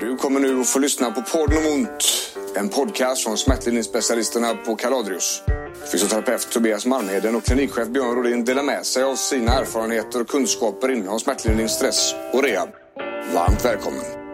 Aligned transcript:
Du 0.00 0.16
kommer 0.16 0.40
nu 0.40 0.60
att 0.60 0.68
få 0.68 0.78
lyssna 0.78 1.10
på 1.10 1.22
podden 1.22 1.58
om 1.58 1.66
ont. 1.72 2.04
En 2.56 2.68
podcast 2.68 3.24
från 3.24 3.38
smärtlindringsspecialisterna 3.38 4.54
på 4.54 4.76
Kaladrius. 4.76 5.42
Fysioterapeut 5.92 6.50
Tobias 6.52 6.86
Malmheden 6.86 7.36
och 7.36 7.44
klinikchef 7.44 7.88
Björn 7.88 8.16
Rodin 8.16 8.44
delar 8.44 8.62
med 8.62 8.86
sig 8.86 9.02
av 9.02 9.16
sina 9.16 9.52
erfarenheter 9.52 10.20
och 10.20 10.28
kunskaper 10.28 10.90
inom 10.90 11.20
smärtlindring, 11.20 11.68
stress 11.68 12.14
och 12.32 12.42
rehab. 12.42 12.68
Varmt 13.34 13.64
välkommen! 13.64 14.25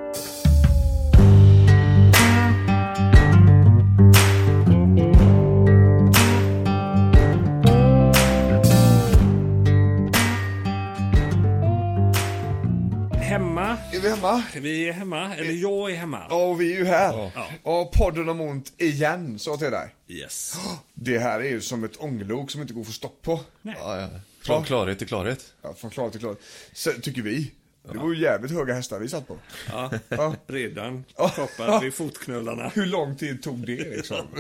Hemma. 14.23 14.43
Vi 14.54 14.89
är 14.89 14.93
hemma, 14.93 15.35
eller 15.37 15.53
jag 15.53 15.91
är 15.91 15.97
hemma. 15.97 16.27
Ja, 16.30 16.45
och 16.47 16.61
vi 16.61 16.73
är 16.75 16.79
ju 16.79 16.84
här. 16.84 17.30
Ja. 17.35 17.49
Och 17.63 17.93
podden 17.93 18.29
om 18.29 18.41
ont 18.41 18.73
igen, 18.79 19.39
sa 19.39 19.51
jag 19.51 19.59
till 19.59 19.71
dig. 19.71 19.95
Yes. 20.09 20.55
Det 20.95 21.19
här 21.19 21.41
är 21.41 21.49
ju 21.49 21.61
som 21.61 21.85
ett 21.85 22.01
ånglok 22.01 22.51
som 22.51 22.61
inte 22.61 22.75
går 22.75 22.80
att 22.80 22.87
få 22.87 22.93
stopp 22.93 23.23
på. 23.23 23.41
Ja, 23.63 24.01
ja. 24.01 24.09
Från 24.45 24.65
klarhet 24.65 24.99
till 24.99 25.09
klarhet. 25.09 25.45
Ja, 25.63 25.75
från 25.75 25.91
klarhet 25.91 26.13
till 26.13 26.21
klarhet. 26.21 26.41
Så, 26.73 26.91
tycker 26.93 27.23
vi. 27.23 27.53
Det 27.93 27.99
var 27.99 28.13
ju 28.13 28.21
jävligt 28.23 28.51
höga 28.53 28.75
hästar 28.75 28.99
vi 28.99 29.09
satt 29.09 29.29
på. 29.29 29.37
Ja, 29.69 29.91
Ja. 30.09 30.35
redan 30.47 31.05
Ja. 31.16 31.33
proppad 31.35 31.83
vid 31.83 31.95
fotknölarna. 31.95 32.69
Hur 32.75 32.87
lång 32.87 33.16
tid 33.16 33.43
tog 33.43 33.66
det 33.66 33.91
liksom? 33.97 34.27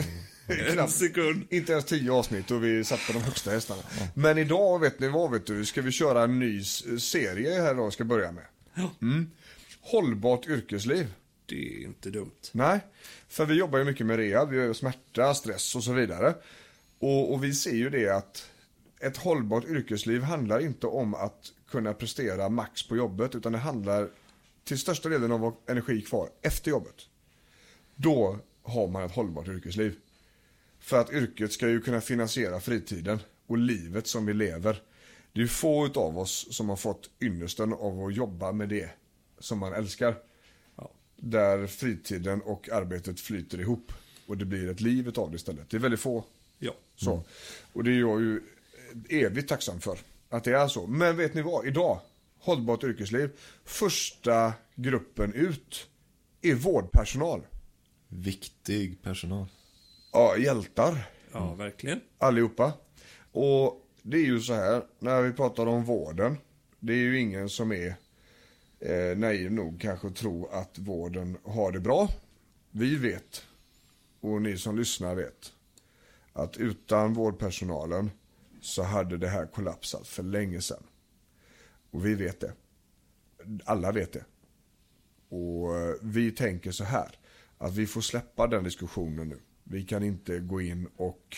En 0.46 0.72
Knappt. 0.72 0.92
sekund. 0.92 1.46
Inte 1.50 1.72
ens 1.72 1.84
tio 1.84 2.12
avsnitt 2.12 2.50
och 2.50 2.64
vi 2.64 2.84
satt 2.84 3.00
på 3.06 3.12
de 3.12 3.18
högsta 3.22 3.50
hästarna. 3.50 3.82
Men 4.14 4.38
idag, 4.38 4.78
vet 4.78 5.00
ni 5.00 5.08
vad 5.08 5.30
vet 5.30 5.46
du? 5.46 5.64
Ska 5.64 5.82
vi 5.82 5.92
köra 5.92 6.22
en 6.22 6.38
ny 6.38 6.64
serie 6.98 7.60
här 7.62 7.72
idag, 7.74 7.92
ska 7.92 8.04
börja 8.04 8.32
med. 8.32 8.44
Mm. 9.02 9.30
Hållbart 9.84 10.46
yrkesliv. 10.46 11.14
Det 11.46 11.54
är 11.54 11.84
inte 11.84 12.10
dumt. 12.10 12.50
Nej, 12.52 12.80
för 13.28 13.46
vi 13.46 13.54
jobbar 13.54 13.78
ju 13.78 13.84
mycket 13.84 14.06
med 14.06 14.16
rehab, 14.16 14.50
vi 14.50 14.56
gör 14.56 14.72
smärta, 14.72 15.34
stress 15.34 15.76
och 15.76 15.84
så 15.84 15.92
vidare. 15.92 16.34
Och, 16.98 17.32
och 17.32 17.44
vi 17.44 17.54
ser 17.54 17.74
ju 17.74 17.90
det 17.90 18.08
att 18.08 18.50
ett 19.00 19.16
hållbart 19.16 19.64
yrkesliv 19.64 20.22
handlar 20.22 20.60
inte 20.60 20.86
om 20.86 21.14
att 21.14 21.52
kunna 21.68 21.94
prestera 21.94 22.48
max 22.48 22.88
på 22.88 22.96
jobbet, 22.96 23.34
utan 23.34 23.52
det 23.52 23.58
handlar 23.58 24.10
till 24.64 24.78
största 24.78 25.08
delen 25.08 25.32
om 25.32 25.44
att 25.44 25.54
ha 25.54 25.60
energi 25.66 26.02
kvar 26.02 26.28
efter 26.42 26.70
jobbet. 26.70 26.96
Då 27.94 28.38
har 28.62 28.88
man 28.88 29.02
ett 29.02 29.14
hållbart 29.14 29.48
yrkesliv. 29.48 29.96
För 30.80 31.00
att 31.00 31.12
yrket 31.12 31.52
ska 31.52 31.68
ju 31.68 31.80
kunna 31.80 32.00
finansiera 32.00 32.60
fritiden 32.60 33.18
och 33.46 33.58
livet 33.58 34.06
som 34.06 34.26
vi 34.26 34.34
lever. 34.34 34.82
Det 35.32 35.42
är 35.42 35.46
få 35.46 35.86
utav 35.86 36.18
oss 36.18 36.46
som 36.50 36.68
har 36.68 36.76
fått 36.76 37.10
ynnesten 37.20 37.72
av 37.72 38.04
att 38.04 38.14
jobba 38.14 38.52
med 38.52 38.68
det 38.68 38.90
som 39.42 39.58
man 39.58 39.72
älskar. 39.72 40.16
Där 41.16 41.66
fritiden 41.66 42.42
och 42.42 42.68
arbetet 42.68 43.20
flyter 43.20 43.60
ihop. 43.60 43.92
Och 44.26 44.38
det 44.38 44.44
blir 44.44 44.70
ett 44.70 44.80
liv 44.80 45.08
utav 45.08 45.30
det 45.30 45.36
istället. 45.36 45.70
Det 45.70 45.76
är 45.76 45.80
väldigt 45.80 46.00
få. 46.00 46.24
Ja. 46.58 46.72
Så. 46.96 47.24
Och 47.72 47.84
det 47.84 47.90
är 47.90 48.00
jag 48.00 48.20
ju 48.20 48.40
evigt 49.08 49.48
tacksam 49.48 49.80
för. 49.80 49.98
Att 50.28 50.44
det 50.44 50.52
är 50.52 50.68
så. 50.68 50.86
Men 50.86 51.16
vet 51.16 51.34
ni 51.34 51.42
vad? 51.42 51.66
Idag, 51.66 52.00
hållbart 52.38 52.84
yrkesliv. 52.84 53.30
Första 53.64 54.52
gruppen 54.74 55.32
ut 55.32 55.86
är 56.42 56.54
vårdpersonal. 56.54 57.42
Viktig 58.08 59.02
personal. 59.02 59.46
Ja, 60.12 60.36
hjältar. 60.36 61.10
Ja, 61.32 61.54
verkligen. 61.54 62.00
allihopa. 62.18 62.72
Och 63.32 63.86
det 64.02 64.16
är 64.16 64.24
ju 64.24 64.40
så 64.40 64.54
här, 64.54 64.82
när 64.98 65.22
vi 65.22 65.32
pratar 65.32 65.66
om 65.66 65.84
vården, 65.84 66.36
det 66.80 66.92
är 66.92 66.96
ju 66.96 67.20
ingen 67.20 67.48
som 67.48 67.72
är 67.72 67.94
eh, 68.82 69.18
naiv 69.18 69.52
nog 69.52 69.80
kanske 69.80 70.06
att 70.06 70.16
tro 70.16 70.46
att 70.46 70.78
vården 70.78 71.36
har 71.44 71.72
det 71.72 71.80
bra. 71.80 72.08
Vi 72.70 72.96
vet, 72.96 73.46
och 74.20 74.42
ni 74.42 74.58
som 74.58 74.76
lyssnar 74.78 75.14
vet, 75.14 75.52
att 76.32 76.56
utan 76.56 77.14
vårdpersonalen 77.14 78.10
så 78.60 78.82
hade 78.82 79.16
det 79.16 79.28
här 79.28 79.46
kollapsat 79.46 80.08
för 80.08 80.22
länge 80.22 80.60
sedan. 80.60 80.82
Och 81.90 82.06
vi 82.06 82.14
vet 82.14 82.40
det. 82.40 82.52
Alla 83.64 83.92
vet 83.92 84.12
det. 84.12 84.24
Och 85.28 85.78
eh, 85.78 85.94
vi 86.02 86.30
tänker 86.30 86.70
så 86.70 86.84
här, 86.84 87.18
att 87.58 87.74
vi 87.74 87.86
får 87.86 88.00
släppa 88.00 88.46
den 88.46 88.64
diskussionen 88.64 89.28
nu. 89.28 89.38
Vi 89.64 89.84
kan 89.84 90.02
inte 90.02 90.38
gå 90.38 90.60
in 90.60 90.88
och 90.96 91.36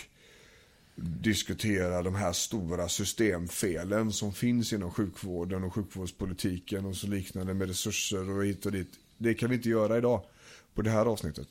diskutera 0.97 2.03
de 2.03 2.15
här 2.15 2.33
stora 2.33 2.89
systemfelen 2.89 4.13
som 4.13 4.33
finns 4.33 4.73
inom 4.73 4.91
sjukvården 4.91 5.65
och 5.65 5.75
sjukvårdspolitiken 5.75 6.87
och 6.87 6.97
så 6.97 7.07
liknande 7.07 7.55
med 7.55 7.69
resurser 7.69 8.31
och 8.31 8.45
hit 8.45 8.67
och 8.67 8.73
dit. 8.73 8.91
Det 9.19 9.35
kan 9.35 9.51
vi 9.51 9.57
inte 9.57 9.69
göra 9.69 9.99
idag 9.99 10.25
på 10.75 10.83
det 10.83 10.91
här 10.91 11.07
avsnittet. 11.07 11.49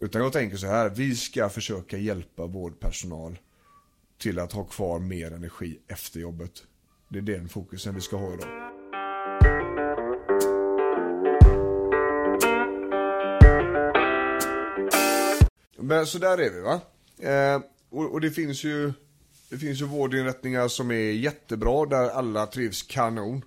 Utan 0.00 0.22
jag 0.22 0.32
tänker 0.32 0.56
så 0.56 0.66
här, 0.66 0.88
vi 0.88 1.16
ska 1.16 1.48
försöka 1.48 1.98
hjälpa 1.98 2.46
vårdpersonal 2.46 3.38
till 4.18 4.38
att 4.38 4.52
ha 4.52 4.64
kvar 4.64 4.98
mer 4.98 5.32
energi 5.32 5.78
efter 5.86 6.20
jobbet. 6.20 6.62
Det 7.08 7.18
är 7.18 7.22
den 7.22 7.48
fokusen 7.48 7.94
vi 7.94 8.00
ska 8.00 8.16
ha 8.16 8.34
idag. 8.34 8.70
Men 15.76 16.06
så 16.06 16.18
där 16.18 16.38
är 16.38 16.50
vi 16.50 16.60
va. 16.60 16.80
Eh, 17.18 17.60
och, 17.90 18.12
och 18.12 18.20
det 18.20 18.30
finns 18.30 18.64
ju 18.64 18.92
det 19.48 19.58
finns 19.58 19.80
ju 19.80 19.84
vårdinrättningar 19.84 20.68
som 20.68 20.90
är 20.90 21.12
jättebra 21.12 21.86
där 21.86 22.08
alla 22.08 22.46
trivs 22.46 22.82
kanon. 22.82 23.44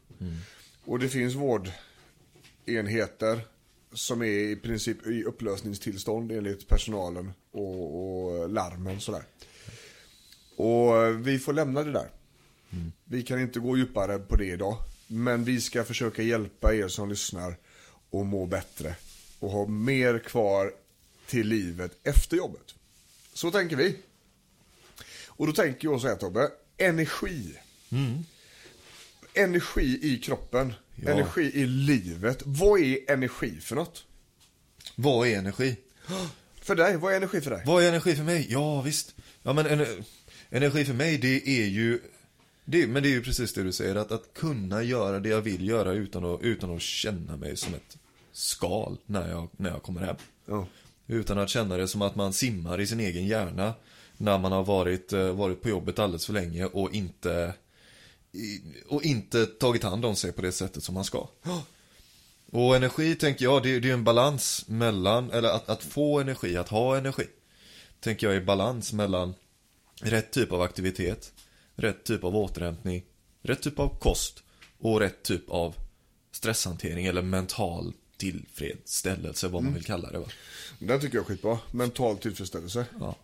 Och 0.86 1.00
det 1.00 1.10
finns 1.10 1.36
vårdenheter 1.36 3.48
som 3.94 4.22
är 4.22 4.26
i 4.26 4.56
princip 4.56 5.08
i 5.08 5.24
upplösningstillstånd 5.24 6.32
enligt 6.32 6.68
personalen 6.68 7.32
och, 7.52 8.42
och 8.42 8.50
larmen 8.50 9.00
sådär. 9.00 9.24
Och 10.58 11.28
vi 11.28 11.40
får 11.40 11.54
lämna 11.54 11.84
det 11.84 11.92
där. 11.92 12.10
Vi 13.04 13.24
kan 13.24 13.42
inte 13.42 13.60
gå 13.60 13.78
djupare 13.78 14.20
på 14.20 14.36
det 14.36 14.46
idag. 14.46 14.78
Men 15.08 15.44
vi 15.44 15.62
ska 15.62 15.84
försöka 15.84 16.22
hjälpa 16.22 16.76
er 16.76 16.88
som 16.88 17.10
lyssnar 17.10 17.56
att 18.12 18.26
må 18.26 18.46
bättre. 18.46 18.96
Och 19.40 19.50
ha 19.50 19.68
mer 19.68 20.20
kvar 20.20 20.72
till 21.28 21.48
livet 21.48 21.92
efter 22.04 22.38
jobbet. 22.38 22.76
Så 23.34 23.52
tänker 23.52 23.76
vi. 23.76 23.98
Och 25.36 25.48
då 25.48 25.54
tänker 25.54 25.88
jag 25.88 26.02
så 26.02 26.08
här 26.08 26.16
Tobbe. 26.16 26.50
Energi. 26.78 27.54
Energi 29.34 30.00
i 30.02 30.18
kroppen. 30.18 30.74
Ja. 30.96 31.12
Energi 31.12 31.52
i 31.54 31.66
livet. 31.66 32.42
Vad 32.46 32.80
är 32.80 33.12
energi 33.12 33.60
för 33.62 33.76
något? 33.76 34.06
Vad 34.96 35.28
är 35.28 35.38
energi? 35.38 35.76
För 36.62 36.76
dig, 36.76 36.98
vad 36.98 37.14
är 37.14 37.18
energi 37.18 37.42
för 37.42 37.52
dig? 37.52 37.64
Vad 37.66 37.84
är 37.84 37.90
energi 37.90 38.16
för 38.16 38.24
mig? 38.24 38.48
Ja, 38.50 38.82
visst. 38.82 39.16
Ja, 39.44 39.54
men 39.54 39.66
ener- 39.66 40.04
energi 40.50 40.86
för 40.86 40.94
mig, 40.94 41.18
det 41.18 41.48
är 41.62 41.66
ju... 41.66 42.00
Det, 42.66 42.88
men 42.88 43.04
det 43.04 43.10
är 43.10 43.12
ju 43.12 43.24
precis 43.24 43.54
det 43.54 43.64
du 43.64 43.72
säger, 43.72 43.96
att, 43.96 44.12
att 44.12 44.34
kunna 44.34 44.84
göra 44.84 45.20
det 45.20 45.30
jag 45.30 45.42
vill 45.42 45.68
göra 45.68 45.94
utan 45.94 46.26
att, 46.26 46.42
utan 46.42 46.76
att 46.76 46.82
känna 46.82 47.38
mig 47.38 47.58
som 47.58 47.74
ett 47.74 47.98
skal 48.32 48.98
när 49.06 49.30
jag, 49.30 49.50
när 49.58 49.70
jag 49.70 49.84
kommer 49.84 50.02
hem. 50.02 50.16
Ja. 50.46 50.68
Utan 51.08 51.38
att 51.38 51.50
känna 51.50 51.78
det 51.78 51.88
som 51.88 52.02
att 52.02 52.16
man 52.16 52.34
simmar 52.34 52.82
i 52.82 52.88
sin 52.88 53.00
egen 53.00 53.28
hjärna 53.28 53.74
när 54.24 54.38
man 54.38 54.52
har 54.52 54.64
varit, 54.64 55.14
eh, 55.14 55.32
varit 55.32 55.62
på 55.62 55.70
jobbet 55.70 56.00
alldeles 56.00 56.26
för 56.26 56.34
länge 56.34 56.66
och 56.66 56.94
inte, 56.94 57.54
och 58.88 59.04
inte 59.04 59.46
tagit 59.46 59.84
hand 59.84 60.06
om 60.06 60.16
sig 60.16 60.32
på 60.32 60.42
det 60.42 60.52
sättet 60.52 60.84
som 60.84 60.96
man 60.96 61.04
ska. 61.04 61.28
Och 62.52 62.76
energi 62.76 63.16
tänker 63.16 63.46
jag, 63.46 63.64
det, 63.64 63.80
det 63.80 63.90
är 63.90 63.94
en 63.94 64.04
balans 64.04 64.66
mellan, 64.68 65.32
eller 65.32 65.50
att, 65.50 65.70
att 65.70 65.84
få 65.84 66.20
energi, 66.20 66.58
att 66.58 66.70
ha 66.70 66.98
energi. 66.98 67.28
Tänker 68.00 68.28
jag 68.28 68.36
är 68.36 68.42
balans 68.42 68.94
mellan 68.94 69.34
rätt 70.02 70.32
typ 70.32 70.52
av 70.52 70.62
aktivitet, 70.62 71.34
rätt 71.76 72.04
typ 72.04 72.24
av 72.24 72.36
återhämtning, 72.36 73.04
rätt 73.42 73.62
typ 73.62 73.80
av 73.80 74.00
kost 74.00 74.44
och 74.80 75.00
rätt 75.00 75.24
typ 75.24 75.50
av 75.50 75.76
stresshantering 76.32 77.06
eller 77.06 77.22
mental 77.22 77.94
tillfredsställelse, 78.18 79.48
vad 79.48 79.64
man 79.64 79.74
vill 79.74 79.86
kalla 79.86 80.12
det 80.12 80.20
va. 80.20 80.28
Den 80.80 81.00
tycker 81.00 81.18
jag 81.18 81.24
är 81.24 81.28
skitbra. 81.28 81.60
Mental 81.72 82.18
tillfredsställelse. 82.18 82.86
Ja. 83.00 83.16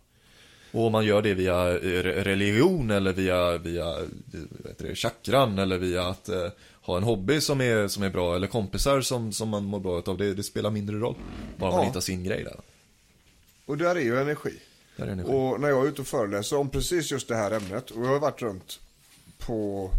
Och 0.72 0.86
om 0.86 0.92
man 0.92 1.04
gör 1.04 1.22
det 1.22 1.34
via 1.34 1.68
eh, 1.68 1.80
re- 1.80 2.24
religion 2.24 2.90
eller 2.90 3.12
via, 3.12 3.58
via 3.58 3.88
eh, 3.90 4.04
det, 4.78 4.94
chakran 4.94 5.58
eller 5.58 5.78
via 5.78 6.06
att 6.08 6.28
eh, 6.28 6.48
ha 6.82 6.96
en 6.96 7.02
hobby 7.02 7.40
som 7.40 7.60
är, 7.60 7.88
som 7.88 8.02
är 8.02 8.10
bra 8.10 8.36
eller 8.36 8.46
kompisar 8.46 9.00
som, 9.00 9.32
som 9.32 9.48
man 9.48 9.64
mår 9.64 9.80
bra 9.80 10.02
av. 10.06 10.18
Det, 10.18 10.34
det 10.34 10.42
spelar 10.42 10.70
mindre 10.70 10.96
roll. 10.96 11.14
Bara 11.56 11.70
man 11.70 11.80
Ja. 11.80 11.86
hittar 11.86 12.00
sin 12.00 12.24
grej 12.24 12.44
där. 12.44 12.56
Och 13.66 13.78
där 13.78 13.96
är 13.96 14.00
ju 14.00 14.20
energi. 14.20 14.58
där 14.96 15.06
är 15.06 15.10
energi. 15.12 15.28
Och 15.32 15.60
när 15.60 15.68
jag 15.68 15.84
är 15.84 15.88
ute 15.88 16.00
och 16.00 16.06
föreläser 16.06 16.56
om 16.56 16.70
precis 16.70 17.10
just 17.12 17.28
det 17.28 17.36
här 17.36 17.50
ämnet. 17.50 17.90
Och 17.90 18.04
jag 18.04 18.08
har 18.08 18.18
varit 18.18 18.42
runt 18.42 18.80
på, 19.38 19.90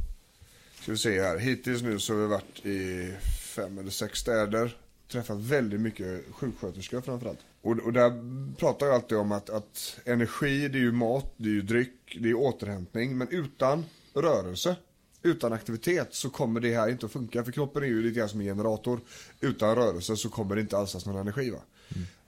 ska 0.82 0.92
vi 0.92 0.98
se 0.98 1.22
här, 1.22 1.38
hittills 1.38 1.82
nu 1.82 2.00
så 2.00 2.14
har 2.14 2.20
vi 2.22 2.28
varit 2.28 2.66
i 2.66 3.12
fem 3.56 3.78
eller 3.78 3.90
sex 3.92 4.20
städer. 4.20 4.76
Träffat 5.12 5.38
väldigt 5.40 5.82
mycket 5.82 6.22
sjuksköterskor 6.32 7.02
framförallt. 7.02 7.40
Och, 7.62 7.80
och 7.80 7.94
där 7.94 8.12
pratar 8.56 8.86
jag 8.86 8.96
alltid 8.96 9.18
om 9.18 9.32
att, 9.32 9.50
att 9.50 10.00
energi, 10.06 10.68
det 10.68 10.78
är 10.78 10.82
ju 10.82 10.92
mat, 10.92 11.34
det 11.38 11.50
är 11.50 11.54
ju 11.54 11.62
dryck, 11.62 12.18
det 12.22 12.30
är 12.30 12.34
återhämtning. 12.34 13.18
Men 13.18 13.28
utan 13.28 13.86
rörelse 14.14 14.76
Utan 15.24 15.54
aktivitet 15.54 16.14
så 16.14 16.30
kommer 16.30 16.60
det 16.60 16.76
här 16.76 16.90
inte 16.90 17.06
att 17.06 17.12
funka. 17.12 17.44
För 17.44 17.52
kroppen 17.52 17.84
är 17.84 17.88
ju 17.88 18.04
lite 18.04 18.20
grann 18.20 18.30
som 18.30 18.40
en 18.40 18.46
generator. 18.46 19.00
Utan 19.40 19.76
rörelse 19.76 20.18
så 20.18 20.30
kommer 20.30 20.56
det 20.56 20.62
inte 20.62 20.78
alls 20.78 21.06
någon 21.06 21.18
energi. 21.18 21.50
Va? 21.50 21.60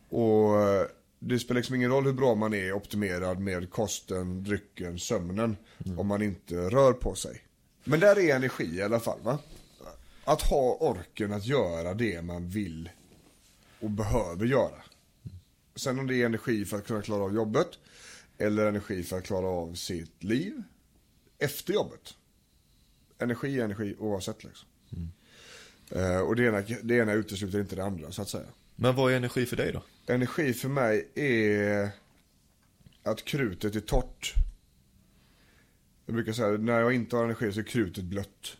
Och 0.09 0.61
eh, 0.61 0.87
det 1.19 1.39
spelar 1.39 1.59
liksom 1.59 1.75
ingen 1.75 1.91
roll 1.91 2.05
hur 2.05 2.13
bra 2.13 2.35
man 2.35 2.53
är 2.53 2.73
optimerad 2.73 3.39
med 3.39 3.69
kosten, 3.69 4.43
drycken, 4.43 4.99
sömnen. 4.99 5.57
Om 5.97 6.07
man 6.07 6.21
inte 6.21 6.55
rör 6.55 6.93
på 6.93 7.15
sig. 7.15 7.41
Men 7.83 7.99
där 7.99 8.19
är 8.19 8.35
energi 8.35 8.75
i 8.75 8.81
alla 8.81 8.99
fall. 8.99 9.19
va? 9.21 9.39
Att 10.23 10.41
ha 10.41 10.77
orken 10.79 11.33
att 11.33 11.45
göra 11.45 11.93
det 11.93 12.21
man 12.21 12.49
vill 12.49 12.89
och 13.79 13.89
behöver 13.89 14.45
göra. 14.45 14.83
Sen 15.75 15.99
om 15.99 16.07
det 16.07 16.15
är 16.15 16.25
energi 16.25 16.65
för 16.65 16.77
att 16.77 16.87
kunna 16.87 17.01
klara 17.01 17.23
av 17.23 17.35
jobbet. 17.35 17.67
Eller 18.37 18.65
energi 18.65 19.03
för 19.03 19.17
att 19.17 19.23
klara 19.23 19.47
av 19.47 19.73
sitt 19.73 20.23
liv. 20.23 20.63
Efter 21.39 21.73
jobbet. 21.73 22.13
Energi 23.19 23.59
är 23.59 23.63
energi 23.63 23.95
oavsett 23.99 24.43
liksom. 24.43 24.67
Eh, 25.91 26.19
och 26.19 26.35
det 26.35 26.43
ena, 26.45 26.61
det 26.83 26.95
ena 26.95 27.13
utesluter 27.13 27.59
inte 27.59 27.75
det 27.75 27.83
andra 27.83 28.11
så 28.11 28.21
att 28.21 28.29
säga. 28.29 28.47
Men 28.75 28.95
vad 28.95 29.11
är 29.11 29.17
energi 29.17 29.45
för 29.45 29.55
dig 29.55 29.71
då? 29.73 29.83
Energi 30.13 30.53
för 30.53 30.69
mig 30.69 31.09
är 31.15 31.89
att 33.03 33.25
krutet 33.25 33.75
är 33.75 33.79
torrt. 33.79 34.33
Jag 36.05 36.15
brukar 36.15 36.33
säga 36.33 36.57
när 36.57 36.79
jag 36.79 36.93
inte 36.93 37.15
har 37.15 37.23
energi 37.23 37.53
så 37.53 37.59
är 37.59 37.63
krutet 37.63 38.03
blött. 38.03 38.57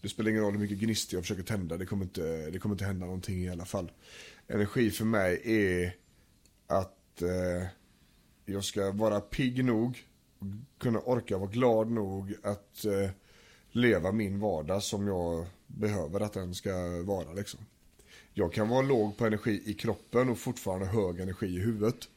Det 0.00 0.08
spelar 0.08 0.30
ingen 0.30 0.42
roll 0.42 0.52
hur 0.52 0.60
mycket 0.60 0.78
gnist 0.78 1.12
jag 1.12 1.22
försöker 1.22 1.42
tända, 1.42 1.76
det 1.76 1.86
kommer 1.86 2.04
inte, 2.04 2.50
det 2.50 2.58
kommer 2.58 2.74
inte 2.74 2.84
hända 2.84 3.06
någonting 3.06 3.44
i 3.44 3.48
alla 3.48 3.64
fall. 3.64 3.90
Energi 4.48 4.90
för 4.90 5.04
mig 5.04 5.40
är 5.44 5.96
att 6.66 7.22
eh, 7.22 7.66
jag 8.44 8.64
ska 8.64 8.92
vara 8.92 9.20
pigg 9.20 9.64
nog, 9.64 10.04
kunna 10.78 10.98
orka 10.98 11.38
vara 11.38 11.50
glad 11.50 11.90
nog 11.90 12.34
att 12.42 12.84
eh, 12.84 13.10
leva 13.70 14.12
min 14.12 14.40
vardag 14.40 14.82
som 14.82 15.06
jag 15.06 15.46
behöver 15.66 16.20
att 16.20 16.32
den 16.32 16.54
ska 16.54 17.02
vara 17.02 17.32
liksom. 17.32 17.60
Jag 18.32 18.52
kan 18.52 18.68
vara 18.68 18.82
låg 18.82 19.16
på 19.16 19.26
energi 19.26 19.62
i 19.66 19.74
kroppen 19.74 20.28
och 20.28 20.38
fortfarande 20.38 20.86
hög 20.86 21.20
energi 21.20 21.46
i 21.46 21.60
huvudet. 21.60 22.08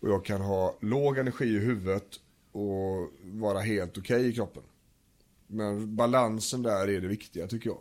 Och 0.00 0.08
jag 0.08 0.24
kan 0.24 0.40
ha 0.40 0.76
låg 0.80 1.18
energi 1.18 1.44
i 1.44 1.58
huvudet 1.58 2.20
och 2.52 3.10
vara 3.22 3.60
helt 3.60 3.98
okej 3.98 4.28
i 4.28 4.32
kroppen. 4.32 4.62
Men 5.46 5.96
balansen 5.96 6.62
där 6.62 6.88
är 6.88 7.00
det 7.00 7.08
viktiga 7.08 7.46
tycker 7.46 7.70
jag. 7.70 7.78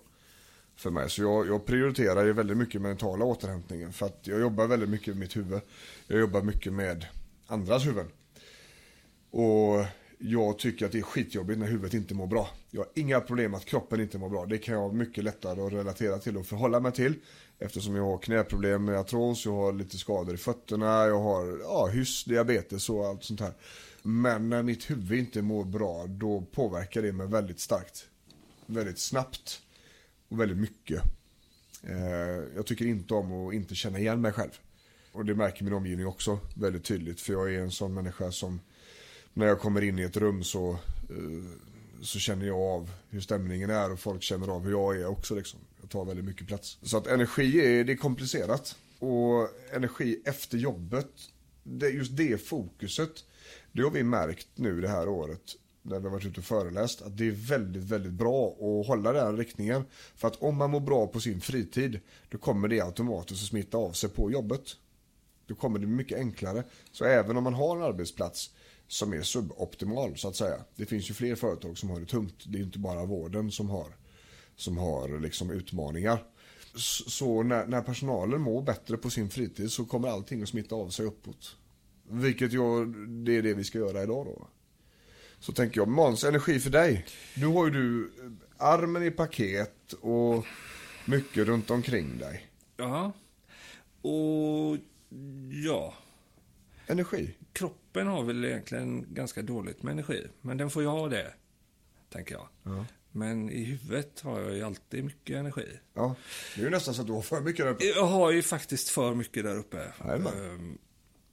För 0.77 0.91
mig. 0.91 1.09
Så 1.09 1.21
jag, 1.21 1.47
jag 1.47 1.65
prioriterar 1.65 2.25
ju 2.25 2.33
väldigt 2.33 2.57
mycket 2.57 2.81
mentala 2.81 3.25
återhämtningen. 3.25 3.94
För 3.94 4.06
att 4.06 4.19
jag 4.21 4.39
jobbar 4.39 4.68
väldigt 4.68 4.89
mycket 4.89 5.07
med 5.07 5.18
mitt 5.18 5.38
huvud. 5.38 5.62
Jag 6.07 6.19
jobbar 6.19 6.41
mycket 6.41 6.74
med 6.74 7.06
andras 7.47 7.85
huvuden. 7.85 8.12
Och 9.31 9.85
jag 10.18 10.59
tycker 10.59 10.85
att 10.85 10.91
det 10.91 10.97
är 10.97 11.01
skitjobbigt 11.01 11.59
när 11.59 11.68
huvudet 11.68 11.94
inte 11.94 12.13
mår 12.13 12.27
bra. 12.27 12.50
Jag 12.71 12.81
har 12.81 12.89
inga 12.95 13.19
problem 13.19 13.51
med 13.51 13.57
att 13.57 13.65
kroppen 13.65 14.01
inte 14.01 14.18
mår 14.18 14.29
bra. 14.29 14.45
Det 14.45 14.57
kan 14.57 14.74
jag 14.74 14.81
ha 14.81 14.91
mycket 14.91 15.24
lättare 15.24 15.62
att 15.62 15.74
relatera 15.74 16.18
till 16.18 16.38
och 16.38 16.45
förhålla 16.45 16.79
mig 16.79 16.91
till. 16.91 17.13
Eftersom 17.59 17.95
jag 17.95 18.03
har 18.03 18.18
knäproblem 18.18 18.85
med 18.85 19.00
artros, 19.00 19.45
jag 19.45 19.51
har 19.51 19.74
lite 19.74 19.97
skador 19.97 20.35
i 20.35 20.38
fötterna, 20.38 21.06
jag 21.06 21.19
har 21.19 21.59
ja, 21.63 21.88
hyss, 21.88 22.24
diabetes 22.24 22.89
och 22.89 23.06
allt 23.06 23.24
sånt 23.24 23.39
här. 23.39 23.53
Men 24.01 24.50
när 24.50 24.63
mitt 24.63 24.89
huvud 24.89 25.19
inte 25.19 25.41
mår 25.41 25.65
bra, 25.65 26.06
då 26.07 26.41
påverkar 26.41 27.01
det 27.01 27.12
mig 27.12 27.27
väldigt 27.27 27.59
starkt. 27.59 28.06
Väldigt 28.65 29.00
snabbt. 29.00 29.62
Och 30.29 30.39
väldigt 30.39 30.57
mycket. 30.57 31.03
Eh, 31.83 32.44
jag 32.56 32.65
tycker 32.65 32.85
inte 32.85 33.13
om 33.13 33.47
att 33.47 33.53
inte 33.53 33.75
känna 33.75 34.00
igen 34.00 34.21
mig 34.21 34.31
själv. 34.31 34.51
Och 35.12 35.25
det 35.25 35.35
märker 35.35 35.63
min 35.63 35.74
omgivning 35.74 36.07
också 36.07 36.39
väldigt 36.56 36.83
tydligt. 36.83 37.21
För 37.21 37.33
jag 37.33 37.53
är 37.53 37.59
en 37.59 37.71
sån 37.71 37.94
människa 37.94 38.31
som 38.31 38.59
när 39.33 39.47
jag 39.47 39.59
kommer 39.59 39.81
in 39.81 40.00
i 40.00 40.01
ett 40.01 40.18
rum 40.18 40.44
så, 40.44 40.71
eh, 41.09 41.51
så 42.01 42.19
känner 42.19 42.45
jag 42.45 42.57
av 42.57 42.91
hur 43.09 43.21
stämningen 43.21 43.69
är 43.69 43.91
och 43.91 44.00
folk 44.00 44.24
känner 44.24 44.47
av 44.47 44.63
hur 44.63 44.71
jag 44.71 44.97
är 44.97 45.07
också. 45.07 45.35
Liksom. 45.35 45.59
Jag 45.81 45.89
tar 45.89 46.06
väldigt 46.06 46.25
mycket 46.25 46.47
plats. 46.47 46.77
Så 46.81 46.97
att 46.97 47.07
energi 47.07 47.62
är, 47.62 47.83
det 47.83 47.94
är 47.94 47.97
komplicerat. 47.97 48.75
Och 49.00 49.50
energi 49.74 50.21
efter 50.25 50.57
jobbet, 50.57 51.12
det, 51.63 51.89
just 51.89 52.18
det 52.18 52.38
fokuset, 52.38 53.25
det 53.71 53.81
har 53.81 53.91
vi 53.91 54.03
märkt 54.03 54.47
nu 54.56 54.81
det 54.81 54.88
här 54.88 55.09
året 55.09 55.56
när 55.88 56.00
vi 56.00 56.04
har 56.04 56.12
varit 56.12 56.25
ute 56.25 56.39
och 56.39 56.45
föreläst, 56.45 57.01
att 57.01 57.18
det 57.18 57.28
är 57.28 57.31
väldigt, 57.31 57.84
väldigt 57.84 58.12
bra 58.12 58.50
att 58.50 58.88
hålla 58.88 59.13
den 59.13 59.38
riktningen. 59.38 59.86
För 60.16 60.28
att 60.28 60.42
om 60.42 60.57
man 60.57 60.72
mår 60.72 60.80
bra 60.80 61.07
på 61.07 61.19
sin 61.19 61.42
fritid, 61.42 62.00
då 62.30 62.38
kommer 62.38 62.68
det 62.68 62.81
automatiskt 62.81 63.44
att 63.44 63.50
smitta 63.50 63.78
av 63.78 63.92
sig 63.92 64.10
på 64.10 64.31
jobbet. 64.31 64.62
Då 65.48 65.56
kommer 65.56 65.80
det 65.80 65.86
bli 65.86 65.95
mycket 65.95 66.18
enklare. 66.18 66.63
Så 66.92 67.06
även 67.06 67.38
om 67.38 67.44
man 67.44 67.54
har 67.54 67.78
en 67.78 67.84
arbetsplats 67.84 68.51
som 68.88 69.13
är 69.13 69.22
suboptimal 69.22 70.18
så 70.18 70.28
att 70.28 70.36
säga. 70.36 70.57
Det 70.75 70.86
finns 70.86 71.10
ju 71.10 71.13
fler 71.13 71.36
företag 71.36 71.78
som 71.78 71.89
har 71.89 72.00
det 72.00 72.06
tungt. 72.06 72.44
Det 72.45 72.57
är 72.57 72.63
inte 72.63 72.80
bara 72.80 73.06
vården 73.06 73.51
som 73.51 73.69
har, 73.69 73.95
som 74.56 74.78
har 74.78 75.19
liksom 75.19 75.51
utmaningar. 75.51 76.24
Så, 76.75 77.10
så 77.10 77.44
när, 77.44 77.68
när 77.68 77.81
personalen 77.81 78.42
mår 78.42 78.62
bättre 78.62 78.98
på 78.98 79.10
sin 79.10 79.30
fritid 79.30 79.72
så 79.72 79.86
kommer 79.86 80.07
allting 80.07 80.42
att 80.42 80.50
smitta 80.50 80.75
av 80.75 80.89
sig 80.89 81.06
uppåt. 81.06 81.56
Vilket 82.10 82.54
jag, 82.54 82.88
det 83.10 83.38
är 83.38 83.42
det 83.42 83.54
vi 83.54 83.63
ska 83.63 83.78
göra 83.78 84.04
idag 84.04 84.25
då. 84.25 84.48
Så 85.39 85.51
tänker 85.54 85.80
jag, 85.81 85.88
Måns, 85.88 86.24
energi 86.24 86.60
för 86.60 86.69
dig. 86.69 87.06
Nu 87.36 87.45
har 87.45 87.66
ju 87.66 87.72
du 87.72 88.12
armen 88.57 89.04
i 89.04 89.12
paket 89.12 89.94
och 89.94 90.45
mycket 91.06 91.48
runt 91.48 91.69
omkring 91.72 92.18
dig. 92.18 92.48
Ja. 92.78 93.12
Och 94.01 94.78
ja, 95.66 95.94
Energi. 96.88 97.36
kroppen 97.54 98.07
har 98.07 98.24
väl 98.24 98.45
egentligen 98.45 99.13
ganska 99.13 99.42
dåligt 99.42 99.84
med 99.84 99.92
energi. 99.92 100.28
Men 100.42 100.57
den 100.57 100.69
får 100.69 100.81
ju 100.81 100.88
ha 100.88 101.07
det, 101.10 101.34
tänker 102.10 102.36
jag. 102.36 102.48
Ja. 102.63 102.86
Men 103.12 103.50
i 103.50 103.63
huvudet 103.63 104.22
har 104.22 104.39
jag 104.39 104.56
ju 104.56 104.63
alltid 104.63 105.04
mycket 105.04 105.36
energi. 105.36 105.80
Ja, 105.94 106.16
det 106.56 106.62
är 106.62 106.66
ju 106.66 106.72
nästan 106.72 106.94
så 106.94 107.01
att 107.01 107.07
du 107.07 107.13
har 107.13 107.22
för 107.22 107.42
mycket 107.42 107.66
där 107.66 107.72
uppe. 107.72 107.86
Jag 107.86 108.06
har 108.06 108.31
ju 108.31 108.42
faktiskt 108.42 108.89
för 108.89 109.16
mycket 109.16 109.44
där 109.44 109.57
uppe. 109.57 109.94
Jajamän. 110.06 110.34
Ehm, 110.51 110.78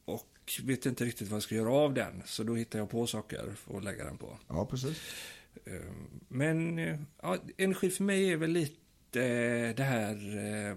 och 0.05 0.27
vet 0.63 0.87
inte 0.87 1.05
riktigt 1.05 1.29
vad 1.29 1.37
jag 1.37 1.43
ska 1.43 1.55
göra 1.55 1.73
av 1.73 1.95
den. 1.95 2.23
Så 2.27 2.43
då 2.43 2.55
hittar 2.55 2.79
jag 2.79 2.91
på 2.91 3.07
saker 3.07 3.55
att 3.77 3.85
lägga 3.85 4.05
den 4.05 4.19
på. 4.19 4.39
Ja, 4.49 4.67
precis. 4.67 5.01
Ehm, 5.67 6.21
Men 6.29 6.79
eh, 6.79 6.99
ja, 7.23 7.37
energi 7.57 7.91
för 7.91 8.05
mig 8.05 8.33
är 8.33 8.37
väl 8.37 8.51
lite 8.51 9.23
eh, 9.25 9.75
det 9.77 9.83
här... 9.85 10.15
eh, 10.71 10.77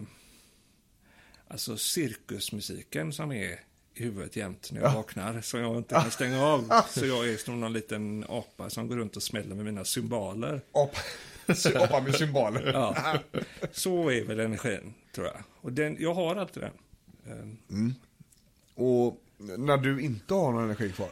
Alltså 1.49 1.77
cirkusmusiken 1.77 3.13
som 3.13 3.31
är 3.31 3.59
i 3.93 4.03
huvudet 4.03 4.35
jämt 4.35 4.71
när 4.71 4.81
jag 4.81 4.93
vaknar. 4.93 5.41
Som 5.41 5.59
jag 5.59 5.77
inte 5.77 5.95
kan 5.95 6.11
stänga 6.11 6.43
av. 6.43 6.71
Så 6.89 7.05
jag 7.05 7.29
är 7.29 7.37
som 7.37 7.59
någon 7.59 7.73
liten 7.73 8.25
apa 8.29 8.69
som 8.69 8.87
går 8.87 8.95
runt 8.97 9.15
och 9.15 9.23
smäller 9.23 9.55
med 9.55 9.65
mina 9.65 9.83
cymbaler. 9.85 10.61
Apa, 10.71 10.97
apa 11.83 12.01
med 12.01 12.15
symboler. 12.15 12.71
Ja. 12.73 13.19
Så 13.71 14.09
är 14.11 14.23
väl 14.23 14.39
energin, 14.39 14.93
tror 15.15 15.27
jag. 15.27 15.37
Och 15.61 15.73
den, 15.73 15.97
jag 15.99 16.13
har 16.13 16.35
alltid 16.35 16.63
den. 16.63 16.73
Ehm, 17.69 17.93
Och 18.75 19.21
när 19.37 19.77
du 19.77 20.01
inte 20.01 20.33
har 20.33 20.51
någon 20.51 20.63
energi 20.63 20.91
kvar. 20.91 21.09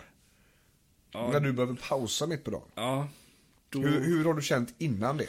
Ja. 1.11 1.29
När 1.31 1.39
du 1.39 1.53
behöver 1.53 1.75
pausa 1.89 2.27
mitt 2.27 2.43
på 2.43 2.51
dagen. 2.51 2.71
Ja, 2.75 3.07
då... 3.69 3.79
Hur, 3.79 3.99
hur 3.99 4.25
har 4.25 4.33
du 4.33 4.41
känt 4.41 4.75
innan 4.77 5.17
det? 5.17 5.27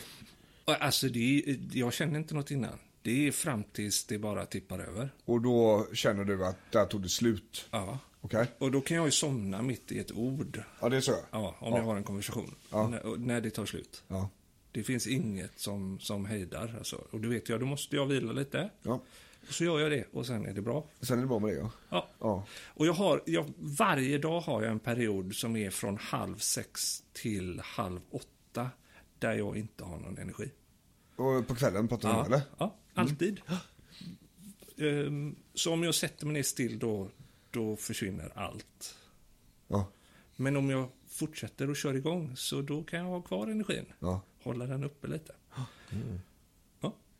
Alltså, 0.65 1.09
det 1.09 1.39
är, 1.39 1.59
jag 1.73 1.93
känner 1.93 2.19
inte 2.19 2.35
något 2.35 2.51
innan. 2.51 2.79
Det 3.03 3.29
är 3.29 3.33
fram 3.33 3.65
tills 3.65 4.05
det 4.05 4.19
bara 4.19 4.47
tippar 4.47 4.79
över. 4.79 5.11
Och 5.25 5.41
då 5.41 5.87
känner 5.93 6.25
du 6.25 6.47
att 6.47 6.57
där 6.73 6.87
tog 6.87 7.03
det 7.03 7.09
slut? 7.09 7.69
Ja. 7.71 7.99
Okej? 8.21 8.47
Och 8.59 8.71
då 8.71 8.81
kan 8.81 8.97
jag 8.97 9.07
ju 9.07 9.11
somna 9.11 9.63
mitt 9.63 9.93
i 9.93 9.99
ett 9.99 10.13
ord. 10.13 10.63
Ja, 10.81 10.89
det 10.89 10.97
är 10.97 11.01
så? 11.01 11.17
Ja, 11.31 11.57
om 11.61 11.73
jag 11.73 11.83
har 11.83 11.97
en 11.97 12.05
konversation. 12.05 12.55
Ja. 12.71 12.89
När, 12.89 13.17
när 13.17 13.41
det 13.41 13.51
tar 13.51 13.67
slut. 13.67 14.05
Ja. 14.09 14.31
Det 14.73 14.83
finns 14.83 15.07
inget 15.07 15.59
som, 15.59 15.99
som 16.01 16.27
hejdar. 16.27 16.75
Alltså. 16.79 16.97
Och 17.11 17.21
då 17.21 17.29
vet 17.29 17.49
jag, 17.49 17.61
då 17.61 17.67
måste 17.67 17.97
jag 17.97 18.07
vila 18.07 18.33
lite. 18.33 18.71
ja. 18.83 19.01
Så 19.51 19.65
gör 19.65 19.81
jag 19.81 19.91
det 19.91 20.05
och 20.13 20.27
sen 20.27 20.47
är 20.47 20.53
det 20.53 20.63
bra. 20.63 20.89
Sen 21.01 21.19
är 21.19 21.23
det 21.23 21.29
bra 21.29 21.39
med 21.39 21.51
det, 21.51 21.59
ja. 21.59 21.71
Ja. 21.91 22.09
Ja. 22.21 22.47
Och 22.67 22.87
jag 22.87 22.93
har, 22.93 23.23
jag, 23.27 23.53
varje 23.59 24.19
dag 24.19 24.41
har 24.41 24.63
jag 24.63 24.71
en 24.73 24.79
period 24.79 25.35
som 25.35 25.57
är 25.57 25.71
från 25.71 25.97
halv 25.97 26.37
sex 26.39 27.03
till 27.13 27.61
halv 27.65 28.01
åtta. 28.11 28.71
Där 29.19 29.33
jag 29.35 29.57
inte 29.57 29.85
har 29.85 29.99
någon 29.99 30.19
energi. 30.19 30.51
Och 31.17 31.47
på 31.49 31.55
kvällen 31.55 31.89
pratar 31.89 32.09
du 32.09 32.15
om, 32.15 32.21
Ja, 32.21 32.27
eller? 32.27 32.41
ja 32.59 32.77
alltid. 32.95 33.41
Ehm, 34.79 35.37
så 35.55 35.73
om 35.73 35.83
jag 35.83 35.95
sätter 35.95 36.27
mig 36.27 36.33
ner 36.35 36.43
still 36.43 36.79
då, 36.79 37.09
då 37.51 37.77
försvinner 37.77 38.33
allt. 38.35 38.97
Ja. 39.69 39.87
Men 40.37 40.57
om 40.57 40.71
jag 40.71 40.89
fortsätter 41.09 41.71
och 41.71 41.77
kör 41.77 41.95
igång 41.95 42.37
så 42.37 42.63
då 42.63 42.83
kan 42.83 42.99
jag 42.99 43.07
ha 43.07 43.23
kvar 43.23 43.47
energin. 43.47 43.87
ja. 43.99 44.21
Hålla 44.43 44.67
den 44.67 44.85
uppe 44.85 45.07
lite. 45.07 45.33
Ja. 45.57 45.65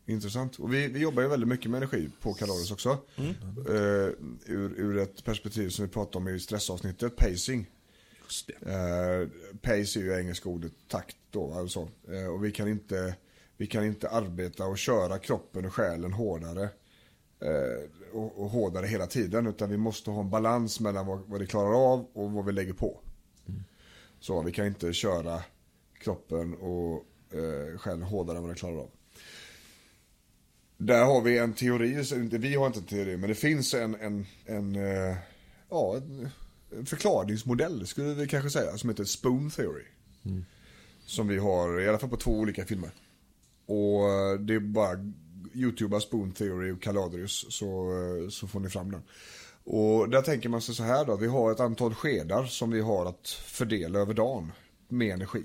Intressant. 0.07 0.59
Och 0.59 0.75
vi, 0.75 0.89
vi 0.89 0.99
jobbar 0.99 1.23
ju 1.23 1.29
väldigt 1.29 1.49
mycket 1.49 1.71
med 1.71 1.79
energi 1.79 2.11
på 2.21 2.35
Kalaris 2.35 2.71
också. 2.71 2.99
Mm. 3.17 3.31
Eh, 3.69 4.13
ur, 4.47 4.75
ur 4.77 4.99
ett 4.99 5.25
perspektiv 5.25 5.69
som 5.69 5.85
vi 5.85 5.91
pratade 5.91 6.19
om 6.19 6.29
i 6.29 6.41
stressavsnittet, 6.41 7.17
pacing. 7.17 7.71
Just 8.25 8.47
det. 8.47 8.71
Eh, 8.73 9.29
pace 9.63 9.99
är 9.99 10.03
ju 10.03 10.21
engelska 10.21 10.49
ordet 10.49 10.73
takt 10.89 11.17
då, 11.31 11.53
alltså. 11.53 11.89
eh, 12.09 12.27
och 12.27 12.45
vi 12.45 12.53
kan, 12.53 12.69
inte, 12.69 13.17
vi 13.57 13.67
kan 13.67 13.85
inte 13.85 14.09
arbeta 14.09 14.67
och 14.67 14.79
köra 14.79 15.19
kroppen 15.19 15.65
och 15.65 15.75
själen 15.75 16.13
hårdare. 16.13 16.69
Och, 18.13 18.43
och 18.43 18.51
hårdare 18.51 18.87
hela 18.87 19.07
tiden, 19.07 19.47
utan 19.47 19.71
vi 19.71 19.77
måste 19.77 20.11
ha 20.11 20.21
en 20.21 20.31
balans 20.31 20.81
mellan 20.81 21.07
vad, 21.07 21.23
vad 21.27 21.41
det 21.41 21.47
klarar 21.47 21.93
av 21.93 22.07
och 22.13 22.33
vad 22.33 22.45
vi 22.47 22.53
lägger 22.53 22.73
på. 22.73 23.01
Så 24.21 24.43
vi 24.43 24.53
kan 24.53 24.67
inte 24.67 24.93
köra 24.93 25.43
kroppen 26.01 26.55
och 26.55 27.05
eh, 27.39 27.79
själv 27.79 28.03
hårdare 28.03 28.37
än 28.37 28.43
vad 28.43 28.51
den 28.51 28.57
klarar 28.57 28.77
av. 28.77 28.91
Där 30.77 31.05
har 31.05 31.21
vi 31.21 31.39
en 31.39 31.53
teori, 31.53 32.03
vi 32.39 32.55
har 32.55 32.67
inte 32.67 32.79
en 32.79 32.85
teori, 32.85 33.17
men 33.17 33.29
det 33.29 33.35
finns 33.35 33.75
en, 33.75 33.95
en, 33.95 34.27
en, 34.45 34.77
eh, 34.77 35.17
ja, 35.71 35.97
en, 35.97 36.29
förklaringsmodell 36.87 37.87
skulle 37.87 38.15
vi 38.15 38.27
kanske 38.27 38.51
säga, 38.51 38.77
som 38.77 38.91
heter 38.91 39.05
Spoon 39.05 39.51
Theory. 39.51 39.85
Som 41.07 41.29
vi 41.29 41.39
har, 41.39 41.81
i 41.81 41.89
alla 41.89 41.99
fall 41.99 42.11
på 42.11 42.17
två 42.17 42.31
olika 42.31 42.65
filmer. 42.65 42.91
Och 43.67 44.11
eh, 44.11 44.39
det 44.39 44.55
är 44.55 44.61
bara 44.61 45.13
YouTuba 45.55 46.01
Spoon 46.01 46.33
Theory 46.33 46.73
och 46.73 46.83
Caladrius 46.83 47.47
så, 47.49 47.91
eh, 47.93 48.29
så 48.29 48.47
får 48.47 48.61
ni 48.61 48.69
fram 48.69 48.93
den. 48.93 49.03
Och 49.65 50.11
där 50.11 50.23
tänker 50.23 50.49
man 50.49 50.63
sig 50.63 50.75
så 50.75 50.83
här 50.83 51.05
då, 51.05 51.17
vi 51.17 51.27
har 51.27 51.53
ett 51.53 51.61
antal 51.61 51.95
skedar 51.95 52.45
som 52.45 52.71
vi 52.71 52.81
har 52.81 53.07
att 53.07 53.29
fördela 53.29 53.99
över 53.99 54.15
dagen 54.15 54.53
med 54.89 55.15
energi. 55.15 55.45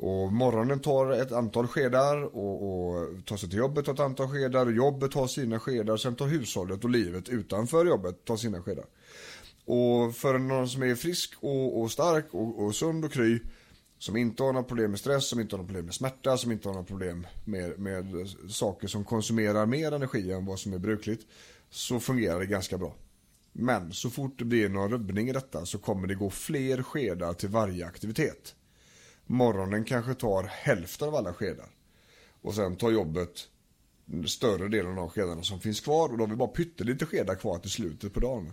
Och 0.00 0.32
morgonen 0.32 0.80
tar 0.80 1.10
ett 1.10 1.32
antal 1.32 1.66
skedar 1.66 2.36
och, 2.36 2.62
och 2.62 3.26
tar 3.26 3.36
sig 3.36 3.48
till 3.48 3.58
jobbet 3.58 3.84
tar 3.84 3.94
ett 3.94 4.00
antal 4.00 4.28
skedar 4.28 4.66
och 4.66 4.72
jobbet 4.72 5.10
tar 5.10 5.26
sina 5.26 5.60
skedar. 5.60 5.96
Sen 5.96 6.16
tar 6.16 6.26
hushållet 6.26 6.84
och 6.84 6.90
livet 6.90 7.28
utanför 7.28 7.86
jobbet 7.86 8.24
tar 8.24 8.36
sina 8.36 8.62
skedar. 8.62 8.84
Och 9.64 10.16
för 10.16 10.38
någon 10.38 10.68
som 10.68 10.82
är 10.82 10.94
frisk 10.94 11.34
och, 11.40 11.80
och 11.80 11.90
stark 11.90 12.26
och, 12.30 12.64
och 12.64 12.74
sund 12.74 13.04
och 13.04 13.12
kry 13.12 13.40
som 13.98 14.16
inte 14.16 14.42
har 14.42 14.52
några 14.52 14.66
problem 14.66 14.90
med 14.90 15.00
stress, 15.00 15.28
som 15.28 15.40
inte 15.40 15.56
har 15.56 15.58
några 15.58 15.66
problem 15.66 15.84
med 15.84 15.94
smärta, 15.94 16.36
som 16.36 16.52
inte 16.52 16.68
har 16.68 16.74
några 16.74 16.86
problem 16.86 17.26
med, 17.44 17.78
med 17.78 18.28
saker 18.48 18.88
som 18.88 19.04
konsumerar 19.04 19.66
mer 19.66 19.92
energi 19.92 20.32
än 20.32 20.46
vad 20.46 20.58
som 20.58 20.72
är 20.72 20.78
brukligt. 20.78 21.26
Så 21.70 22.00
fungerar 22.00 22.38
det 22.38 22.46
ganska 22.46 22.78
bra. 22.78 22.94
Men 23.52 23.92
så 23.92 24.10
fort 24.10 24.38
det 24.38 24.44
blir 24.44 24.68
någon 24.68 24.90
rubbning 24.90 25.28
i 25.28 25.32
detta 25.32 25.66
så 25.66 25.78
kommer 25.78 26.08
det 26.08 26.14
gå 26.14 26.30
fler 26.30 26.82
skedar 26.82 27.32
till 27.32 27.48
varje 27.48 27.86
aktivitet. 27.86 28.54
Morgonen 29.30 29.84
kanske 29.84 30.14
tar 30.14 30.42
hälften 30.42 31.08
av 31.08 31.14
alla 31.14 31.34
skedar. 31.34 31.68
Och 32.42 32.54
sen 32.54 32.76
tar 32.76 32.90
jobbet 32.90 33.48
större 34.26 34.68
delen 34.68 34.90
av 34.90 34.96
de 34.96 35.10
skedarna 35.10 35.42
som 35.42 35.60
finns 35.60 35.80
kvar 35.80 36.08
och 36.08 36.18
då 36.18 36.24
har 36.24 36.30
vi 36.30 36.36
bara 36.36 36.48
pyttelite 36.48 37.06
skedar 37.06 37.34
kvar 37.34 37.58
till 37.58 37.70
slutet 37.70 38.14
på 38.14 38.20
dagen. 38.20 38.52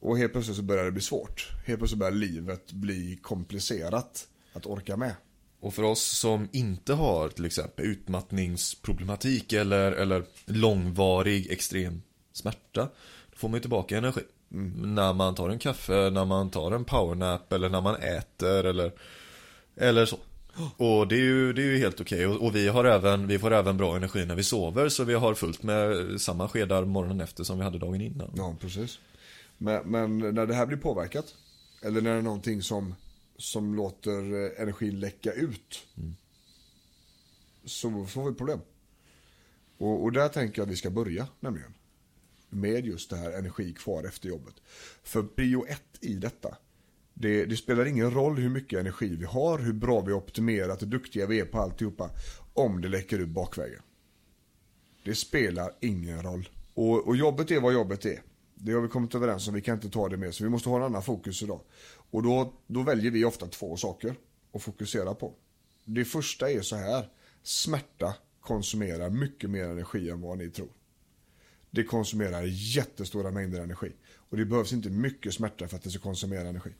Och 0.00 0.18
helt 0.18 0.32
plötsligt 0.32 0.56
så 0.56 0.62
börjar 0.62 0.84
det 0.84 0.92
bli 0.92 1.02
svårt. 1.02 1.48
Helt 1.66 1.78
plötsligt 1.78 1.98
börjar 1.98 2.12
livet 2.12 2.72
bli 2.72 3.18
komplicerat 3.22 4.28
att 4.52 4.66
orka 4.66 4.96
med. 4.96 5.14
Och 5.60 5.74
för 5.74 5.82
oss 5.82 6.02
som 6.02 6.48
inte 6.52 6.94
har 6.94 7.28
till 7.28 7.44
exempel 7.44 7.84
utmattningsproblematik 7.84 9.52
eller, 9.52 9.92
eller 9.92 10.24
långvarig 10.44 11.50
extrem 11.50 12.02
smärta, 12.32 12.88
då 13.30 13.36
får 13.36 13.48
man 13.48 13.56
ju 13.56 13.60
tillbaka 13.60 13.98
energi. 13.98 14.22
När 14.74 15.12
man 15.12 15.34
tar 15.34 15.50
en 15.50 15.58
kaffe, 15.58 16.10
när 16.10 16.24
man 16.24 16.50
tar 16.50 16.72
en 16.72 16.84
powernap 16.84 17.52
eller 17.52 17.68
när 17.68 17.80
man 17.80 17.96
äter 17.96 18.64
eller, 18.64 18.92
eller 19.78 20.06
så. 20.06 20.18
Och 20.76 21.08
det 21.08 21.14
är 21.14 21.20
ju, 21.20 21.52
det 21.52 21.62
är 21.62 21.66
ju 21.66 21.78
helt 21.78 22.00
okej. 22.00 22.26
Och, 22.26 22.46
och 22.46 22.56
vi, 22.56 22.68
har 22.68 22.84
även, 22.84 23.26
vi 23.26 23.38
får 23.38 23.52
även 23.52 23.76
bra 23.76 23.96
energi 23.96 24.24
när 24.26 24.36
vi 24.36 24.42
sover, 24.42 24.88
så 24.88 25.04
vi 25.04 25.14
har 25.14 25.34
fullt 25.34 25.62
med 25.62 26.20
samma 26.20 26.48
skedar 26.48 26.84
morgonen 26.84 27.20
efter 27.20 27.44
som 27.44 27.58
vi 27.58 27.64
hade 27.64 27.78
dagen 27.78 28.00
innan. 28.00 28.32
Ja, 28.36 28.56
precis. 28.60 28.98
Men, 29.58 29.90
men 29.90 30.18
när 30.18 30.46
det 30.46 30.54
här 30.54 30.66
blir 30.66 30.76
påverkat, 30.76 31.34
eller 31.82 32.00
när 32.00 32.12
det 32.12 32.18
är 32.18 32.22
någonting 32.22 32.62
som, 32.62 32.94
som 33.36 33.74
låter 33.74 34.20
energin 34.62 35.00
läcka 35.00 35.32
ut, 35.32 35.86
så 37.64 38.06
får 38.06 38.30
vi 38.30 38.36
problem. 38.36 38.60
Och, 39.78 40.02
och 40.02 40.12
där 40.12 40.28
tänker 40.28 40.60
jag 40.60 40.66
att 40.66 40.72
vi 40.72 40.76
ska 40.76 40.90
börja, 40.90 41.26
nämligen. 41.40 41.74
Med 42.50 42.86
just 42.86 43.10
det 43.10 43.16
här 43.16 43.32
energi 43.32 43.74
kvar 43.74 44.04
efter 44.04 44.28
jobbet. 44.28 44.54
För 45.02 45.22
prio 45.22 45.66
ett 45.66 45.98
i 46.00 46.14
detta, 46.14 46.56
det, 47.20 47.44
det 47.44 47.56
spelar 47.56 47.86
ingen 47.86 48.10
roll 48.10 48.36
hur 48.36 48.48
mycket 48.48 48.80
energi 48.80 49.16
vi 49.16 49.24
har, 49.24 49.58
hur 49.58 49.72
bra 49.72 50.00
vi 50.00 50.12
har 50.12 50.18
optimerat, 50.18 50.82
hur 50.82 50.86
duktiga 50.86 51.26
vi 51.26 51.40
är 51.40 51.44
på 51.44 51.58
alltihopa, 51.58 52.10
om 52.54 52.80
det 52.80 52.88
läcker 52.88 53.18
ut 53.18 53.28
bakvägen. 53.28 53.82
Det 55.04 55.14
spelar 55.14 55.70
ingen 55.80 56.22
roll. 56.22 56.48
Och, 56.74 57.06
och 57.06 57.16
jobbet 57.16 57.50
är 57.50 57.60
vad 57.60 57.72
jobbet 57.72 58.04
är. 58.04 58.22
Det 58.54 58.72
har 58.72 58.80
vi 58.80 58.88
kommit 58.88 59.14
överens 59.14 59.48
om, 59.48 59.54
vi 59.54 59.60
kan 59.60 59.74
inte 59.74 59.90
ta 59.90 60.08
det 60.08 60.16
mer, 60.16 60.30
Så 60.30 60.44
vi 60.44 60.50
måste 60.50 60.68
ha 60.68 60.76
en 60.76 60.82
annan 60.82 61.02
fokus 61.02 61.42
idag. 61.42 61.60
Och 62.10 62.22
då, 62.22 62.54
då 62.66 62.82
väljer 62.82 63.10
vi 63.10 63.24
ofta 63.24 63.46
två 63.46 63.76
saker 63.76 64.14
att 64.52 64.62
fokusera 64.62 65.14
på. 65.14 65.34
Det 65.84 66.04
första 66.04 66.50
är 66.50 66.60
så 66.60 66.76
här. 66.76 67.08
Smärta 67.42 68.14
konsumerar 68.40 69.10
mycket 69.10 69.50
mer 69.50 69.64
energi 69.64 70.10
än 70.10 70.20
vad 70.20 70.38
ni 70.38 70.50
tror. 70.50 70.68
Det 71.70 71.84
konsumerar 71.84 72.42
jättestora 72.46 73.30
mängder 73.30 73.60
energi. 73.60 73.92
Och 74.14 74.36
det 74.36 74.44
behövs 74.44 74.72
inte 74.72 74.90
mycket 74.90 75.34
smärta 75.34 75.68
för 75.68 75.76
att 75.76 75.82
det 75.82 75.90
ska 75.90 76.00
konsumera 76.00 76.48
energi. 76.48 76.70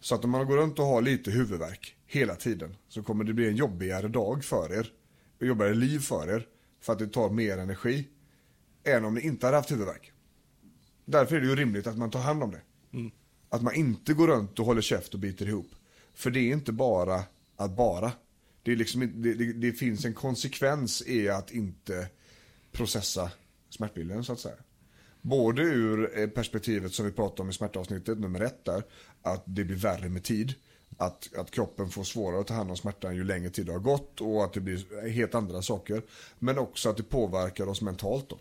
Så 0.00 0.14
att 0.14 0.24
om 0.24 0.30
man 0.30 0.46
går 0.46 0.56
runt 0.56 0.78
och 0.78 0.84
har 0.84 1.02
lite 1.02 1.30
huvudvärk 1.30 1.96
hela 2.06 2.34
tiden 2.34 2.76
så 2.88 3.02
kommer 3.02 3.24
det 3.24 3.32
bli 3.32 3.48
en 3.48 3.56
jobbigare 3.56 4.08
dag 4.08 4.44
för 4.44 4.78
er. 4.78 4.92
Och 5.40 5.46
jobbigare 5.46 5.74
liv 5.74 5.98
för 5.98 6.34
er. 6.34 6.46
För 6.80 6.92
att 6.92 6.98
det 6.98 7.06
tar 7.06 7.30
mer 7.30 7.58
energi. 7.58 8.08
Än 8.84 9.04
om 9.04 9.14
ni 9.14 9.20
inte 9.20 9.46
hade 9.46 9.56
haft 9.56 9.70
huvudvärk. 9.70 10.12
Därför 11.04 11.36
är 11.36 11.40
det 11.40 11.46
ju 11.46 11.56
rimligt 11.56 11.86
att 11.86 11.98
man 11.98 12.10
tar 12.10 12.20
hand 12.20 12.42
om 12.42 12.50
det. 12.50 12.60
Att 13.48 13.62
man 13.62 13.74
inte 13.74 14.14
går 14.14 14.28
runt 14.28 14.58
och 14.58 14.66
håller 14.66 14.82
käft 14.82 15.14
och 15.14 15.20
biter 15.20 15.48
ihop. 15.48 15.70
För 16.14 16.30
det 16.30 16.40
är 16.40 16.52
inte 16.52 16.72
bara 16.72 17.22
att 17.56 17.76
bara. 17.76 18.12
Det, 18.62 18.72
är 18.72 18.76
liksom, 18.76 19.22
det, 19.22 19.34
det, 19.34 19.52
det 19.52 19.72
finns 19.72 20.04
en 20.04 20.14
konsekvens 20.14 21.02
i 21.06 21.28
att 21.28 21.50
inte 21.50 22.08
processa 22.72 23.30
smärtbilden 23.70 24.24
så 24.24 24.32
att 24.32 24.40
säga. 24.40 24.56
Både 25.20 25.62
ur 25.62 26.18
eh, 26.18 26.26
perspektivet 26.26 26.92
som 26.92 27.06
vi 27.06 27.12
pratade 27.12 27.42
om 27.42 27.50
i 27.50 27.52
smärtavsnittet 27.52 28.18
nummer 28.18 28.40
ett 28.40 28.64
där. 28.64 28.82
Att 29.22 29.42
det 29.44 29.64
blir 29.64 29.76
värre 29.76 30.08
med 30.08 30.24
tid. 30.24 30.54
Att, 30.96 31.36
att 31.36 31.50
kroppen 31.50 31.88
får 31.88 32.04
svårare 32.04 32.40
att 32.40 32.46
ta 32.46 32.54
hand 32.54 32.70
om 32.70 32.76
smärtan 32.76 33.16
ju 33.16 33.24
längre 33.24 33.50
tid 33.50 33.66
det 33.66 33.72
har 33.72 33.78
gått 33.78 34.20
och 34.20 34.44
att 34.44 34.52
det 34.52 34.60
blir 34.60 35.10
helt 35.10 35.34
andra 35.34 35.62
saker. 35.62 36.02
Men 36.38 36.58
också 36.58 36.90
att 36.90 36.96
det 36.96 37.02
påverkar 37.02 37.68
oss 37.68 37.82
mentalt 37.82 38.28
då. 38.28 38.38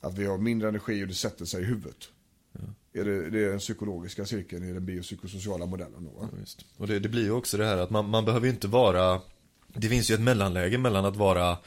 Att 0.00 0.18
vi 0.18 0.26
har 0.26 0.38
mindre 0.38 0.68
energi 0.68 1.04
och 1.04 1.08
det 1.08 1.14
sätter 1.14 1.44
sig 1.44 1.62
i 1.62 1.64
huvudet. 1.64 2.08
Är 2.92 3.04
det, 3.04 3.30
det 3.30 3.44
är 3.44 3.50
den 3.50 3.58
psykologiska 3.58 4.26
cirkeln 4.26 4.64
i 4.64 4.72
den 4.72 4.86
biopsykosociala 4.86 5.66
modellen 5.66 6.04
då 6.04 6.20
va? 6.20 6.28
Ja. 6.32 6.64
Och 6.76 6.86
det, 6.86 6.98
det 6.98 7.08
blir 7.08 7.24
ju 7.24 7.30
också 7.30 7.56
det 7.56 7.66
här 7.66 7.76
att 7.76 7.90
man, 7.90 8.10
man 8.10 8.24
behöver 8.24 8.46
ju 8.46 8.52
inte 8.52 8.68
vara 8.68 9.20
Det 9.74 9.88
finns 9.88 10.10
ju 10.10 10.14
ett 10.14 10.20
mellanläge 10.20 10.78
mellan 10.78 11.04
att 11.04 11.16
vara 11.16 11.58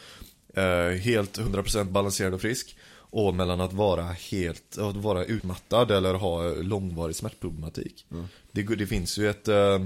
eh, 0.53 0.89
helt 0.89 1.39
100% 1.39 1.83
balanserad 1.83 2.33
och 2.33 2.41
frisk 2.41 2.77
och 3.09 3.35
mellan 3.35 3.61
att 3.61 3.73
vara 3.73 4.03
helt, 4.03 4.77
att 4.77 4.95
vara 4.95 5.25
utmattad 5.25 5.91
eller 5.91 6.13
ha 6.13 6.53
långvarig 6.53 7.15
smärtproblematik. 7.15 8.05
Det, 8.51 8.63
det 8.63 8.87
finns 8.87 9.17
ju 9.17 9.29
ett, 9.29 9.47
eh, 9.47 9.85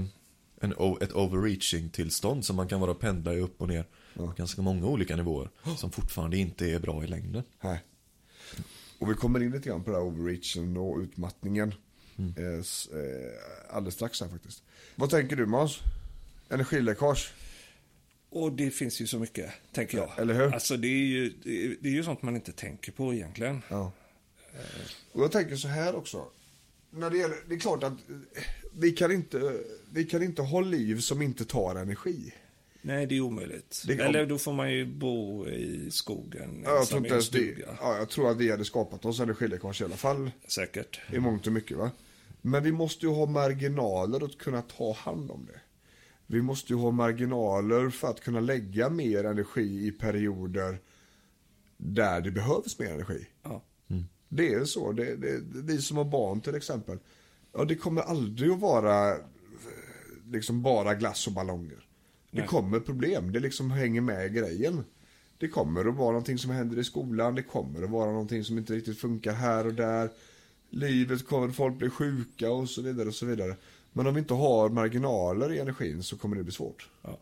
en, 0.60 0.72
ett 1.00 1.12
overreaching 1.12 1.90
tillstånd 1.90 2.44
som 2.44 2.56
man 2.56 2.68
kan 2.68 2.80
vara 2.80 2.94
pendla 2.94 3.34
i 3.34 3.40
upp 3.40 3.60
och 3.60 3.68
ner 3.68 3.84
på 4.14 4.26
ganska 4.36 4.62
många 4.62 4.86
olika 4.86 5.16
nivåer 5.16 5.48
som 5.76 5.90
fortfarande 5.90 6.36
inte 6.36 6.66
är 6.70 6.78
bra 6.78 7.04
i 7.04 7.06
längden. 7.06 7.42
Nej. 7.60 7.82
Och 8.98 9.10
vi 9.10 9.14
kommer 9.14 9.42
in 9.42 9.50
lite 9.52 9.68
grann 9.68 9.84
på 9.84 9.90
det 9.90 9.96
här 9.96 10.04
overreachen 10.04 10.76
och 10.76 10.98
utmattningen. 10.98 11.74
Eh, 12.36 12.60
s- 12.60 12.88
eh, 12.92 13.76
alldeles 13.76 13.94
strax 13.94 14.20
här 14.20 14.28
faktiskt. 14.28 14.62
Vad 14.96 15.10
tänker 15.10 15.36
du 15.36 15.46
Måns? 15.46 15.78
Energiläckage? 16.48 17.32
Och 18.34 18.52
det 18.52 18.70
finns 18.70 19.00
ju 19.00 19.06
så 19.06 19.18
mycket, 19.18 19.50
tänker 19.72 19.98
jag. 19.98 20.18
Eller 20.18 20.34
hur? 20.34 20.54
Alltså 20.54 20.76
det 20.76 20.88
är 20.88 21.06
ju, 21.06 21.32
det 21.80 21.88
är, 21.88 21.92
ju 21.92 22.04
sånt 22.04 22.22
man 22.22 22.34
inte 22.36 22.52
tänker 22.52 22.92
på 22.92 23.14
egentligen. 23.14 23.62
Ja. 23.68 23.92
Och 25.12 25.22
jag 25.22 25.32
tänker 25.32 25.56
så 25.56 25.68
här 25.68 25.94
också. 25.94 26.24
När 26.90 27.10
det, 27.10 27.18
gäller, 27.18 27.36
det 27.48 27.54
är 27.54 27.58
klart 27.58 27.82
att 27.82 27.92
eh, 27.92 28.42
vi 28.72 28.92
kan, 28.92 29.12
inte, 29.12 29.52
vi 29.92 30.04
kan 30.04 30.22
inte 30.22 30.42
ha 30.42 30.60
liv 30.60 31.00
som 31.00 31.22
inte 31.22 31.44
tar 31.44 31.76
energi. 31.76 32.34
Nej, 32.82 33.06
det 33.06 33.16
är 33.16 33.20
omöjligt. 33.20 33.82
Det- 33.86 34.00
Eller 34.00 34.26
då 34.26 34.38
får 34.38 34.52
man 34.52 34.72
ju 34.72 34.86
bo 34.86 35.46
i 35.48 35.90
skogen 35.90 36.62
Ja, 36.64 36.70
jag, 36.76 36.86
tror 36.88 37.06
inte 37.06 37.38
det, 37.38 37.54
ja, 37.80 37.96
jag 37.98 38.08
tror 38.08 38.30
att 38.30 38.36
vi 38.36 38.50
hade 38.50 38.64
skapat 38.64 39.04
oss 39.04 39.20
energiläckage 39.20 39.80
i 39.80 39.84
alla 39.84 39.96
fall. 39.96 40.30
Säkert. 40.48 41.00
I 41.12 41.18
mångt 41.18 41.46
och 41.46 41.52
mycket 41.52 41.76
va. 41.76 41.90
Men 42.42 42.62
vi 42.62 42.72
måste 42.72 43.06
ju 43.06 43.12
ha 43.12 43.26
marginaler 43.26 44.24
att 44.24 44.38
kunna 44.38 44.62
ta 44.62 44.92
hand 44.92 45.30
om 45.30 45.46
det. 45.52 45.60
Vi 46.26 46.42
måste 46.42 46.72
ju 46.72 46.78
ha 46.78 46.90
marginaler 46.90 47.90
för 47.90 48.08
att 48.08 48.20
kunna 48.20 48.40
lägga 48.40 48.90
mer 48.90 49.24
energi 49.24 49.86
i 49.86 49.92
perioder 49.92 50.78
där 51.76 52.20
det 52.20 52.30
behövs 52.30 52.78
mer 52.78 52.90
energi. 52.90 53.26
Ja. 53.42 53.62
Det 54.36 54.54
är 54.54 54.64
så. 54.64 54.92
Det, 54.92 55.16
det, 55.16 55.40
vi 55.42 55.78
som 55.78 55.96
har 55.96 56.04
barn 56.04 56.40
till 56.40 56.54
exempel. 56.54 56.98
Ja, 57.52 57.64
det 57.64 57.74
kommer 57.74 58.02
aldrig 58.02 58.50
att 58.50 58.60
vara 58.60 59.10
eh, 59.10 59.18
liksom 60.30 60.62
bara 60.62 60.94
glass 60.94 61.26
och 61.26 61.32
ballonger. 61.32 61.86
Det 62.30 62.38
Nej. 62.38 62.46
kommer 62.46 62.80
problem. 62.80 63.32
Det 63.32 63.40
liksom 63.40 63.70
hänger 63.70 64.00
med 64.00 64.26
i 64.26 64.28
grejen. 64.28 64.84
Det 65.38 65.48
kommer 65.48 65.88
att 65.88 65.96
vara 65.96 66.10
någonting 66.10 66.38
som 66.38 66.50
händer 66.50 66.78
i 66.78 66.84
skolan. 66.84 67.34
Det 67.34 67.42
kommer 67.42 67.82
att 67.82 67.90
vara 67.90 68.10
någonting 68.10 68.44
som 68.44 68.58
inte 68.58 68.72
riktigt 68.72 68.98
funkar 68.98 69.32
här 69.32 69.66
och 69.66 69.74
där. 69.74 70.10
Livet 70.70 71.26
kommer, 71.26 71.48
folk 71.48 71.78
blir 71.78 71.90
sjuka 71.90 72.50
och 72.50 72.68
så 72.68 72.82
vidare 72.82 73.08
och 73.08 73.14
så 73.14 73.26
vidare. 73.26 73.56
Men 73.96 74.06
om 74.06 74.14
vi 74.14 74.20
inte 74.20 74.34
har 74.34 74.68
marginaler 74.68 75.52
i 75.52 75.58
energin 75.58 76.02
så 76.02 76.16
kommer 76.16 76.36
det 76.36 76.42
bli 76.42 76.52
svårt. 76.52 76.88
Ja. 77.02 77.18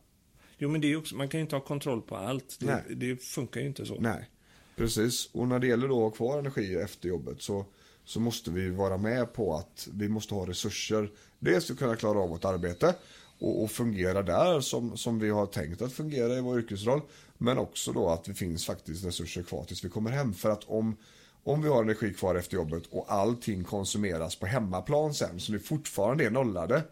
Jo, 0.58 0.68
men 0.68 0.80
det 0.80 0.92
är 0.92 0.96
också, 0.96 1.16
man 1.16 1.28
kan 1.28 1.38
ju 1.38 1.42
inte 1.42 1.56
ha 1.56 1.60
kontroll 1.60 2.02
på 2.02 2.16
allt. 2.16 2.56
Det, 2.60 2.66
Nej. 2.66 2.96
det 2.96 3.16
funkar 3.16 3.60
ju 3.60 3.66
inte 3.66 3.86
så. 3.86 3.96
Nej, 4.00 4.30
precis. 4.76 5.28
Och 5.32 5.48
när 5.48 5.58
det 5.58 5.66
gäller 5.66 5.88
då 5.88 5.96
att 5.96 6.02
ha 6.02 6.10
kvar 6.10 6.38
energi 6.38 6.76
efter 6.76 7.08
jobbet 7.08 7.42
så, 7.42 7.64
så 8.04 8.20
måste 8.20 8.50
vi 8.50 8.70
vara 8.70 8.96
med 8.96 9.32
på 9.32 9.54
att 9.54 9.88
vi 9.92 10.08
måste 10.08 10.34
ha 10.34 10.46
resurser. 10.46 11.10
Dels 11.38 11.66
för 11.66 11.72
att 11.72 11.78
kunna 11.78 11.96
klara 11.96 12.18
av 12.18 12.28
vårt 12.28 12.44
arbete 12.44 12.94
och, 13.38 13.62
och 13.62 13.70
fungera 13.70 14.22
där 14.22 14.60
som, 14.60 14.96
som 14.96 15.18
vi 15.18 15.30
har 15.30 15.46
tänkt 15.46 15.82
att 15.82 15.92
fungera 15.92 16.38
i 16.38 16.40
vår 16.40 16.58
yrkesroll. 16.58 17.00
Men 17.38 17.58
också 17.58 17.92
då 17.92 18.08
att 18.08 18.24
det 18.24 18.34
finns 18.34 18.66
faktiskt 18.66 19.04
resurser 19.04 19.42
kvar 19.42 19.64
tills 19.64 19.84
vi 19.84 19.88
kommer 19.88 20.10
hem. 20.10 20.34
För 20.34 20.50
att 20.50 20.64
om, 20.64 20.96
om 21.44 21.62
vi 21.62 21.68
har 21.68 21.82
energi 21.82 22.14
kvar 22.14 22.34
efter 22.34 22.54
jobbet 22.54 22.82
och 22.90 23.12
allting 23.12 23.64
konsumeras 23.64 24.36
på 24.36 24.46
hemmaplan 24.46 25.14
sen 25.14 25.40
så 25.40 25.52
vi 25.52 25.58
fortfarande 25.58 26.24
är 26.24 26.30
nollade. 26.30 26.82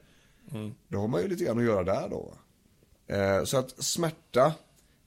Då 0.88 0.98
har 0.98 1.08
man 1.08 1.22
ju 1.22 1.28
lite 1.28 1.44
grann 1.44 1.58
att 1.58 1.64
göra 1.64 1.84
där 1.84 2.08
då. 2.08 2.34
Eh, 3.06 3.44
så 3.44 3.56
att 3.56 3.84
smärta 3.84 4.54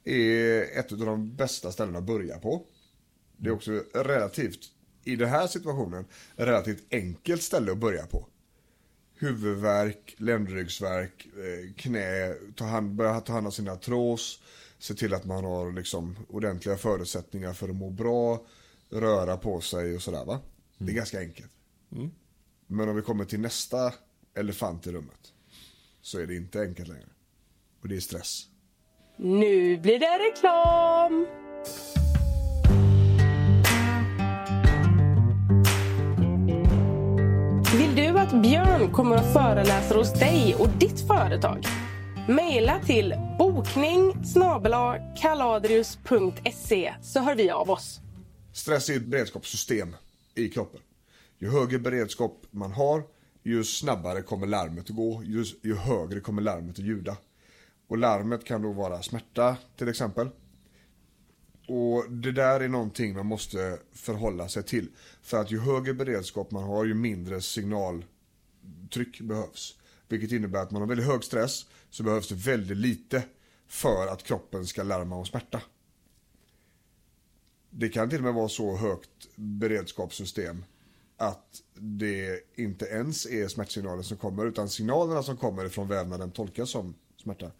är 0.04 0.80
ett 0.80 0.92
av 0.92 0.98
de 0.98 1.36
bästa 1.36 1.72
ställena 1.72 1.98
att 1.98 2.04
börja 2.04 2.40
på. 2.40 2.66
Det 3.38 3.50
är 3.50 3.54
också 3.54 3.72
relativt, 3.94 4.60
i 5.04 5.16
den 5.16 5.30
här 5.30 5.48
situationen, 5.48 6.06
relativt 6.36 6.84
enkelt 6.92 7.44
ställe 7.44 7.72
att 7.72 7.78
börja 7.78 8.06
på. 8.06 8.28
Huvudvärk, 9.20 10.16
ländryggsvärk, 10.18 11.26
eh, 11.26 11.74
knä, 11.76 12.36
ta 12.56 12.66
hand, 12.66 12.96
börja 12.96 13.22
ta 13.22 13.34
hand 13.34 13.46
om 13.46 13.52
sina 13.52 13.72
artros, 13.72 14.40
se 14.80 14.94
till 14.94 15.14
att 15.14 15.26
man 15.26 15.44
har 15.44 15.72
liksom 15.72 16.16
ordentliga 16.30 16.78
förutsättningar 16.78 17.54
för 17.54 17.70
att 17.70 17.76
må 17.76 17.90
bra, 17.90 18.46
röra 18.94 19.38
på 19.38 19.62
sig 19.62 19.96
och 19.96 20.02
sådär 20.02 20.26
va. 20.26 20.40
Det 20.78 20.92
är 20.92 20.96
ganska 20.96 21.20
enkelt. 21.20 21.52
Men 22.68 22.90
om 22.90 22.96
vi 22.96 23.02
kommer 23.02 23.26
till 23.26 23.40
nästa 23.40 23.94
elefant 24.38 24.88
i 24.88 24.92
rummet 24.92 25.34
så 26.02 26.20
är 26.20 26.28
det 26.28 26.36
inte 26.36 26.62
enkelt 26.62 26.88
längre. 26.88 27.10
Och 27.82 27.88
det 27.88 27.96
är 27.96 28.00
stress. 28.00 28.48
Nu 29.18 29.78
blir 29.78 30.00
det 30.00 30.20
reklam! 30.30 31.28
Vill 37.78 37.96
du 37.96 38.20
att 38.20 38.42
Björn 38.42 38.92
kommer 38.92 39.16
och 39.16 39.34
föreläser 39.34 39.96
hos 39.96 40.14
dig 40.14 40.56
och 40.60 40.70
ditt 40.70 41.08
företag? 41.08 41.66
Maila 42.28 42.80
till 42.80 43.14
bokning 43.40 44.14
kaladrius.se 45.22 46.94
så 47.02 47.20
hör 47.20 47.36
vi 47.36 47.50
av 47.50 47.70
oss. 47.70 48.03
Stress 48.54 48.90
är 48.90 48.98
ett 48.98 49.06
beredskapssystem 49.06 49.96
i 50.36 50.50
kroppen. 50.50 50.82
Ju 51.40 51.50
högre 51.50 51.80
beredskap 51.80 52.46
man 52.52 52.72
har, 52.72 53.04
ju 53.44 53.64
snabbare 53.64 54.22
kommer 54.22 54.48
larmet 54.48 54.90
att 54.90 54.96
gå, 54.96 55.24
ju, 55.24 55.46
ju 55.62 55.76
högre 55.76 56.20
kommer 56.20 56.42
larmet 56.42 56.80
att 56.80 56.86
ljuda. 56.86 57.18
Och 57.88 57.98
larmet 57.98 58.46
kan 58.46 58.62
då 58.62 58.72
vara 58.72 59.02
smärta 59.02 59.58
till 59.78 59.88
exempel. 59.88 60.30
Och 61.68 62.12
det 62.12 62.32
där 62.32 62.60
är 62.60 62.68
någonting 62.68 63.16
man 63.16 63.26
måste 63.26 63.80
förhålla 63.94 64.50
sig 64.50 64.64
till. 64.64 64.90
För 65.22 65.42
att 65.42 65.52
ju 65.52 65.60
högre 65.60 65.94
beredskap 65.94 66.52
man 66.52 66.64
har, 66.64 66.86
ju 66.86 66.94
mindre 66.94 67.42
signaltryck 67.42 69.22
behövs. 69.22 69.78
Vilket 70.08 70.32
innebär 70.32 70.62
att 70.62 70.72
man 70.72 70.82
har 70.82 70.90
väldigt 70.90 71.08
hög 71.08 71.24
stress, 71.24 71.66
så 71.90 72.04
behövs 72.04 72.28
det 72.30 72.36
väldigt 72.36 72.78
lite 72.78 73.24
för 73.68 74.08
att 74.08 74.24
kroppen 74.24 74.66
ska 74.66 74.84
larma 74.84 75.16
om 75.16 75.26
smärta. 75.26 75.62
Det 77.76 77.90
kan 77.90 78.10
till 78.10 78.18
och 78.18 78.24
med 78.24 78.34
vara 78.34 78.50
så 78.50 78.78
högt 78.78 79.28
beredskapssystem 79.36 80.66
att 81.18 81.62
det 81.74 82.42
inte 82.56 82.86
ens 82.86 83.26
är 83.26 83.48
smärtsignaler 83.48 84.04
som 84.04 84.18
kommer 84.18 84.46
utan 84.46 84.70
signalerna 84.70 85.24
som 85.24 85.38
kommer 85.38 85.70
från 85.70 85.88
vävnaden 85.88 86.32
tolkas 86.32 86.70
som 86.70 86.96
smärta. 87.18 87.52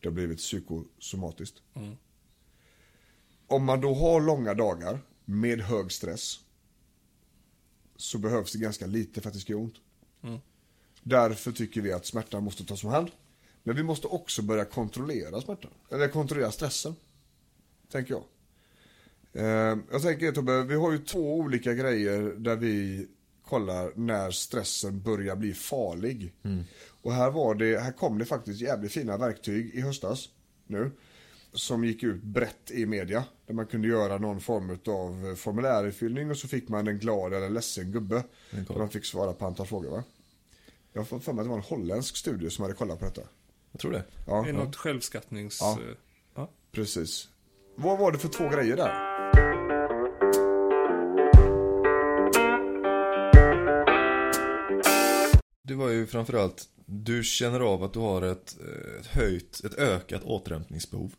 Det 0.00 0.08
har 0.08 0.14
blivit 0.14 0.38
psykosomatiskt. 0.38 1.62
Om 3.46 3.64
man 3.64 3.80
då 3.80 3.94
har 3.94 4.20
långa 4.20 4.54
dagar 4.54 4.98
med 5.24 5.60
hög 5.60 5.92
stress 5.92 6.40
så 7.96 8.18
behövs 8.18 8.52
det 8.52 8.58
ganska 8.58 8.86
lite 8.86 9.20
för 9.20 9.28
att 9.28 9.34
det 9.34 9.40
ska 9.40 9.52
göra 9.52 9.62
ont. 9.62 9.76
Därför 11.02 11.52
tycker 11.52 11.80
vi 11.80 11.92
att 11.92 12.06
smärtan 12.06 12.44
måste 12.44 12.64
tas 12.64 12.84
om 12.84 12.90
hand. 12.90 13.10
Men 13.62 13.76
vi 13.76 13.82
måste 13.82 14.06
också 14.06 14.42
börja 14.42 14.64
kontrollera 14.64 15.40
smärtan. 15.40 15.70
Eller 15.90 16.08
kontrollera 16.08 16.52
stressen. 16.52 16.96
Tänker 17.90 18.14
jag. 18.14 18.24
Eh, 19.32 19.78
jag 19.90 20.02
tänker 20.02 20.32
Tobbe, 20.32 20.62
vi 20.62 20.74
har 20.74 20.92
ju 20.92 20.98
två 20.98 21.34
olika 21.36 21.74
grejer 21.74 22.20
där 22.36 22.56
vi 22.56 23.06
kollar 23.44 23.92
när 23.94 24.30
stressen 24.30 25.00
börjar 25.02 25.36
bli 25.36 25.54
farlig. 25.54 26.34
Och 27.02 27.12
här 27.12 27.30
var 27.30 27.54
det, 27.54 27.78
här 27.80 27.92
kom 27.92 28.18
det 28.18 28.24
faktiskt 28.24 28.60
jävligt 28.60 28.92
fina 28.92 29.16
verktyg 29.16 29.74
i 29.74 29.80
höstas 29.80 30.28
nu. 30.66 30.90
Som 31.52 31.84
gick 31.84 32.02
ut 32.02 32.22
brett 32.22 32.70
i 32.70 32.86
media. 32.86 33.24
Där 33.46 33.54
man 33.54 33.66
kunde 33.66 33.88
göra 33.88 34.18
någon 34.18 34.40
form 34.40 34.70
av 34.70 35.34
formulärfyllning 35.34 36.30
och 36.30 36.36
så 36.36 36.48
fick 36.48 36.68
man 36.68 36.88
en 36.88 36.98
glad 36.98 37.34
eller 37.34 37.50
ledsen 37.50 37.92
gubbe. 37.92 38.24
Och 38.68 38.78
de 38.78 38.88
fick 38.88 39.04
svara 39.04 39.32
på 39.32 39.46
antal 39.46 39.66
frågor 39.66 39.90
va? 39.90 40.04
Jag 40.92 41.00
har 41.00 41.06
fått 41.06 41.24
för 41.24 41.32
mig 41.32 41.40
att 41.40 41.46
det 41.46 41.50
var 41.50 41.56
en 41.56 41.62
holländsk 41.62 42.16
studie 42.16 42.50
som 42.50 42.62
hade 42.62 42.74
kollat 42.74 42.98
på 42.98 43.04
detta. 43.04 43.22
Jag 43.72 43.80
tror 43.80 43.92
det. 43.92 44.04
Ja, 44.26 44.42
Är 44.42 44.52
det 44.52 44.58
något 44.58 44.76
självskattnings... 44.76 45.58
Ja. 45.60 45.78
ja. 46.34 46.50
precis. 46.72 47.28
Vad 47.76 47.98
var 47.98 48.12
det 48.12 48.18
för 48.18 48.28
två 48.28 48.48
grejer 48.48 48.76
där? 48.76 49.09
Det 55.70 55.76
var 55.76 55.88
ju 55.88 56.06
framförallt, 56.06 56.68
du 56.86 57.24
känner 57.24 57.60
av 57.60 57.82
att 57.82 57.92
du 57.92 57.98
har 57.98 58.22
ett, 58.22 58.56
eh, 58.60 59.00
ett 59.00 59.06
höjt, 59.06 59.64
ett 59.64 59.74
ökat 59.74 60.22
återhämtningsbehov. 60.24 61.14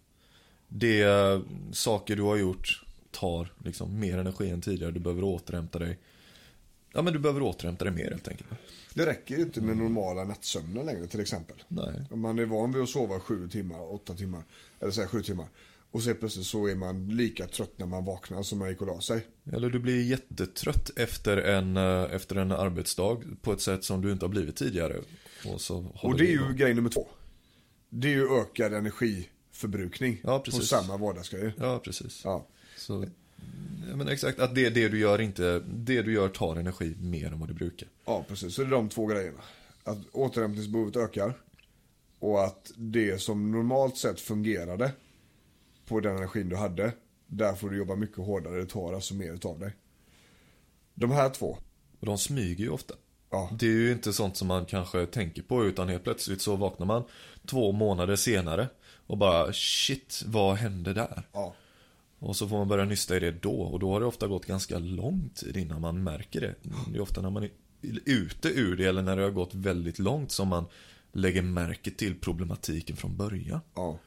Det 0.68 1.02
eh, 1.02 1.42
saker 1.72 2.16
du 2.16 2.22
har 2.22 2.38
gjort 2.38 2.84
tar 3.12 3.54
liksom 3.66 4.00
mer 4.00 4.18
energi 4.18 4.50
än 4.50 4.62
tidigare, 4.62 4.92
du 4.92 5.00
behöver 5.00 5.24
återhämta 5.24 5.80
dig. 5.80 6.00
Ja 6.94 7.02
men 7.02 7.14
du 7.14 7.20
behöver 7.20 7.42
återhämta 7.42 7.86
dig 7.86 7.94
mer 7.94 8.10
helt 8.10 8.28
enkelt. 8.28 8.50
Det 8.94 9.06
räcker 9.06 9.36
ju 9.36 9.42
inte 9.42 9.62
med 9.62 9.78
normala 9.78 10.24
nattsömnen 10.24 10.86
längre 10.86 11.08
till 11.08 11.20
exempel. 11.20 11.64
Nej. 11.68 12.06
Om 12.12 12.20
man 12.20 12.40
är 12.40 12.46
van 12.46 12.72
vid 12.72 12.84
att 12.84 12.90
sova 12.90 13.20
sju 13.20 13.50
timmar, 13.50 13.94
åtta 13.94 14.14
timmar, 14.14 14.44
eller 14.80 14.92
säga 14.92 15.08
sju 15.08 15.24
timmar. 15.24 15.48
Och 15.92 16.04
så 16.04 16.14
plötsligt 16.14 16.46
så 16.46 16.68
är 16.68 16.76
man 16.76 17.08
lika 17.08 17.48
trött 17.48 17.72
när 17.76 17.86
man 17.86 18.06
vaknar 18.06 18.44
som 18.44 18.60
man 18.60 18.70
gick 18.70 18.82
och 18.82 18.88
la 18.88 19.02
sig. 19.02 19.28
Eller 19.54 19.70
du 19.70 19.80
blir 19.80 20.02
jättetrött 20.04 20.92
efter 20.96 21.38
en, 21.38 21.78
eh, 21.78 22.04
efter 22.16 22.36
en 22.36 22.52
arbetsdag 22.52 23.18
på 23.42 23.54
ett 23.54 23.62
sätt 23.62 23.84
som 23.84 24.02
du 24.02 24.12
inte 24.12 24.26
har 24.26 24.30
blivit 24.30 24.56
tidigare. 24.56 24.98
Och, 25.46 25.62
Och 26.04 26.18
det 26.18 26.24
är 26.24 26.32
ju 26.32 26.54
grej 26.54 26.74
nummer 26.74 26.90
två. 26.90 27.08
Det 27.90 28.08
är 28.08 28.12
ju 28.12 28.40
ökad 28.42 28.74
energiförbrukning 28.74 30.22
Ja, 30.24 30.40
på 30.40 30.52
samma 30.52 30.98
vardagsgrejer. 30.98 31.54
Ja, 31.58 31.80
precis. 31.80 32.22
Ja. 32.24 32.48
Så, 32.78 33.06
ja, 33.90 33.96
men 33.96 34.08
exakt, 34.08 34.40
att 34.40 34.56
det, 34.56 34.70
det 34.70 34.90
du 34.90 35.00
gör 35.00 35.22
inte, 35.22 35.60
det 35.60 36.02
du 36.02 36.14
gör 36.14 36.30
tar 36.30 36.56
energi 36.56 36.96
mer 37.02 37.28
än 37.28 37.40
vad 37.40 37.50
det 37.50 37.54
brukar. 37.54 37.88
ja, 38.06 38.26
precis. 38.28 38.54
Så 38.56 38.62
det 38.62 38.68
är 38.68 38.72
de 38.72 38.90
två 38.90 39.06
grejerna. 39.06 39.42
Att 39.84 39.98
återhämtningsbehovet 40.12 40.96
ökar. 40.96 41.34
Och 42.20 42.44
att 42.44 42.72
det 42.76 43.22
som 43.22 43.52
normalt 43.52 43.98
sett 43.98 44.20
fungerade 44.20 44.92
på 45.92 46.00
den 46.00 46.18
energin 46.18 46.50
du 46.50 46.56
hade, 46.56 46.94
där 47.28 47.56
får 47.56 47.70
du 47.70 47.78
jobba 47.78 47.96
mycket 47.96 48.18
hårdare. 48.18 48.60
Det 48.60 48.66
tar 48.66 48.94
alltså 48.94 49.14
mer 49.14 49.34
utav 49.34 49.60
dig. 49.60 49.76
De 50.94 51.12
här 51.12 51.30
två. 51.30 51.58
Och 52.00 52.06
de 52.06 52.18
smyger 52.18 52.64
ju 52.64 52.70
ofta. 52.70 52.94
Ja. 53.30 53.50
Det 53.60 53.66
är 53.66 53.72
ju 53.72 53.92
inte 53.92 54.14
sånt 54.14 54.38
som 54.38 54.48
man 54.48 54.66
kanske 54.66 55.06
tänker 55.06 55.42
på 55.42 55.66
utan 55.66 55.90
helt 55.90 56.04
plötsligt 56.04 56.42
så 56.42 56.56
vaknar 56.56 56.86
man 56.86 57.04
två 57.46 57.72
månader 57.72 58.16
senare 58.16 58.70
och 59.08 59.18
bara 59.18 59.54
shit, 59.54 60.24
vad 60.26 60.56
hände 60.56 60.94
där? 60.94 61.24
Ja. 61.34 61.56
Och 62.20 62.36
så 62.36 62.48
får 62.48 62.58
man 62.58 62.68
börja 62.68 62.86
nysta 62.86 63.18
i 63.18 63.20
det 63.20 63.32
då 63.32 63.62
och 63.62 63.80
då 63.80 63.92
har 63.92 64.00
det 64.00 64.06
ofta 64.06 64.28
gått 64.28 64.46
ganska 64.46 64.80
lång 64.80 65.30
tid 65.36 65.58
innan 65.58 65.82
man 65.82 66.04
märker 66.04 66.42
det. 66.42 66.56
Det 66.92 66.98
är 66.98 67.02
ofta 67.02 67.22
när 67.22 67.30
man 67.30 67.44
är 67.44 67.52
ute 68.06 68.50
ur 68.50 68.78
det 68.78 68.86
eller 68.86 69.02
när 69.02 69.18
det 69.18 69.24
har 69.24 69.32
gått 69.32 69.56
väldigt 69.56 70.00
långt 70.00 70.32
som 70.32 70.48
man 70.48 70.66
lägger 71.12 71.42
märke 71.42 71.92
till 71.92 72.20
problematiken 72.20 72.96
från 72.96 73.18
början. 73.18 73.60
Ja. 73.76 74.00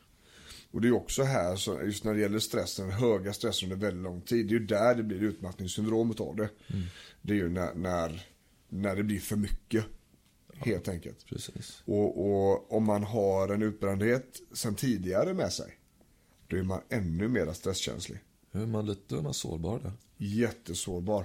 Och 0.74 0.80
det 0.80 0.88
är 0.88 0.92
också 0.92 1.22
här, 1.22 1.56
så 1.56 1.82
just 1.82 2.04
när 2.04 2.14
det 2.14 2.20
gäller 2.20 2.38
stressen, 2.38 2.90
höga 2.90 3.32
stressen 3.32 3.72
under 3.72 3.86
väldigt 3.86 4.02
lång 4.02 4.20
tid. 4.20 4.46
Det 4.46 4.54
är 4.54 4.58
ju 4.58 4.66
där 4.66 4.94
det 4.94 5.02
blir 5.02 5.22
utmattningssyndromet 5.22 6.20
av 6.20 6.36
det. 6.36 6.48
Det 7.22 7.32
är 7.32 7.36
ju 7.36 7.48
när, 7.48 7.74
när, 7.74 8.26
när 8.68 8.96
det 8.96 9.02
blir 9.02 9.20
för 9.20 9.36
mycket. 9.36 9.84
Helt 10.54 10.88
enkelt. 10.88 11.26
Precis. 11.26 11.82
Och, 11.84 12.26
och 12.26 12.72
om 12.72 12.84
man 12.84 13.04
har 13.04 13.48
en 13.48 13.62
utbrändhet 13.62 14.40
sen 14.52 14.74
tidigare 14.74 15.34
med 15.34 15.52
sig. 15.52 15.78
Då 16.48 16.56
är 16.56 16.62
man 16.62 16.80
ännu 16.88 17.28
mer 17.28 17.52
stresskänslig. 17.52 18.18
Då 18.52 18.58
är 18.58 18.66
man 18.66 18.86
lite 18.86 19.14
man 19.14 19.34
sårbar 19.34 19.78
där. 19.78 19.92
Jättesårbar. 20.16 21.24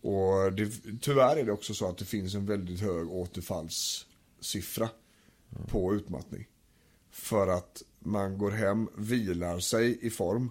Och 0.00 0.52
det, 0.52 0.72
tyvärr 1.00 1.36
är 1.36 1.44
det 1.44 1.52
också 1.52 1.74
så 1.74 1.88
att 1.88 1.98
det 1.98 2.04
finns 2.04 2.34
en 2.34 2.46
väldigt 2.46 2.80
hög 2.80 3.10
återfallssiffra 3.10 4.88
på 5.66 5.94
utmattning. 5.94 6.48
För 7.10 7.48
att 7.48 7.82
man 8.08 8.38
går 8.38 8.50
hem, 8.50 8.88
vilar 8.96 9.60
sig 9.60 9.98
i 10.06 10.10
form 10.10 10.50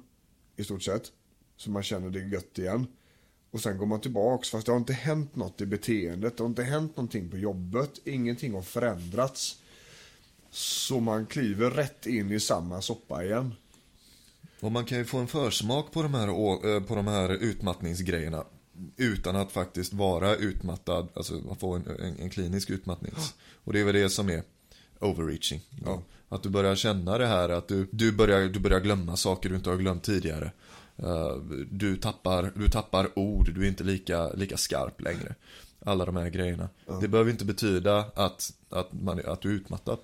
i 0.56 0.64
stort 0.64 0.84
sett. 0.84 1.12
Så 1.58 1.70
man 1.70 1.84
känner 1.84 2.10
det 2.10 2.20
gött 2.20 2.60
igen. 2.60 2.88
Och 3.52 3.62
sen 3.62 3.78
går 3.78 3.86
man 3.86 4.02
tillbaks 4.02 4.50
fast 4.50 4.66
det 4.66 4.72
har 4.72 4.80
inte 4.80 4.94
hänt 4.94 5.36
något 5.36 5.62
i 5.62 5.66
beteendet. 5.66 6.38
Det 6.38 6.44
har 6.44 6.50
inte 6.50 6.64
hänt 6.64 6.98
någonting 6.98 7.30
på 7.30 7.38
jobbet. 7.38 7.92
Ingenting 8.04 8.54
har 8.54 8.62
förändrats. 8.62 9.62
Så 10.50 11.00
man 11.00 11.26
kliver 11.26 11.70
rätt 11.70 12.06
in 12.06 12.32
i 12.32 12.40
samma 12.40 12.82
soppa 12.82 13.24
igen. 13.24 13.54
Och 14.60 14.72
man 14.72 14.86
kan 14.86 14.98
ju 14.98 15.06
få 15.06 15.18
en 15.18 15.28
försmak 15.28 15.92
på 15.92 16.04
de 16.04 16.14
här, 16.14 16.28
eh, 16.28 16.84
på 16.84 16.96
de 16.96 17.08
här 17.08 17.30
utmattningsgrejerna 17.30 18.46
utan 18.98 19.36
att 19.36 19.52
faktiskt 19.52 19.94
vara 19.94 20.36
utmattad, 20.36 21.08
alltså 21.14 21.42
att 21.52 21.60
få 21.60 21.74
en, 21.74 21.88
en, 22.00 22.20
en 22.20 22.30
klinisk 22.30 22.70
utmattnings. 22.70 23.34
Och 23.64 23.74
det 23.74 23.80
är 23.80 23.84
väl 23.84 23.96
det 23.96 24.10
som 24.10 24.30
är 24.30 24.44
overreaching. 25.00 25.62
Ja. 25.86 26.04
Att 26.30 26.44
du 26.44 26.50
börjar 26.50 26.76
känna 26.76 27.18
det 27.18 27.28
här 27.28 27.50
att 27.50 27.68
du, 27.68 27.88
du, 27.92 28.12
börjar, 28.12 28.42
du 28.50 28.60
börjar 28.60 28.80
glömma 28.80 29.18
saker 29.18 29.50
du 29.50 29.56
inte 29.56 29.70
har 29.70 29.78
glömt 29.78 30.04
tidigare. 30.04 30.52
Eh, 30.98 31.36
du, 31.72 31.98
tappar, 31.98 32.52
du 32.56 32.70
tappar 32.70 33.20
ord, 33.20 33.54
du 33.54 33.64
är 33.64 33.68
inte 33.68 33.84
lika, 33.84 34.30
lika 34.30 34.58
skarp 34.58 35.02
längre. 35.02 35.36
Alla 35.86 36.06
de 36.06 36.16
här 36.16 36.30
grejerna. 36.30 36.70
Det 37.02 37.08
behöver 37.08 37.32
inte 37.32 37.46
betyda 37.46 38.06
att, 38.16 38.54
att, 38.70 38.94
man, 38.94 39.22
att 39.26 39.42
du 39.42 39.50
är 39.50 39.54
utmattad. 39.54 39.98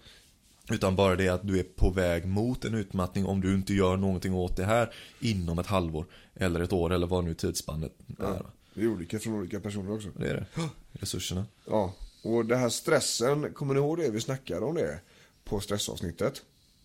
Utan 0.72 0.96
bara 0.96 1.16
det 1.16 1.30
att 1.30 1.48
du 1.48 1.60
är 1.60 1.64
på 1.64 1.90
väg 1.90 2.26
mot 2.26 2.66
en 2.66 2.74
utmattning 2.74 3.26
om 3.26 3.42
du 3.42 3.54
inte 3.56 3.74
gör 3.74 3.98
någonting 3.98 4.34
åt 4.34 4.56
det 4.58 4.66
här 4.66 4.94
inom 5.20 5.60
ett 5.60 5.68
halvår. 5.68 6.06
Eller 6.36 6.60
ett 6.60 6.74
år 6.74 6.94
eller 6.94 7.08
vad 7.08 7.24
nu 7.24 7.34
tidsspannet 7.34 7.94
är. 8.20 8.46
Det 8.74 8.82
är 8.82 8.88
olika 8.88 9.20
från 9.20 9.34
olika 9.34 9.60
personer 9.60 9.92
också. 9.92 10.10
Det 10.18 10.30
är 10.30 10.34
det. 10.34 10.46
Resurserna. 10.92 11.46
Ja, 11.66 11.94
och 12.24 12.46
det 12.46 12.56
här 12.56 12.70
stressen, 12.70 13.54
kommer 13.54 13.74
ni 13.74 13.80
ihåg 13.80 13.98
det 13.98 14.10
vi 14.10 14.22
snackade 14.22 14.66
om 14.66 14.76
det 14.76 15.00
på 15.43 15.60
stressavsnittet? 15.60 16.41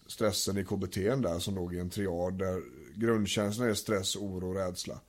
Stressen 0.07 0.59
i 0.59 0.65
KBT 0.65 0.95
där 0.97 1.39
som 1.39 1.55
låg 1.55 1.75
i 1.75 1.79
en 1.79 1.91
triad 1.91 2.39
där 2.39 2.63
grundkänslan 2.97 3.69
är 3.69 3.75
stress, 3.75 4.17
oro 4.17 4.49
och 4.49 4.55
rädsla. 4.55 5.01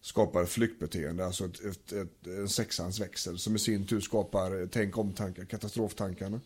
Skapar 0.00 0.44
flyktbeteende, 0.44 1.26
alltså 1.26 1.44
ett, 1.44 1.64
ett, 1.64 1.92
ett, 1.92 2.26
en 2.26 2.48
sexans 2.48 3.00
växel 3.00 3.38
som 3.38 3.56
i 3.56 3.58
sin 3.58 3.86
tur 3.86 4.00
skapar 4.00 4.68
tänk 4.72 4.98
om-tankar, 4.98 5.44
katastroftankarna. 5.44 6.40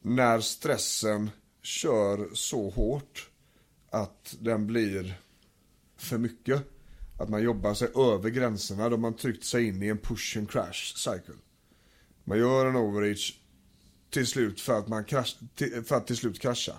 När 0.00 0.40
stressen 0.40 1.30
kör 1.62 2.28
så 2.34 2.70
hårt 2.70 3.30
att 3.90 4.36
den 4.40 4.66
blir 4.66 5.20
för 5.96 6.18
mycket. 6.18 6.62
Att 7.18 7.28
man 7.28 7.42
jobbar 7.42 7.74
sig 7.74 7.88
över 7.96 8.30
gränserna 8.30 8.88
då 8.88 8.96
man 8.96 9.16
tryckt 9.16 9.44
sig 9.44 9.64
in 9.64 9.82
i 9.82 9.88
en 9.88 9.98
push 9.98 10.38
and 10.38 10.50
crash 10.50 10.94
cycle. 10.94 11.34
Man 12.24 12.38
gör 12.38 12.66
en 12.66 12.76
overreach 12.76 13.32
till 14.16 14.26
slut 14.26 14.60
för 14.60 14.78
att, 14.78 14.88
man 14.88 15.04
krasch, 15.04 15.36
till, 15.54 15.82
för 15.84 15.96
att 15.96 16.06
till 16.06 16.16
slut 16.16 16.40
krascha. 16.40 16.72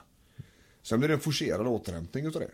Sen 0.83 0.99
blir 0.99 1.07
det 1.07 1.13
en 1.13 1.19
forcerad 1.19 1.67
återhämtning 1.67 2.25
utav 2.25 2.41
det. 2.41 2.51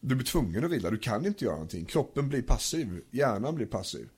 Du 0.00 0.14
blir 0.14 0.26
tvungen 0.26 0.64
att 0.64 0.70
vila, 0.70 0.90
du 0.90 0.98
kan 0.98 1.26
inte 1.26 1.44
göra 1.44 1.54
någonting. 1.54 1.84
Kroppen 1.84 2.28
blir 2.28 2.42
passiv, 2.42 3.02
hjärnan 3.10 3.54
blir 3.54 3.66
passiv. 3.66 4.08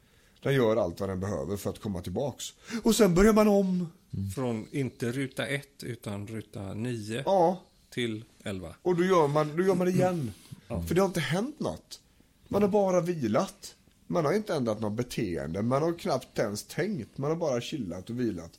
Den 0.43 0.55
gör 0.55 0.77
allt 0.77 1.01
vad 1.01 1.09
den 1.09 1.21
behöver 1.21 1.57
för 1.57 1.71
att 1.71 1.81
komma 1.81 2.03
tillbaks. 2.03 2.45
Och 2.83 2.95
sen 2.95 3.15
börjar 3.15 3.33
man 3.33 3.49
om. 3.49 3.87
Från 4.35 4.67
inte 4.71 5.13
ruta 5.13 5.47
1 5.47 5.69
utan 5.83 6.27
ruta 6.27 6.75
9 6.75 7.23
Ja, 7.27 7.63
till 7.91 8.25
11. 8.45 8.75
och 8.83 8.97
då 8.97 9.05
gör 9.05 9.29
man, 9.29 9.57
då 9.57 9.63
gör 9.63 9.75
man 9.75 9.87
det 9.87 9.93
igen. 9.93 10.33
För 10.69 10.95
det 10.95 11.01
har 11.01 11.09
inte 11.09 11.21
hänt 11.21 11.61
något. 11.61 12.01
Man 12.49 12.63
har 12.63 12.69
bara 12.69 13.01
vilat. 13.01 13.75
Man 14.07 14.25
har 14.25 14.33
inte 14.33 14.55
ändrat 14.55 14.81
något 14.81 14.93
beteende. 14.97 15.63
Man 15.63 15.83
har 15.83 15.99
knappt 15.99 16.39
ens 16.39 16.65
tänkt. 16.65 17.19
Man 17.19 17.31
har 17.31 17.37
bara 17.37 17.61
chillat 17.61 18.11
och 18.11 18.21
vilat. 18.21 18.59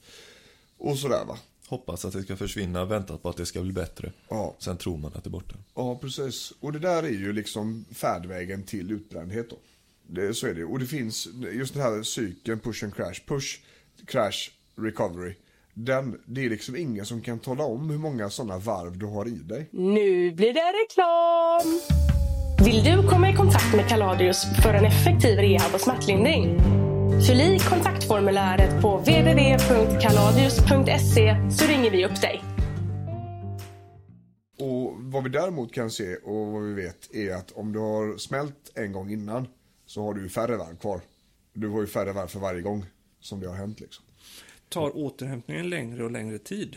Och 0.80 0.98
sådär 0.98 1.26
va. 1.26 1.38
Hoppas 1.68 2.06
att 2.06 2.13
det 2.13 2.24
ska 2.24 2.38
försvinna, 2.38 2.86
väntat 2.86 3.24
på 3.24 3.30
att 3.30 3.38
det 3.38 3.46
ska 3.46 3.62
bli 3.62 3.72
bättre. 3.72 4.12
Ja. 4.30 4.56
Sen 4.60 4.78
tror 4.78 4.98
man 4.98 5.12
att 5.15 5.24
det 5.24 5.28
är 5.28 5.32
borta. 5.32 5.56
Ja, 5.76 5.96
precis. 5.96 6.54
Och 6.60 6.74
det 6.74 6.80
där 6.80 7.04
är 7.04 7.10
ju 7.10 7.34
liksom 7.34 7.86
färdvägen 7.94 8.63
till 8.63 8.92
utbrändhet 8.92 9.50
då. 9.50 9.58
Det, 10.08 10.34
så 10.34 10.48
är 10.48 10.54
det. 10.54 10.63
Och 10.63 10.80
det 10.80 10.86
finns, 10.86 11.28
just 11.54 11.74
den 11.74 11.84
här 11.84 12.04
cykeln, 12.04 12.60
push 12.60 12.84
and 12.84 12.96
crash. 12.96 13.22
Push, 13.28 13.60
crash, 14.06 14.52
recovery. 14.76 15.36
Den, 15.74 16.22
det 16.26 16.46
är 16.46 16.50
liksom 16.50 16.76
ingen 16.76 17.06
som 17.06 17.22
kan 17.22 17.39
tala 17.39 17.63
om 17.63 17.89
hur 17.89 17.98
många 17.98 18.30
sådana 18.30 18.58
varv 18.58 18.98
du 18.98 19.06
har 19.06 19.28
i 19.28 19.32
dig. 19.32 19.70
Nu 19.72 20.32
blir 20.32 20.54
det 20.54 20.74
reklam! 20.84 21.80
Vill 22.65 22.84
du 22.84 23.10
komma 23.10 23.30
i 23.30 23.34
kontakt 23.34 23.76
med 23.76 23.89
Kaladius 23.89 24.46
för 24.63 24.74
en 24.74 24.86
effektiv 24.86 25.38
rehab 25.38 25.74
och 25.74 25.82
smärtlindring? 25.82 26.60
Fyll 27.27 27.41
i 27.41 27.60
kontaktformuläret 27.60 28.82
på 28.82 28.97
www.kaladius.se 28.97 31.51
så 31.51 31.65
ringer 31.65 31.91
vi 31.91 32.05
upp 32.05 32.21
dig. 32.21 32.43
Och 34.60 34.93
vad 34.97 35.23
vi 35.23 35.29
däremot 35.29 35.73
kan 35.73 35.91
se 35.91 36.15
och 36.15 36.47
vad 36.47 36.63
vi 36.63 36.73
vet 36.73 37.15
är 37.15 37.36
att 37.36 37.51
om 37.51 37.73
du 37.73 37.79
har 37.79 38.17
smält 38.17 38.71
en 38.75 38.91
gång 38.91 39.12
innan 39.12 39.47
så 39.86 40.03
har 40.03 40.13
du 40.13 40.29
färre 40.29 40.58
varv 40.58 40.75
kvar. 40.75 41.01
Du 41.53 41.69
har 41.69 41.82
ju 41.82 41.88
färre 41.88 42.13
varv 42.13 42.27
för 42.27 42.39
varje 42.39 42.62
gång 42.62 42.86
som 43.19 43.39
det 43.39 43.47
har 43.47 43.55
hänt 43.55 43.79
liksom. 43.79 44.05
Tar 44.69 44.97
återhämtningen 44.97 45.69
längre 45.69 46.03
och 46.03 46.12
längre 46.12 46.38
tid? 46.38 46.75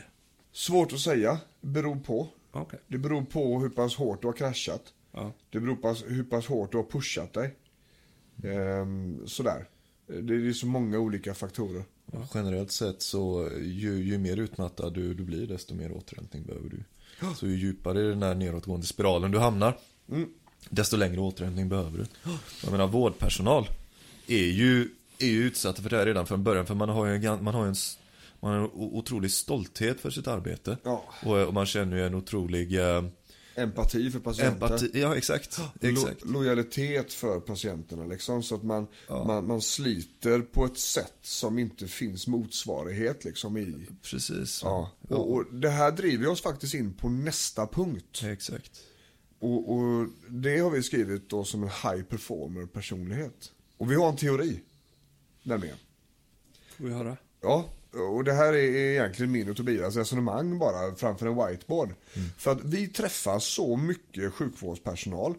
Svårt 0.52 0.92
att 0.92 1.00
säga, 1.00 1.38
beror 1.60 1.96
på. 1.96 2.28
Okej. 2.52 2.78
Det 2.86 2.98
beror 2.98 3.22
på 3.22 3.60
hur 3.60 3.68
pass 3.68 3.96
hårt 3.96 4.20
du 4.20 4.26
har 4.28 4.34
kraschat. 4.34 4.82
Ja. 5.12 5.32
Det 5.50 5.60
beror 5.60 5.76
på 5.76 5.94
hur 6.06 6.24
pass 6.24 6.46
hårt 6.46 6.72
du 6.72 6.78
har 6.78 6.84
pushat 6.84 7.32
dig. 7.32 7.54
Ehm, 8.44 9.26
sådär. 9.26 9.68
Det 10.06 10.34
är 10.34 10.52
så 10.52 10.66
många 10.66 10.98
olika 10.98 11.34
faktorer. 11.34 11.84
Generellt 12.34 12.72
sett 12.72 13.02
så 13.02 13.50
ju, 13.62 14.04
ju 14.04 14.18
mer 14.18 14.36
utmattad 14.36 14.94
du, 14.94 15.14
du 15.14 15.24
blir 15.24 15.46
desto 15.46 15.74
mer 15.74 15.92
återhämtning 15.92 16.42
behöver 16.42 16.68
du. 16.68 16.84
Så 17.36 17.46
ju 17.46 17.56
djupare 17.56 18.00
i 18.00 18.08
den 18.08 18.22
här 18.22 18.34
nedåtgående 18.34 18.86
spiralen 18.86 19.30
du 19.30 19.38
hamnar 19.38 19.78
desto 20.70 20.96
längre 20.96 21.20
återhämtning 21.20 21.68
behöver 21.68 21.98
du. 21.98 22.06
Jag 22.62 22.72
menar 22.72 22.86
vårdpersonal 22.86 23.68
är 24.26 24.44
ju, 24.44 24.88
är 25.18 25.26
ju 25.26 25.44
utsatta 25.44 25.82
för 25.82 25.90
det 25.90 25.96
här 25.96 26.06
redan 26.06 26.26
från 26.26 26.44
början 26.44 26.66
för 26.66 26.74
man 26.74 26.88
har 26.88 27.06
ju 27.06 27.26
en, 27.26 27.44
man 27.44 27.54
har 27.54 27.66
en, 27.66 27.74
man 28.40 28.52
har 28.52 28.60
en 28.60 28.70
otrolig 28.74 29.30
stolthet 29.30 30.00
för 30.00 30.10
sitt 30.10 30.26
arbete. 30.26 30.76
Ja. 30.82 31.04
Och, 31.22 31.36
och 31.36 31.54
man 31.54 31.66
känner 31.66 31.96
ju 31.96 32.06
en 32.06 32.14
otrolig 32.14 32.80
eh, 32.80 33.04
Empati 33.54 34.10
för 34.10 34.20
patienter. 34.20 34.66
empati. 34.66 34.90
Ja 34.94 35.16
exakt. 35.16 35.60
exakt. 35.80 36.24
Lo- 36.24 36.32
lojalitet 36.32 37.12
för 37.12 37.40
patienterna 37.40 38.06
liksom. 38.06 38.42
Så 38.42 38.54
att 38.54 38.62
man, 38.62 38.86
man, 39.08 39.46
man 39.46 39.60
sliter 39.62 40.40
på 40.40 40.64
ett 40.64 40.78
sätt 40.78 41.14
som 41.22 41.58
inte 41.58 41.88
finns 41.88 42.26
motsvarighet 42.26 43.24
liksom 43.24 43.56
i. 43.56 43.86
Precis. 44.02 44.60
Ja. 44.64 44.90
Och, 45.08 45.32
och 45.32 45.44
det 45.54 45.70
här 45.70 45.92
driver 45.92 46.26
oss 46.28 46.42
faktiskt 46.42 46.74
in 46.74 46.94
på 46.94 47.08
nästa 47.08 47.66
punkt. 47.66 48.22
Exakt. 48.24 48.80
Och, 49.38 49.72
och 49.72 50.06
det 50.28 50.58
har 50.58 50.70
vi 50.70 50.82
skrivit 50.82 51.28
då 51.28 51.44
som 51.44 51.62
en 51.62 51.68
high 51.68 52.02
performer 52.02 52.66
personlighet. 52.66 53.52
Och 53.76 53.90
vi 53.90 53.94
har 53.94 54.08
en 54.08 54.16
teori. 54.16 54.60
Nämligen. 55.42 55.76
Får 56.76 56.84
vi 56.84 56.92
höra? 56.92 57.16
Ja, 57.40 57.68
och 57.94 58.24
det 58.24 58.32
här 58.32 58.52
är 58.52 58.74
egentligen 58.74 59.32
min 59.32 59.50
och 59.50 59.56
Tobias 59.56 59.96
resonemang 59.96 60.58
bara 60.58 60.94
framför 60.94 61.26
en 61.26 61.46
whiteboard. 61.46 61.94
För 62.38 62.52
att 62.52 62.64
vi 62.64 62.88
träffar 62.88 63.38
så 63.38 63.76
mycket 63.76 64.32
sjukvårdspersonal 64.32 65.34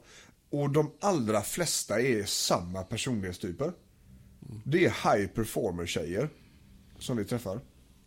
och 0.49 0.69
de 0.69 0.91
allra 0.99 1.41
flesta 1.41 2.01
är 2.01 2.23
samma 2.23 2.83
personlighetstyper. 2.83 3.73
Det 4.63 4.85
är 4.85 4.89
high 4.89 5.27
performer 5.27 5.85
tjejer 5.85 6.29
som 6.99 7.17
vi 7.17 7.25
träffar. 7.25 7.59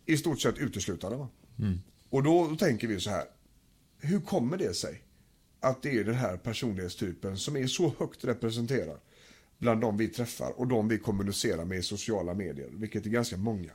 I 0.05 0.17
stort 0.17 0.41
sett 0.41 0.57
uteslutande 0.57 1.17
va. 1.17 1.29
Och 2.09 2.23
då 2.23 2.55
tänker 2.55 2.87
vi 2.87 2.99
så 2.99 3.09
här. 3.09 3.23
Hur 3.99 4.19
kommer 4.19 4.57
det 4.57 4.73
sig 4.73 5.03
att 5.59 5.83
det 5.83 5.97
är 5.97 6.03
den 6.03 6.15
här 6.15 6.37
personlighetstypen 6.37 7.37
som 7.37 7.57
är 7.57 7.67
så 7.67 7.93
högt 7.99 8.23
representerad 8.23 8.99
bland 9.57 9.81
de 9.81 9.97
vi 9.97 10.07
träffar 10.07 10.59
och 10.59 10.67
de 10.67 10.87
vi 10.87 10.97
kommunicerar 10.97 11.65
med 11.65 11.77
i 11.77 11.81
sociala 11.81 12.33
medier, 12.33 12.69
vilket 12.71 13.05
är 13.05 13.09
ganska 13.09 13.37
många. 13.37 13.71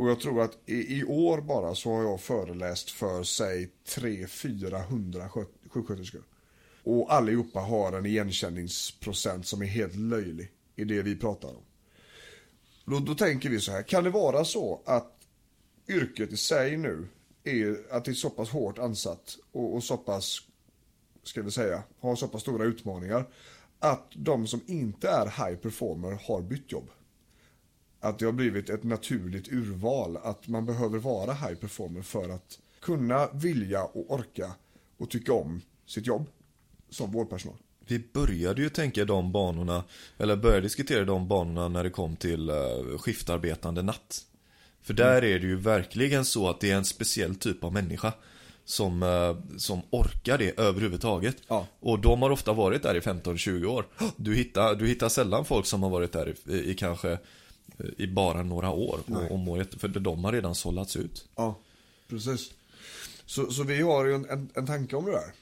Och 0.00 0.08
jag 0.10 0.20
tror 0.20 0.42
att 0.42 0.58
i, 0.66 0.98
i 0.98 1.04
år 1.04 1.40
bara 1.40 1.74
så 1.74 1.92
har 1.92 2.02
jag 2.02 2.20
föreläst 2.20 2.90
för 2.90 3.22
sig 3.22 3.70
300-400 3.86 5.28
sjuksköterskor. 5.68 6.22
Och 6.82 7.12
allihopa 7.12 7.60
har 7.60 7.92
en 7.92 8.06
igenkänningsprocent 8.06 9.46
som 9.46 9.62
är 9.62 9.66
helt 9.66 9.96
löjlig 9.96 10.52
i 10.76 10.84
det 10.84 11.02
vi 11.02 11.16
pratar 11.16 11.48
om. 11.48 11.62
Då, 12.84 12.98
då 12.98 13.14
tänker 13.14 13.48
vi 13.48 13.60
så 13.60 13.72
här, 13.72 13.82
kan 13.82 14.04
det 14.04 14.10
vara 14.10 14.44
så 14.44 14.82
att 14.84 15.12
yrket 15.88 16.32
i 16.32 16.36
sig 16.36 16.76
nu 16.76 17.08
är 17.44 17.76
att 17.90 18.04
det 18.04 18.10
är 18.10 18.14
så 18.14 18.30
pass 18.30 18.50
hårt 18.50 18.78
ansatt 18.78 19.38
och, 19.52 19.74
och 19.74 19.84
så 19.84 19.96
pass, 19.96 20.38
ska 21.22 21.42
vi 21.42 21.50
säga, 21.50 21.82
har 22.00 22.16
så 22.16 22.28
pass 22.28 22.42
stora 22.42 22.64
utmaningar 22.64 23.28
att 23.78 24.12
de 24.16 24.46
som 24.46 24.60
inte 24.66 25.08
är 25.08 25.26
high 25.26 25.56
performer 25.56 26.18
har 26.26 26.42
bytt 26.42 26.72
jobb. 26.72 26.90
Att 28.00 28.18
det 28.18 28.24
har 28.24 28.32
blivit 28.32 28.70
ett 28.70 28.84
naturligt 28.84 29.48
urval, 29.48 30.16
att 30.16 30.48
man 30.48 30.66
behöver 30.66 30.98
vara 30.98 31.32
high 31.32 31.54
performer 31.54 32.02
för 32.02 32.28
att 32.28 32.58
kunna, 32.80 33.28
vilja 33.32 33.84
och 33.84 34.14
orka 34.14 34.52
och 34.98 35.10
tycka 35.10 35.32
om 35.32 35.60
sitt 35.86 36.06
jobb 36.06 36.26
som 36.90 37.12
vårdpersonal. 37.12 37.56
Vi 37.86 37.98
började 38.12 38.62
ju 38.62 38.68
tänka 38.68 39.04
de 39.04 39.32
banorna, 39.32 39.84
eller 40.18 40.36
började 40.36 40.60
diskutera 40.60 41.04
de 41.04 41.28
banorna 41.28 41.68
när 41.68 41.84
det 41.84 41.90
kom 41.90 42.16
till 42.16 42.50
uh, 42.50 42.98
skiftarbetande 42.98 43.82
natt. 43.82 44.26
För 44.82 44.94
där 44.94 45.24
är 45.24 45.38
det 45.38 45.46
ju 45.46 45.56
verkligen 45.56 46.24
så 46.24 46.48
att 46.48 46.60
det 46.60 46.70
är 46.70 46.76
en 46.76 46.84
speciell 46.84 47.34
typ 47.34 47.64
av 47.64 47.72
människa 47.72 48.12
som, 48.64 49.02
eh, 49.02 49.56
som 49.56 49.82
orkar 49.90 50.38
det 50.38 50.60
överhuvudtaget. 50.60 51.36
Ja. 51.48 51.66
Och 51.80 51.98
de 51.98 52.22
har 52.22 52.30
ofta 52.30 52.52
varit 52.52 52.82
där 52.82 52.94
i 52.94 53.00
15-20 53.00 53.64
år. 53.64 53.86
Du 54.16 54.34
hittar, 54.34 54.74
du 54.74 54.86
hittar 54.86 55.08
sällan 55.08 55.44
folk 55.44 55.66
som 55.66 55.82
har 55.82 55.90
varit 55.90 56.12
där 56.12 56.34
i, 56.46 56.70
i 56.70 56.74
kanske 56.74 57.10
eh, 57.10 57.18
i 57.98 58.06
bara 58.06 58.42
några 58.42 58.70
år 58.70 59.00
och, 59.06 59.30
och 59.30 59.38
mår 59.38 59.58
jätte- 59.58 59.78
för 59.78 59.88
de 59.88 60.24
har 60.24 60.32
redan 60.32 60.54
sållats 60.54 60.96
ut. 60.96 61.28
Ja, 61.36 61.58
precis. 62.08 62.50
Så, 63.26 63.52
så 63.52 63.62
vi 63.62 63.82
har 63.82 64.04
ju 64.04 64.14
en, 64.14 64.30
en, 64.30 64.50
en 64.54 64.66
tanke 64.66 64.96
om 64.96 65.04
det 65.04 65.12
där. 65.12 65.32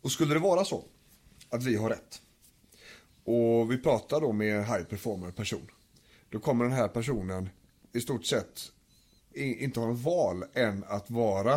Och 0.00 0.12
skulle 0.12 0.34
det 0.34 0.40
vara 0.40 0.64
så 0.64 0.84
att 1.48 1.62
vi 1.62 1.76
har 1.76 1.88
rätt 1.88 2.22
och 3.24 3.72
vi 3.72 3.78
pratar 3.78 4.20
då 4.20 4.32
med 4.32 4.56
en 4.56 4.64
high 4.64 4.82
performer 4.82 5.30
person. 5.30 5.66
Då 6.30 6.38
kommer 6.38 6.64
den 6.64 6.72
här 6.74 6.88
personen 6.88 7.48
i 7.92 8.00
stort 8.00 8.26
sett 8.26 8.72
inte 9.34 9.80
har 9.80 9.86
något 9.86 10.00
val 10.00 10.44
än 10.54 10.84
att 10.88 11.10
vara 11.10 11.54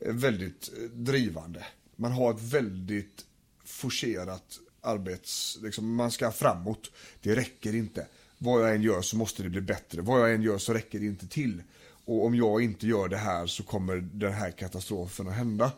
eh, 0.00 0.12
väldigt 0.12 0.72
eh, 0.78 0.82
drivande. 0.82 1.66
Man 1.96 2.12
har 2.12 2.34
ett 2.34 2.42
väldigt 2.42 3.24
forcerat 3.64 4.58
arbets... 4.80 5.58
Liksom, 5.62 5.94
man 5.94 6.10
ska 6.10 6.32
framåt. 6.32 6.90
Det 7.20 7.34
räcker 7.36 7.74
inte. 7.74 8.06
Vad 8.42 8.62
jag 8.62 8.74
än 8.74 8.82
gör 8.82 9.02
så 9.02 9.16
måste 9.16 9.42
det 9.42 9.48
bli 9.48 9.60
bättre. 9.60 10.02
Vad 10.02 10.20
jag 10.20 10.34
än 10.34 10.42
gör 10.42 10.58
så 10.58 10.74
räcker 10.74 11.00
det 11.00 11.06
inte 11.06 11.28
till. 11.28 11.62
Och 12.04 12.24
om 12.26 12.34
jag 12.34 12.62
inte 12.62 12.86
gör 12.86 13.08
det 13.08 13.16
här 13.16 13.46
så 13.46 13.62
kommer 13.62 13.96
den 13.96 14.32
här 14.32 14.50
katastrofen 14.50 15.28
att 15.28 15.34
hända. 15.34 15.72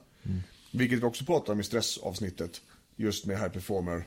Vilket 0.72 0.98
vi 0.98 1.02
också 1.02 1.24
pratar 1.24 1.52
om 1.52 1.60
i 1.60 1.64
stressavsnittet. 1.64 2.60
Just 2.96 3.26
med 3.26 3.38
high 3.38 3.48
performer. 3.48 4.06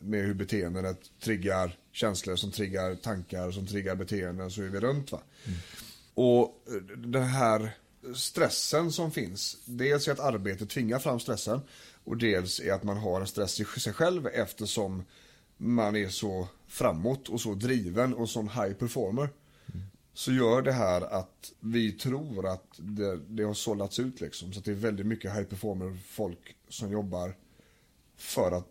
Med 0.00 0.24
hur 0.24 0.34
beteendet 0.34 1.00
triggar 1.20 1.76
känslor 1.92 2.36
som 2.36 2.50
triggar 2.50 2.94
tankar 2.94 3.50
som 3.50 3.66
triggar 3.66 3.94
beteenden 3.94 4.50
så 4.50 4.62
är 4.62 4.68
vi 4.68 4.80
runt 4.80 5.12
va. 5.12 5.20
Och 6.14 6.64
eh, 6.68 6.96
den 6.96 7.22
här 7.22 7.70
stressen 8.14 8.92
som 8.92 9.10
finns. 9.10 9.56
Dels 9.64 10.08
är 10.08 10.12
att 10.12 10.20
arbetet 10.20 10.70
tvingar 10.70 10.98
fram 10.98 11.20
stressen. 11.20 11.60
Och 12.04 12.16
dels 12.16 12.60
är 12.60 12.72
att 12.72 12.82
man 12.82 12.96
har 12.96 13.20
en 13.20 13.26
stress 13.26 13.60
i 13.60 13.64
sig 13.64 13.92
själv 13.92 14.26
eftersom 14.26 15.04
man 15.56 15.96
är 15.96 16.08
så 16.08 16.48
framåt 16.68 17.28
och 17.28 17.40
så 17.40 17.54
driven 17.54 18.14
och 18.14 18.28
sån 18.30 18.48
high 18.48 18.72
performer. 18.72 19.28
Så 20.14 20.32
gör 20.32 20.62
det 20.62 20.72
här 20.72 21.00
att 21.00 21.52
vi 21.60 21.92
tror 21.92 22.46
att 22.48 22.64
det, 22.76 23.16
det 23.28 23.42
har 23.42 23.54
sållats 23.54 23.98
ut 23.98 24.20
liksom. 24.20 24.52
Så 24.52 24.58
att 24.58 24.64
det 24.64 24.70
är 24.70 24.74
väldigt 24.74 25.06
mycket 25.06 25.32
high 25.36 25.44
performer 25.44 25.98
folk 26.08 26.56
som 26.68 26.92
jobbar 26.92 27.34
för 28.16 28.52
att 28.52 28.66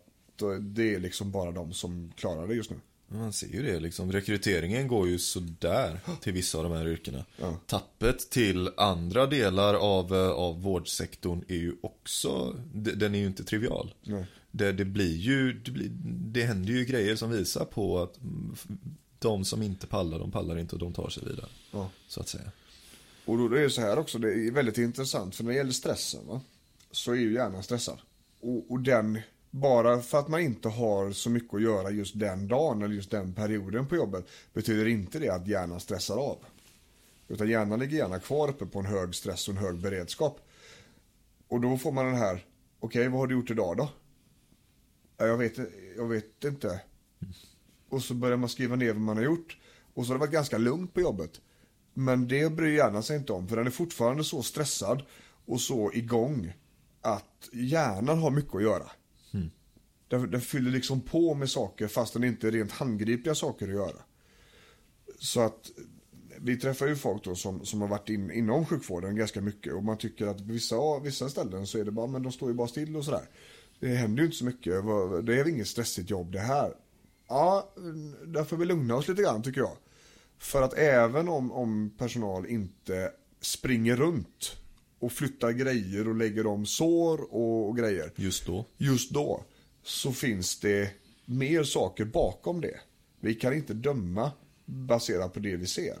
det 0.60 0.94
är 0.94 1.00
liksom 1.00 1.30
bara 1.30 1.50
de 1.52 1.72
som 1.72 2.12
klarar 2.16 2.46
det 2.48 2.54
just 2.54 2.70
nu. 2.70 2.76
Man 3.10 3.32
ser 3.32 3.46
ju 3.48 3.62
det 3.62 3.80
liksom. 3.80 4.12
Rekryteringen 4.12 4.88
går 4.88 5.08
ju 5.08 5.18
sådär 5.18 6.00
till 6.20 6.32
vissa 6.32 6.58
av 6.58 6.64
de 6.64 6.72
här 6.72 6.88
yrkena. 6.88 7.24
Tappet 7.66 8.30
till 8.30 8.70
andra 8.76 9.26
delar 9.26 9.74
av, 9.74 10.14
eh, 10.14 10.30
av 10.30 10.62
vårdsektorn 10.62 11.44
är 11.48 11.56
ju 11.56 11.76
också, 11.80 12.56
de- 12.74 12.92
den 12.92 13.14
är 13.14 13.18
ju 13.18 13.26
inte 13.26 13.44
trivial. 13.44 13.94
Det, 14.50 14.72
det 14.72 14.84
blir 14.84 15.16
ju, 15.16 15.52
det, 15.52 15.70
blir, 15.70 15.90
det 16.04 16.42
händer 16.42 16.72
ju 16.72 16.84
grejer 16.84 17.16
som 17.16 17.30
visar 17.30 17.64
på 17.64 17.98
att 18.02 18.18
de 19.18 19.44
som 19.44 19.62
inte 19.62 19.86
pallar, 19.86 20.18
de 20.18 20.30
pallar 20.30 20.58
inte 20.58 20.74
och 20.74 20.80
de 20.80 20.92
tar 20.92 21.08
sig 21.08 21.24
vidare. 21.24 21.48
Ja. 21.70 21.90
Så 22.08 22.20
att 22.20 22.28
säga. 22.28 22.50
Och 23.24 23.38
då 23.38 23.56
är 23.56 23.60
det 23.60 23.70
så 23.70 23.80
här 23.80 23.98
också, 23.98 24.18
det 24.18 24.28
är 24.28 24.50
väldigt 24.50 24.78
intressant 24.78 25.34
för 25.34 25.44
när 25.44 25.50
det 25.50 25.56
gäller 25.56 25.72
stressen 25.72 26.26
va, 26.26 26.40
så 26.90 27.12
är 27.12 27.16
ju 27.16 27.32
hjärnan 27.32 27.62
stressad. 27.62 27.98
Och, 28.40 28.70
och 28.70 28.80
den, 28.80 29.20
bara 29.50 30.00
för 30.00 30.18
att 30.18 30.28
man 30.28 30.40
inte 30.40 30.68
har 30.68 31.12
så 31.12 31.30
mycket 31.30 31.54
att 31.54 31.62
göra 31.62 31.90
just 31.90 32.18
den 32.18 32.48
dagen 32.48 32.82
eller 32.82 32.94
just 32.94 33.10
den 33.10 33.34
perioden 33.34 33.86
på 33.86 33.96
jobbet 33.96 34.28
betyder 34.52 34.86
inte 34.86 35.18
det 35.18 35.28
att 35.28 35.46
hjärnan 35.46 35.80
stressar 35.80 36.16
av. 36.16 36.38
Utan 37.28 37.48
hjärnan 37.48 37.78
ligger 37.78 37.96
gärna 37.96 38.18
kvar 38.18 38.48
uppe 38.48 38.66
på 38.66 38.78
en 38.78 38.86
hög 38.86 39.14
stress 39.14 39.48
och 39.48 39.54
en 39.54 39.60
hög 39.60 39.78
beredskap. 39.78 40.40
Och 41.48 41.60
då 41.60 41.78
får 41.78 41.92
man 41.92 42.06
den 42.06 42.16
här, 42.16 42.44
okej 42.80 43.08
vad 43.08 43.20
har 43.20 43.26
du 43.26 43.34
gjort 43.34 43.50
idag 43.50 43.76
då? 43.76 43.88
Ja, 45.18 45.26
jag 45.26 45.36
vet, 45.36 45.58
jag 45.96 46.08
vet 46.08 46.44
inte. 46.44 46.80
Och 47.88 48.02
så 48.02 48.14
börjar 48.14 48.36
man 48.36 48.48
skriva 48.48 48.76
ner 48.76 48.92
vad 48.92 49.02
man 49.02 49.16
har 49.16 49.24
gjort. 49.24 49.58
Och 49.94 50.06
så 50.06 50.12
har 50.12 50.18
det 50.18 50.20
varit 50.20 50.32
ganska 50.32 50.58
lugnt 50.58 50.94
på 50.94 51.00
jobbet. 51.00 51.40
Men 51.94 52.28
det 52.28 52.52
bryr 52.52 52.76
hjärnan 52.76 53.02
sig 53.02 53.16
inte 53.16 53.32
om, 53.32 53.48
för 53.48 53.56
den 53.56 53.66
är 53.66 53.70
fortfarande 53.70 54.24
så 54.24 54.42
stressad 54.42 55.02
och 55.46 55.60
så 55.60 55.92
igång 55.92 56.52
att 57.00 57.48
hjärnan 57.52 58.18
har 58.18 58.30
mycket 58.30 58.54
att 58.54 58.62
göra. 58.62 58.90
Den, 60.08 60.30
den 60.30 60.40
fyller 60.40 60.70
liksom 60.70 61.00
på 61.00 61.34
med 61.34 61.50
saker 61.50 61.88
fast 61.88 62.12
den 62.12 62.24
inte 62.24 62.48
är 62.48 62.52
rent 62.52 62.72
handgripliga 62.72 63.34
saker 63.34 63.68
att 63.68 63.74
göra. 63.74 64.02
Så 65.18 65.40
att 65.40 65.70
vi 66.40 66.56
träffar 66.56 66.86
ju 66.86 66.96
folk 66.96 67.24
då 67.24 67.34
som, 67.34 67.64
som 67.64 67.80
har 67.80 67.88
varit 67.88 68.08
in, 68.08 68.30
inom 68.30 68.66
sjukvården 68.66 69.16
ganska 69.16 69.40
mycket 69.40 69.74
och 69.74 69.84
man 69.84 69.98
tycker 69.98 70.26
att 70.26 70.38
på 70.38 70.52
vissa, 70.52 70.98
vissa 70.98 71.28
ställen 71.28 71.66
så 71.66 71.78
är 71.78 71.84
det 71.84 71.90
bara, 71.90 72.06
men 72.06 72.22
de 72.22 72.32
står 72.32 72.48
ju 72.48 72.54
bara 72.54 72.68
still 72.68 72.96
och 72.96 73.04
sådär. 73.04 73.28
Det 73.80 73.88
händer 73.88 74.22
ju 74.22 74.26
inte 74.26 74.36
så 74.38 74.44
mycket, 74.44 74.72
det 75.26 75.34
är 75.34 75.44
väl 75.44 75.48
inget 75.48 75.68
stressigt 75.68 76.10
jobb 76.10 76.32
det 76.32 76.40
här. 76.40 76.72
Ja, 77.28 77.72
där 78.26 78.44
får 78.44 78.56
vi 78.56 78.64
lugna 78.64 78.96
oss 78.96 79.08
lite 79.08 79.22
grann 79.22 79.42
tycker 79.42 79.60
jag. 79.60 79.76
För 80.38 80.62
att 80.62 80.74
även 80.74 81.28
om, 81.28 81.52
om 81.52 81.90
personal 81.98 82.46
inte 82.46 83.12
springer 83.40 83.96
runt 83.96 84.56
och 84.98 85.12
flyttar 85.12 85.50
grejer 85.50 86.08
och 86.08 86.14
lägger 86.14 86.46
om 86.46 86.66
sår 86.66 87.34
och, 87.34 87.68
och 87.68 87.76
grejer 87.76 88.12
Just 88.16 88.46
då. 88.46 88.64
just 88.76 89.10
då 89.10 89.44
så 89.82 90.12
finns 90.12 90.60
det 90.60 90.90
mer 91.24 91.64
saker 91.64 92.04
bakom 92.04 92.60
det. 92.60 92.80
Vi 93.20 93.34
kan 93.34 93.54
inte 93.54 93.74
döma 93.74 94.32
baserat 94.64 95.34
på 95.34 95.40
det 95.40 95.56
vi 95.56 95.66
ser. 95.66 95.98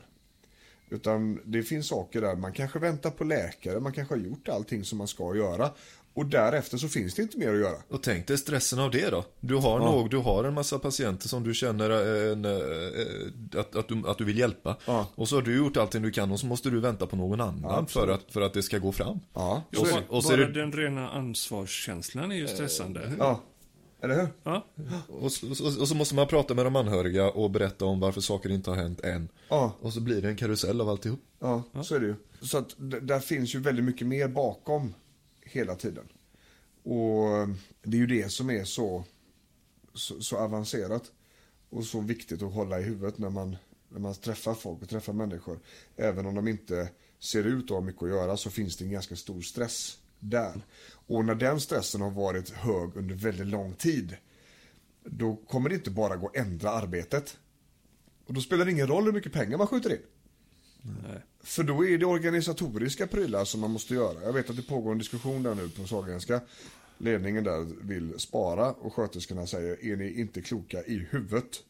Utan 0.90 1.40
det 1.44 1.62
finns 1.62 1.86
saker 1.86 2.20
där 2.20 2.36
man 2.36 2.52
kanske 2.52 2.78
väntar 2.78 3.10
på 3.10 3.24
läkare, 3.24 3.80
man 3.80 3.92
kanske 3.92 4.14
har 4.14 4.22
gjort 4.22 4.48
allting 4.48 4.84
som 4.84 4.98
man 4.98 5.08
ska 5.08 5.36
göra. 5.36 5.70
Och 6.18 6.26
därefter 6.26 6.78
så 6.78 6.88
finns 6.88 7.14
det 7.14 7.22
inte 7.22 7.38
mer 7.38 7.48
att 7.48 7.58
göra. 7.60 7.76
Och 7.88 8.02
tänk 8.02 8.26
dig 8.26 8.38
stressen 8.38 8.78
av 8.78 8.90
det 8.90 9.10
då. 9.10 9.24
Du 9.40 9.54
har, 9.54 9.78
nog, 9.78 10.10
du 10.10 10.16
har 10.16 10.44
en 10.44 10.54
massa 10.54 10.78
patienter 10.78 11.28
som 11.28 11.44
du 11.44 11.54
känner 11.54 11.90
eh, 11.90 12.32
en, 12.32 12.44
eh, 12.44 13.60
att, 13.60 13.76
att, 13.76 13.88
du, 13.88 14.02
att 14.08 14.18
du 14.18 14.24
vill 14.24 14.38
hjälpa. 14.38 14.76
Ja. 14.86 15.06
Och 15.14 15.28
så 15.28 15.34
har 15.36 15.42
du 15.42 15.56
gjort 15.56 15.76
allting 15.76 16.02
du 16.02 16.10
kan 16.10 16.32
och 16.32 16.40
så 16.40 16.46
måste 16.46 16.70
du 16.70 16.80
vänta 16.80 17.06
på 17.06 17.16
någon 17.16 17.40
annan 17.40 17.86
för, 17.86 18.08
att, 18.08 18.20
för 18.32 18.40
att 18.40 18.54
det 18.54 18.62
ska 18.62 18.78
gå 18.78 18.92
fram. 18.92 19.20
Ja, 19.34 19.62
Ja, 19.70 19.78
så 19.78 19.86
är 19.86 19.90
bara 19.92 20.00
det. 20.00 20.06
och 20.08 20.24
så 20.24 20.32
är 20.32 20.36
bara 20.38 20.46
det- 20.46 20.60
den 20.60 20.72
rena 20.72 21.08
ansvarskänslan 21.10 22.32
är 22.32 22.36
ju 22.36 22.48
stressande. 22.48 23.12
Ja, 23.18 23.40
eller 24.02 24.14
hur? 24.20 24.28
Ja. 24.44 24.66
Och, 25.08 25.32
så- 25.32 25.50
och, 25.50 25.56
så- 25.56 25.80
och 25.80 25.88
så 25.88 25.94
måste 25.94 26.14
man 26.14 26.26
prata 26.26 26.54
med 26.54 26.66
de 26.66 26.76
anhöriga 26.76 27.30
och 27.30 27.50
berätta 27.50 27.84
om 27.84 28.00
varför 28.00 28.20
saker 28.20 28.50
inte 28.50 28.70
har 28.70 28.76
hänt 28.76 29.00
än. 29.00 29.28
Ja. 29.48 29.76
Och 29.80 29.92
så 29.92 30.00
blir 30.00 30.22
det 30.22 30.28
en 30.28 30.36
karusell 30.36 30.80
av 30.80 30.88
alltihop. 30.88 31.20
Ja, 31.40 31.62
så 31.82 31.94
är 31.94 32.00
det 32.00 32.06
ju. 32.06 32.14
Så 32.40 32.58
att 32.58 32.74
där 32.78 33.20
finns 33.20 33.54
ju 33.54 33.58
väldigt 33.60 33.84
mycket 33.84 34.06
mer 34.06 34.28
bakom 34.28 34.94
hela 35.50 35.74
tiden. 35.74 36.08
Och 36.82 37.48
det 37.82 37.96
är 37.96 38.00
ju 38.00 38.06
det 38.06 38.32
som 38.32 38.50
är 38.50 38.64
så, 38.64 39.04
så, 39.94 40.20
så 40.20 40.36
avancerat 40.36 41.12
och 41.70 41.84
så 41.84 42.00
viktigt 42.00 42.42
att 42.42 42.52
hålla 42.52 42.80
i 42.80 42.82
huvudet 42.82 43.18
när 43.18 43.30
man, 43.30 43.56
när 43.88 44.00
man 44.00 44.14
träffar 44.14 44.54
folk 44.54 44.82
och 44.82 44.88
träffar 44.88 45.12
människor. 45.12 45.60
Även 45.96 46.26
om 46.26 46.34
de 46.34 46.48
inte 46.48 46.90
ser 47.18 47.44
ut 47.44 47.64
att 47.64 47.70
ha 47.70 47.80
mycket 47.80 48.02
att 48.02 48.08
göra 48.08 48.36
så 48.36 48.50
finns 48.50 48.76
det 48.76 48.84
en 48.84 48.90
ganska 48.90 49.16
stor 49.16 49.40
stress 49.40 49.98
där. 50.18 50.60
Och 50.90 51.24
när 51.24 51.34
den 51.34 51.60
stressen 51.60 52.00
har 52.00 52.10
varit 52.10 52.50
hög 52.50 52.96
under 52.96 53.14
väldigt 53.14 53.46
lång 53.46 53.72
tid 53.72 54.16
då 55.10 55.36
kommer 55.36 55.68
det 55.68 55.74
inte 55.74 55.90
bara 55.90 56.16
gå 56.16 56.26
att 56.26 56.36
ändra 56.36 56.70
arbetet. 56.70 57.38
Och 58.26 58.34
då 58.34 58.40
spelar 58.40 58.64
det 58.64 58.70
ingen 58.70 58.86
roll 58.86 59.04
hur 59.04 59.12
mycket 59.12 59.32
pengar 59.32 59.58
man 59.58 59.66
skjuter 59.66 59.90
in. 59.90 60.02
Nej. 61.08 61.22
För 61.40 61.62
då 61.62 61.86
är 61.86 61.98
det 61.98 62.06
organisatoriska 62.06 63.06
prylar 63.06 63.44
som 63.44 63.60
man 63.60 63.70
måste 63.70 63.94
göra. 63.94 64.22
Jag 64.22 64.32
vet 64.32 64.50
att 64.50 64.56
det 64.56 64.62
pågår 64.62 64.92
en 64.92 64.98
diskussion 64.98 65.42
där 65.42 65.54
nu 65.54 65.68
på 65.68 65.86
Sahlgrenska. 65.86 66.40
Ledningen 66.98 67.44
där 67.44 67.66
vill 67.80 68.18
spara 68.18 68.72
och 68.72 68.94
sköterskorna 68.94 69.46
säger 69.46 69.84
är 69.84 69.96
ni 69.96 70.20
inte 70.20 70.42
kloka 70.42 70.84
i 70.84 71.06
huvudet? 71.10 71.62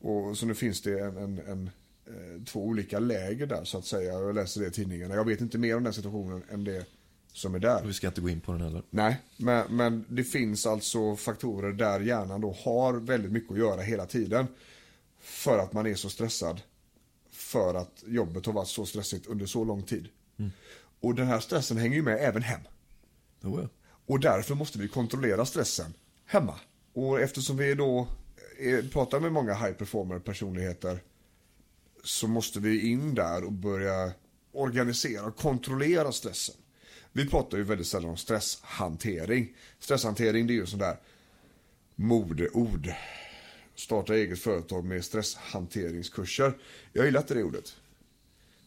Och 0.00 0.38
så 0.38 0.46
nu 0.46 0.54
finns 0.54 0.82
det 0.82 1.00
en, 1.00 1.16
en, 1.16 1.38
en, 1.38 1.70
eh, 2.06 2.44
två 2.44 2.64
olika 2.64 2.98
läger 2.98 3.46
där 3.46 3.64
så 3.64 3.78
att 3.78 3.84
säga. 3.84 4.12
Jag 4.12 4.34
läser 4.34 4.60
det 4.60 4.66
i 4.66 4.70
tidningarna. 4.70 5.14
Jag 5.14 5.24
vet 5.24 5.40
inte 5.40 5.58
mer 5.58 5.76
om 5.76 5.84
den 5.84 5.92
situationen 5.92 6.42
än 6.50 6.64
det 6.64 6.86
som 7.32 7.54
är 7.54 7.58
där. 7.58 7.84
Vi 7.84 7.92
ska 7.92 8.06
inte 8.06 8.20
gå 8.20 8.28
in 8.28 8.40
på 8.40 8.52
den 8.52 8.60
heller. 8.60 8.82
Nej, 8.90 9.22
men, 9.36 9.76
men 9.76 10.04
det 10.08 10.24
finns 10.24 10.66
alltså 10.66 11.16
faktorer 11.16 11.72
där 11.72 12.00
hjärnan 12.00 12.40
då 12.40 12.56
har 12.64 12.94
väldigt 12.94 13.32
mycket 13.32 13.52
att 13.52 13.58
göra 13.58 13.80
hela 13.80 14.06
tiden. 14.06 14.46
För 15.20 15.58
att 15.58 15.72
man 15.72 15.86
är 15.86 15.94
så 15.94 16.08
stressad. 16.08 16.60
För 17.46 17.74
att 17.74 18.04
jobbet 18.06 18.46
har 18.46 18.52
varit 18.52 18.68
så 18.68 18.86
stressigt 18.86 19.26
under 19.26 19.46
så 19.46 19.64
lång 19.64 19.82
tid. 19.82 20.08
Och 21.00 21.14
den 21.14 21.26
här 21.26 21.40
stressen 21.40 21.76
hänger 21.76 21.96
ju 21.96 22.02
med 22.02 22.18
även 22.20 22.42
hem. 22.42 22.60
Jo, 23.40 23.60
ja. 23.60 23.68
Och 24.06 24.20
därför 24.20 24.54
måste 24.54 24.78
vi 24.78 24.88
kontrollera 24.88 25.46
stressen 25.46 25.94
hemma. 26.26 26.54
Och 26.92 27.20
eftersom 27.20 27.56
vi 27.56 27.74
då 27.74 28.08
är, 28.58 28.82
pratar 28.82 29.20
med 29.20 29.32
många 29.32 29.54
high 29.54 29.72
performer 29.72 30.18
personligheter 30.18 31.02
så 32.04 32.28
måste 32.28 32.60
vi 32.60 32.90
in 32.90 33.14
där 33.14 33.44
och 33.44 33.52
börja 33.52 34.12
organisera 34.52 35.26
och 35.26 35.36
kontrollera 35.36 36.12
stressen. 36.12 36.54
Vi 37.12 37.28
pratar 37.28 37.58
ju 37.58 37.64
väldigt 37.64 37.86
sällan 37.86 38.10
om 38.10 38.16
stresshantering. 38.16 39.56
Stresshantering 39.78 40.46
det 40.46 40.52
är 40.52 40.54
ju 40.54 40.66
sån 40.66 40.78
där 40.78 40.96
modeord. 41.94 42.92
Starta 43.76 44.14
eget 44.14 44.38
företag 44.38 44.84
med 44.84 45.04
stresshanteringskurser. 45.04 46.58
Jag 46.92 47.04
gillar 47.04 47.20
inte 47.20 47.34
det 47.34 47.42
ordet. 47.42 47.76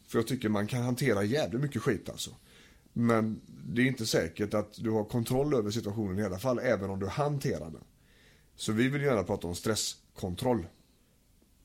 För 0.07 0.19
jag 0.19 0.27
tycker 0.27 0.49
man 0.49 0.67
kan 0.67 0.83
hantera 0.83 1.23
jävligt 1.23 1.61
mycket 1.61 1.81
skit 1.81 2.09
alltså. 2.09 2.35
Men 2.93 3.41
det 3.65 3.81
är 3.81 3.85
inte 3.85 4.05
säkert 4.05 4.53
att 4.53 4.73
du 4.73 4.89
har 4.89 5.03
kontroll 5.03 5.53
över 5.53 5.71
situationen 5.71 6.19
i 6.19 6.23
alla 6.23 6.39
fall, 6.39 6.59
även 6.59 6.89
om 6.89 6.99
du 6.99 7.07
hanterar 7.07 7.71
den. 7.71 7.83
Så 8.55 8.71
vi 8.71 8.89
vill 8.89 9.01
gärna 9.01 9.23
prata 9.23 9.47
om 9.47 9.55
stresskontroll. 9.55 10.67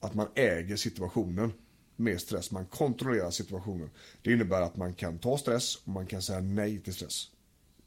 Att 0.00 0.14
man 0.14 0.28
äger 0.34 0.76
situationen 0.76 1.52
med 1.96 2.20
stress. 2.20 2.50
Man 2.50 2.66
kontrollerar 2.66 3.30
situationen. 3.30 3.90
Det 4.22 4.32
innebär 4.32 4.60
att 4.60 4.76
man 4.76 4.94
kan 4.94 5.18
ta 5.18 5.38
stress 5.38 5.76
och 5.76 5.88
man 5.88 6.06
kan 6.06 6.22
säga 6.22 6.40
nej 6.40 6.80
till 6.80 6.94
stress. 6.94 7.30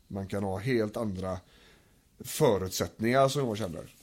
Man 0.07 0.27
kan 0.27 0.43
ha 0.43 0.57
helt 0.57 0.97
andra 0.97 1.39
förutsättningar 2.19 3.27
som 3.27 3.47
jag 3.47 3.57
känner. 3.57 3.96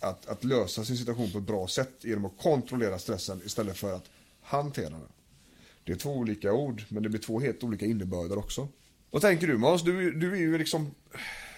Att, 0.00 0.26
att 0.26 0.44
lösa 0.44 0.84
sin 0.84 0.96
situation 0.96 1.32
på 1.32 1.38
ett 1.38 1.44
bra 1.44 1.68
sätt 1.68 1.92
genom 2.00 2.24
att 2.24 2.38
kontrollera 2.38 2.98
stressen 2.98 3.40
istället 3.44 3.78
för 3.78 3.92
att 3.92 4.10
hantera 4.42 4.90
den. 4.90 5.08
Det 5.84 5.92
är 5.92 5.96
två 5.96 6.12
olika 6.12 6.52
ord, 6.52 6.82
men 6.88 7.02
det 7.02 7.08
blir 7.08 7.20
två 7.20 7.40
helt 7.40 7.64
olika 7.64 7.86
innebörder 7.86 8.38
också. 8.38 8.68
Vad 9.10 9.22
tänker 9.22 9.46
du 9.46 9.58
Måns? 9.58 9.82
Du, 9.82 10.12
du 10.12 10.32
är 10.32 10.36
ju 10.36 10.58
liksom 10.58 10.90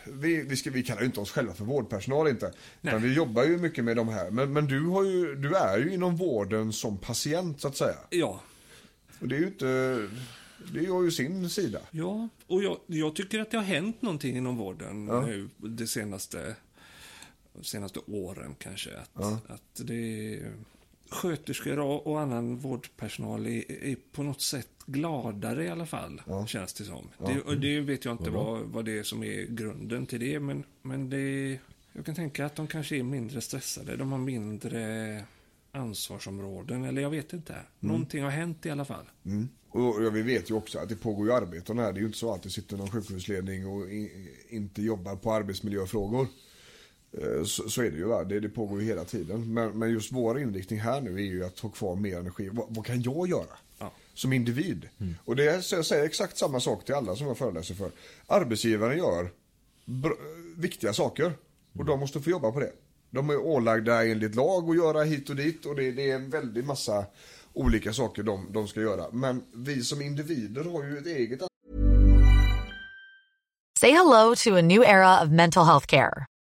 vi, 0.05 0.43
vi, 0.43 0.57
ska, 0.57 0.71
vi 0.71 0.83
kallar 0.83 1.01
ju 1.01 1.07
inte 1.07 1.21
oss 1.21 1.31
själva 1.31 1.55
för 1.55 1.65
vårdpersonal 1.65 2.29
inte. 2.29 2.53
Men 2.81 3.03
vi 3.03 3.15
jobbar 3.15 3.45
ju 3.45 3.59
mycket 3.59 3.85
med 3.85 3.97
de 3.97 4.09
här. 4.09 4.31
Men, 4.31 4.53
men 4.53 4.67
du, 4.67 4.87
har 4.87 5.05
ju, 5.05 5.35
du 5.35 5.55
är 5.55 5.79
ju 5.79 5.95
inom 5.95 6.17
vården 6.17 6.73
som 6.73 6.99
patient 6.99 7.61
så 7.61 7.69
att 7.69 7.77
säga. 7.77 7.97
Ja. 8.11 8.41
Och 9.21 9.29
det 9.29 9.37
är 9.37 9.41
ju 9.41 9.47
inte... 9.47 10.09
Det 10.73 10.87
har 10.87 11.03
ju 11.03 11.11
sin 11.11 11.51
sida. 11.51 11.81
Ja, 11.91 12.29
och 12.47 12.63
jag, 12.63 12.79
jag 12.87 13.17
tycker 13.17 13.41
att 13.41 13.51
det 13.51 13.57
har 13.57 13.65
hänt 13.65 14.03
någonting 14.03 14.37
inom 14.37 14.57
vården 14.57 15.07
ja. 15.07 15.27
nu 15.27 15.49
de 15.57 15.87
senaste, 15.87 16.55
senaste 17.63 18.01
åren 18.07 18.55
kanske. 18.59 18.91
Att, 18.99 19.11
ja. 19.15 19.39
att 19.49 19.81
det 19.87 20.41
sköterskor 21.11 21.79
och 21.79 22.21
annan 22.21 22.57
vårdpersonal 22.57 23.47
är, 23.47 23.73
är, 23.73 23.97
på 24.13 24.23
något 24.23 24.41
sätt 24.41 24.69
gladare 24.87 25.65
i 25.65 25.69
alla 25.69 25.87
fall, 25.87 26.23
ja. 26.27 26.47
känns 26.47 26.75
det 26.75 26.85
som. 26.85 27.09
Ja. 27.19 27.31
Det, 27.47 27.57
det, 27.57 27.81
vet 27.81 28.05
jag 28.05 28.15
inte 28.15 28.31
vad, 28.31 28.61
vad 28.61 28.85
det 28.85 28.99
är 28.99 29.03
som 29.03 29.23
är 29.23 29.47
grunden 29.47 30.07
till 30.07 30.21
det, 30.21 30.41
men, 30.41 30.65
men 30.83 31.11
det, 31.11 31.59
jag 31.93 32.07
kan 32.07 32.15
tänka 32.15 32.47
att 32.47 32.57
de 32.57 32.67
kanske 32.67 32.97
är 32.97 33.03
mindre 33.03 33.41
stressade. 33.41 33.97
De 33.97 34.13
har 34.13 34.19
mindre 34.19 35.25
ansvarsområden, 35.73 36.85
eller 36.85 37.03
jag 37.03 37.11
vet 37.11 37.33
inte. 37.33 37.53
Mm. 37.53 37.65
Någonting 37.79 38.23
har 38.23 38.31
hänt 38.31 38.67
i 38.67 38.71
alla 38.71 38.85
fall. 38.85 39.05
Mm. 39.25 39.49
Och 39.71 40.17
vi 40.17 40.23
vet 40.23 40.51
ju 40.51 40.55
också 40.55 40.79
att 40.79 40.89
det 40.89 40.97
pågår 40.97 41.27
ju 41.27 41.33
arbeten 41.33 41.79
här. 41.79 41.93
Det 41.93 41.99
är 41.99 42.01
ju 42.01 42.07
inte 42.07 42.19
så 42.19 42.35
att 42.35 42.43
det 42.43 42.51
sitter 42.51 42.77
någon 42.77 42.91
sjukhusledning 42.91 43.67
och 43.67 43.87
inte 44.49 44.83
jobbar 44.83 45.17
på 45.17 45.33
arbetsmiljöfrågor. 45.33 46.27
Eh, 47.13 47.45
så, 47.45 47.69
så, 47.69 47.83
är 47.83 47.91
det 47.91 47.97
ju, 47.97 48.05
va? 48.05 48.25
Det, 48.25 48.41
det 48.41 48.49
pågår 48.49 48.81
ju 48.81 48.87
hela 48.87 49.05
tiden. 49.05 49.55
Men, 49.55 49.79
men, 49.79 49.91
just 49.91 50.13
vår 50.13 50.41
inriktning 50.41 50.81
här 50.81 51.01
nu 51.01 51.15
är 51.15 51.25
ju 51.25 51.45
att 51.45 51.61
ha 51.61 51.71
kvar 51.71 51.97
mer 51.97 52.19
energi. 52.19 52.49
Vad, 52.53 52.67
vad 52.69 52.87
kan 52.87 53.03
jag 53.03 53.29
göra? 53.29 53.57
Ja. 53.79 53.93
Som 54.15 54.33
individ. 54.33 54.89
Mm. 55.01 55.15
Och 55.25 55.37
det 55.37 55.51
är, 55.51 55.61
så 55.61 55.75
jag 55.75 55.87
säger 55.87 56.05
exakt 56.05 56.39
samma 56.39 56.61
sak 56.61 56.85
till 56.85 56.95
alla 56.95 57.17
som 57.17 57.27
jag 57.27 57.39
föreläser 57.39 57.75
för. 57.75 57.91
Arbetsgivaren 58.27 58.99
gör 58.99 59.31
viktiga 60.57 60.93
saker. 60.93 61.33
Och 61.73 61.75
mm. 61.75 61.87
de 61.87 62.01
måste 62.01 62.21
få 62.21 62.31
jobba 62.31 62.53
på 62.53 62.61
det. 62.61 62.73
De 63.11 63.31
är 63.31 63.37
ålagda 63.37 64.07
enligt 64.07 64.35
lag 64.35 64.71
att 64.71 64.77
göra 64.77 65.03
hit 65.03 65.31
och 65.31 65.37
dit. 65.37 65.67
Och 65.67 65.77
det, 65.77 65.93
det 65.93 66.11
är 66.11 66.15
en 66.15 66.31
väldig 66.31 66.65
massa 66.65 67.05
olika 67.53 67.93
saker 67.93 68.23
de, 68.23 68.47
de 68.53 68.69
ska 68.69 68.81
göra. 68.81 69.05
Men 69.13 69.43
vi 69.55 69.85
som 69.85 70.03
individer 70.03 70.65
har 70.65 70.85
ju 70.85 70.99
ett 70.99 71.07
eget 71.07 71.41
Say 73.81 73.93
hello 73.93 74.35
to 74.35 74.57
a 74.57 74.63
new 74.63 74.83
era 74.83 75.23
of 75.23 75.31
mental 75.31 75.65
health 75.65 75.87
care. 75.87 76.27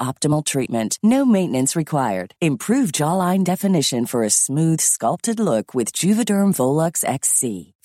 optimal 0.00 0.44
treatment. 0.44 0.98
No 1.04 1.24
maintenance 1.24 1.76
required. 1.76 2.34
Improve 2.40 2.90
jawline 2.90 3.44
definition 3.44 4.04
for 4.04 4.24
a 4.24 4.30
smooth, 4.30 4.80
sculpted 4.80 5.38
look 5.38 5.74
with 5.74 5.92
Juvederm 5.92 6.52
Volux 6.56 7.04
XC. 7.04 7.74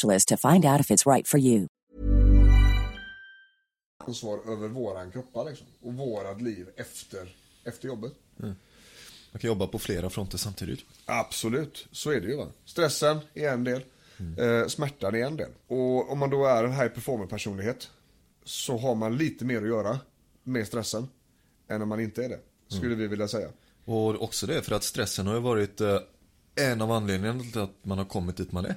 specialist 0.00 0.28
to 0.28 0.36
find 0.36 0.64
out 0.64 0.80
if 0.80 0.90
it's 0.90 1.06
right 1.06 1.28
for 1.28 1.40
you. 1.40 1.66
Ansvar 4.06 4.52
över 4.52 4.68
våran 4.68 5.10
kroppar 5.10 5.44
liksom. 5.44 5.66
Och 5.82 5.94
vårat 5.94 6.42
liv 6.42 6.66
efter, 6.76 7.28
efter 7.64 7.88
jobbet. 7.88 8.12
Mm. 8.42 8.54
Man 9.32 9.40
kan 9.40 9.48
jobba 9.48 9.66
på 9.66 9.78
flera 9.78 10.10
fronter 10.10 10.38
samtidigt. 10.38 10.80
Absolut, 11.04 11.88
så 11.92 12.10
är 12.10 12.20
det 12.20 12.26
ju 12.26 12.36
va. 12.36 12.46
Stressen 12.64 13.18
är 13.34 13.48
en 13.48 13.64
del. 13.64 13.82
Mm. 14.18 14.60
Eh, 14.62 14.66
smärtan 14.66 15.14
är 15.14 15.26
en 15.26 15.36
del. 15.36 15.50
Och 15.66 16.12
om 16.12 16.18
man 16.18 16.30
då 16.30 16.46
är 16.46 16.64
en 16.64 16.72
high 16.72 16.88
performer 16.88 17.26
personlighet 17.26 17.90
så 18.44 18.78
har 18.78 18.94
man 18.94 19.16
lite 19.16 19.44
mer 19.44 19.62
att 19.62 19.68
göra 19.68 19.98
med 20.42 20.66
stressen 20.66 21.08
än 21.68 21.82
om 21.82 21.88
man 21.88 22.00
inte 22.00 22.24
är 22.24 22.28
det. 22.28 22.40
Skulle 22.68 22.86
mm. 22.86 22.98
vi 22.98 23.06
vilja 23.06 23.28
säga. 23.28 23.48
Och 23.84 24.22
också 24.22 24.46
det, 24.46 24.62
för 24.62 24.74
att 24.74 24.84
stressen 24.84 25.26
har 25.26 25.34
ju 25.34 25.40
varit 25.40 25.80
eh, 25.80 25.98
en 26.54 26.82
av 26.82 26.92
anledningarna 26.92 27.42
till 27.42 27.60
att 27.60 27.84
man 27.84 27.98
har 27.98 28.04
kommit 28.04 28.36
dit 28.36 28.52
man 28.52 28.64
är. 28.64 28.74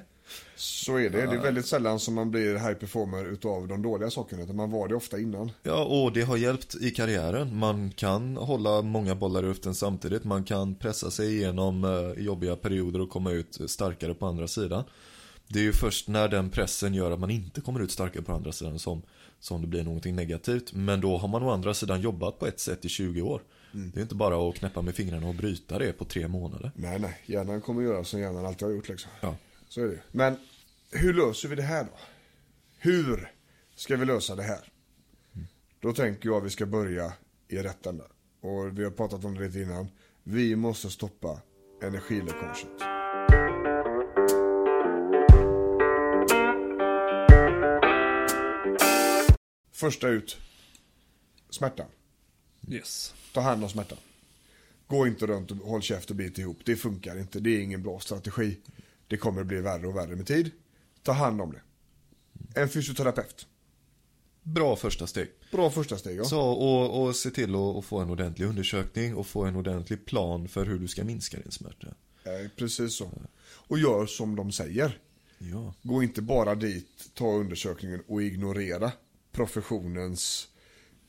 Så 0.56 0.96
är 0.96 1.10
det. 1.10 1.26
Det 1.26 1.36
är 1.36 1.42
väldigt 1.42 1.66
sällan 1.66 2.00
som 2.00 2.14
man 2.14 2.30
blir 2.30 2.54
high 2.54 2.74
performer 2.74 3.24
utav 3.24 3.68
de 3.68 3.82
dåliga 3.82 4.10
sakerna. 4.10 4.42
Utan 4.42 4.56
man 4.56 4.70
var 4.70 4.88
det 4.88 4.94
ofta 4.94 5.18
innan. 5.18 5.50
Ja, 5.62 5.84
och 5.84 6.12
det 6.12 6.22
har 6.22 6.36
hjälpt 6.36 6.74
i 6.74 6.90
karriären. 6.90 7.56
Man 7.56 7.90
kan 7.90 8.36
hålla 8.36 8.82
många 8.82 9.14
bollar 9.14 9.42
i 9.42 9.46
luften 9.46 9.74
samtidigt. 9.74 10.24
Man 10.24 10.44
kan 10.44 10.74
pressa 10.74 11.10
sig 11.10 11.36
igenom 11.36 11.84
eh, 11.84 12.24
jobbiga 12.24 12.56
perioder 12.56 13.00
och 13.00 13.10
komma 13.10 13.30
ut 13.30 13.60
starkare 13.66 14.14
på 14.14 14.26
andra 14.26 14.48
sidan. 14.48 14.84
Det 15.48 15.58
är 15.58 15.62
ju 15.62 15.72
först 15.72 16.08
när 16.08 16.28
den 16.28 16.50
pressen 16.50 16.94
gör 16.94 17.10
att 17.10 17.20
man 17.20 17.30
inte 17.30 17.60
kommer 17.60 17.80
ut 17.80 17.90
starkare 17.90 18.22
på 18.22 18.32
andra 18.32 18.52
sidan 18.52 18.78
som, 18.78 19.02
som 19.40 19.60
det 19.60 19.66
blir 19.66 19.84
någonting 19.84 20.16
negativt. 20.16 20.72
Men 20.72 21.00
då 21.00 21.16
har 21.18 21.28
man 21.28 21.42
å 21.42 21.50
andra 21.50 21.74
sidan 21.74 22.00
jobbat 22.00 22.38
på 22.38 22.46
ett 22.46 22.60
sätt 22.60 22.84
i 22.84 22.88
20 22.88 23.22
år. 23.22 23.42
Mm. 23.74 23.90
Det 23.94 24.00
är 24.00 24.02
inte 24.02 24.14
bara 24.14 24.48
att 24.48 24.54
knäppa 24.54 24.82
med 24.82 24.94
fingrarna 24.94 25.28
och 25.28 25.34
bryta 25.34 25.78
det 25.78 25.92
på 25.92 26.04
tre 26.04 26.28
månader. 26.28 26.72
Nej, 26.74 26.98
nej. 26.98 27.20
Hjärnan 27.26 27.60
kommer 27.60 27.82
göra 27.82 28.04
som 28.04 28.20
hjärnan 28.20 28.46
alltid 28.46 28.68
har 28.68 28.74
gjort 28.74 28.88
liksom. 28.88 29.10
Ja. 29.20 29.36
Så 29.68 29.80
är 29.80 29.88
det 29.88 30.02
Men 30.12 30.36
hur 30.90 31.14
löser 31.14 31.48
vi 31.48 31.56
det 31.56 31.62
här 31.62 31.84
då? 31.84 31.98
Hur 32.78 33.32
ska 33.74 33.96
vi 33.96 34.04
lösa 34.04 34.34
det 34.34 34.42
här? 34.42 34.72
Då 35.80 35.92
tänker 35.92 36.28
jag 36.28 36.36
att 36.36 36.44
vi 36.44 36.50
ska 36.50 36.66
börja 36.66 37.12
i 37.48 37.58
rätt 37.58 37.86
ända. 37.86 38.04
Och 38.40 38.78
vi 38.78 38.84
har 38.84 38.90
pratat 38.90 39.24
om 39.24 39.34
det 39.34 39.46
lite 39.46 39.60
innan. 39.60 39.88
Vi 40.22 40.56
måste 40.56 40.90
stoppa 40.90 41.40
energiläckaget. 41.82 42.68
Första 49.72 50.08
ut. 50.08 50.36
Smärtan. 51.50 51.86
Yes. 52.68 53.14
Ta 53.32 53.40
hand 53.40 53.62
om 53.64 53.70
smärtan. 53.70 53.98
Gå 54.86 55.06
inte 55.06 55.26
runt 55.26 55.50
och 55.50 55.56
håll 55.56 55.82
käft 55.82 56.10
och 56.10 56.16
bit 56.16 56.38
ihop. 56.38 56.58
Det 56.64 56.76
funkar 56.76 57.18
inte. 57.18 57.40
Det 57.40 57.50
är 57.50 57.60
ingen 57.60 57.82
bra 57.82 58.00
strategi. 58.00 58.58
Det 59.14 59.18
kommer 59.18 59.44
bli 59.44 59.60
värre 59.60 59.86
och 59.86 59.96
värre 59.96 60.16
med 60.16 60.26
tid. 60.26 60.50
Ta 61.02 61.12
hand 61.12 61.40
om 61.40 61.52
det. 61.52 61.62
En 62.60 62.68
fysioterapeut. 62.68 63.46
Bra 64.42 64.76
första 64.76 65.06
steg. 65.06 65.28
Bra 65.52 65.70
första 65.70 65.96
steg, 65.98 66.18
ja. 66.18 66.24
Så, 66.24 66.40
och, 66.40 67.02
och 67.02 67.16
se 67.16 67.30
till 67.30 67.54
att 67.54 67.84
få 67.84 67.98
en 67.98 68.10
ordentlig 68.10 68.46
undersökning 68.46 69.14
och 69.14 69.26
få 69.26 69.44
en 69.44 69.56
ordentlig 69.56 70.04
plan 70.04 70.48
för 70.48 70.66
hur 70.66 70.78
du 70.78 70.88
ska 70.88 71.04
minska 71.04 71.38
din 71.38 71.50
smärta. 71.50 71.86
Eh, 72.24 72.50
precis 72.56 72.94
så. 72.94 73.10
Och 73.44 73.78
gör 73.78 74.06
som 74.06 74.36
de 74.36 74.52
säger. 74.52 74.98
Ja. 75.38 75.74
Gå 75.82 76.02
inte 76.02 76.22
bara 76.22 76.54
dit, 76.54 77.10
ta 77.14 77.32
undersökningen 77.32 78.02
och 78.08 78.22
ignorera. 78.22 78.92
professionens 79.32 80.48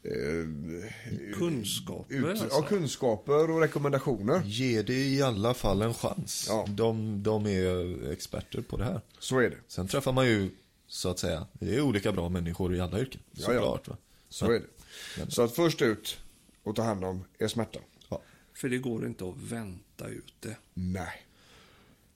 eh, 0.06 1.34
Kunskaper 1.38 2.16
ut, 2.16 2.26
alltså. 2.26 2.48
ja, 2.52 2.62
kunskaper 2.62 3.52
och 3.52 3.62
rekommendationer. 3.62 4.42
Ge 4.46 4.82
det 4.82 5.08
i 5.08 5.22
alla 5.22 5.54
fall 5.54 5.82
en 5.82 5.94
chans. 5.94 6.46
Ja. 6.50 6.66
De, 6.70 7.24
de 7.24 7.46
är 7.48 8.12
experter 8.12 8.62
på 8.62 8.78
det 8.78 8.84
här. 8.84 9.02
Så 9.20 9.40
är 9.40 9.50
det. 9.50 9.58
Sen 9.68 9.88
träffar 9.88 10.12
man 10.14 10.28
ju, 10.28 10.50
så 10.88 11.10
att 11.10 11.20
säga, 11.20 11.48
det 11.54 11.76
är 11.76 11.82
olika 11.82 12.12
bra 12.12 12.30
människor 12.30 12.76
i 12.76 12.80
alla 12.80 13.00
yrken. 13.00 13.22
Ja, 13.32 13.54
ja. 13.54 13.60
Såklart. 13.60 13.88
Va? 13.88 13.98
Så 14.30 14.52
är 14.52 14.60
det. 14.60 15.32
Så 15.32 15.42
att 15.42 15.56
först 15.56 15.82
ut 15.82 16.18
och 16.64 16.76
ta 16.76 16.84
hand 16.84 17.06
om 17.06 17.24
är 17.40 17.48
smärta. 17.48 17.80
Ja. 18.10 18.22
För 18.54 18.70
det 18.70 18.78
går 18.78 19.06
inte 19.06 19.26
att 19.26 19.38
vänta 19.38 20.08
ut 20.08 20.34
det. 20.40 20.58
Nej. 20.74 21.22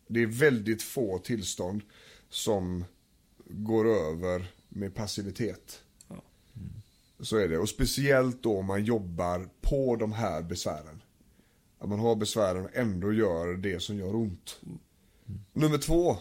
Det 0.08 0.24
är 0.24 0.28
väldigt 0.28 0.84
få 0.84 1.20
tillstånd 1.20 1.82
som 2.30 2.86
går 3.46 3.88
över 3.88 4.52
med 4.70 4.96
passivitet. 4.96 5.84
Så 7.20 7.38
är 7.38 7.48
det. 7.48 7.58
Och 7.58 7.70
speciellt 7.70 8.44
då 8.44 8.58
om 8.58 8.66
man 8.66 8.84
jobbar 8.84 9.50
på 9.62 9.96
de 9.96 10.14
här 10.14 10.42
besvären. 10.42 11.02
Att 11.80 11.90
man 11.90 12.00
har 12.00 12.16
besvären 12.16 12.66
och 12.66 12.76
ändå 12.76 13.14
gör 13.14 13.54
det 13.54 13.80
som 13.80 13.98
gör 13.98 14.16
ont. 14.16 14.62
Nummer 15.54 15.78
två, 15.78 16.18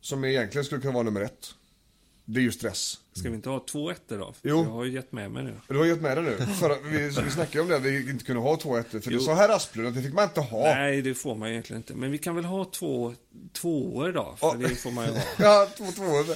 som 0.00 0.24
egentligen 0.24 0.64
skulle 0.64 0.80
kunna 0.80 0.94
vara 0.94 1.02
nummer 1.02 1.20
ett. 1.20 1.54
Det 2.24 2.40
är 2.40 2.42
ju 2.42 2.52
stress. 2.52 3.00
Ska 3.16 3.28
vi 3.28 3.34
inte 3.34 3.48
ha 3.48 3.64
två 3.70 3.90
ettor 3.90 4.18
då? 4.18 4.34
Jo. 4.42 4.64
Jag 4.64 4.70
har 4.70 4.84
ju 4.84 4.92
gett 4.92 5.12
med 5.12 5.30
mig 5.30 5.44
nu. 5.44 5.54
Du 5.68 5.78
har 5.78 5.84
gett 5.84 6.00
med 6.00 6.16
det 6.16 6.22
nu. 6.22 6.36
För 6.36 6.90
vi, 6.90 6.98
vi 7.24 7.30
snackade 7.30 7.60
om 7.62 7.68
det, 7.68 7.76
att 7.76 7.82
vi 7.82 8.10
inte 8.10 8.24
kunde 8.24 8.42
ha 8.42 8.56
två 8.56 8.76
ettor. 8.76 9.00
För 9.00 9.10
det 9.10 9.20
sa 9.20 9.34
herr 9.34 9.48
Asplund 9.48 9.88
att 9.88 9.94
det 9.94 10.02
fick 10.02 10.14
man 10.14 10.24
inte 10.24 10.40
ha. 10.40 10.62
Nej, 10.62 11.02
det 11.02 11.14
får 11.14 11.34
man 11.34 11.48
egentligen 11.48 11.80
inte. 11.82 11.94
Men 11.94 12.10
vi 12.10 12.18
kan 12.18 12.34
väl 12.34 12.44
ha 12.44 12.64
två 12.64 13.14
tvåor 13.52 14.12
då? 14.12 14.34
För 14.40 14.46
Ja. 14.46 14.68
det 14.68 14.74
får 14.74 14.90
man 14.90 15.04
ju 15.06 15.10
ha. 15.12 15.20
Ja, 15.38 15.68
två 15.78 15.84
tvåor. 15.84 16.26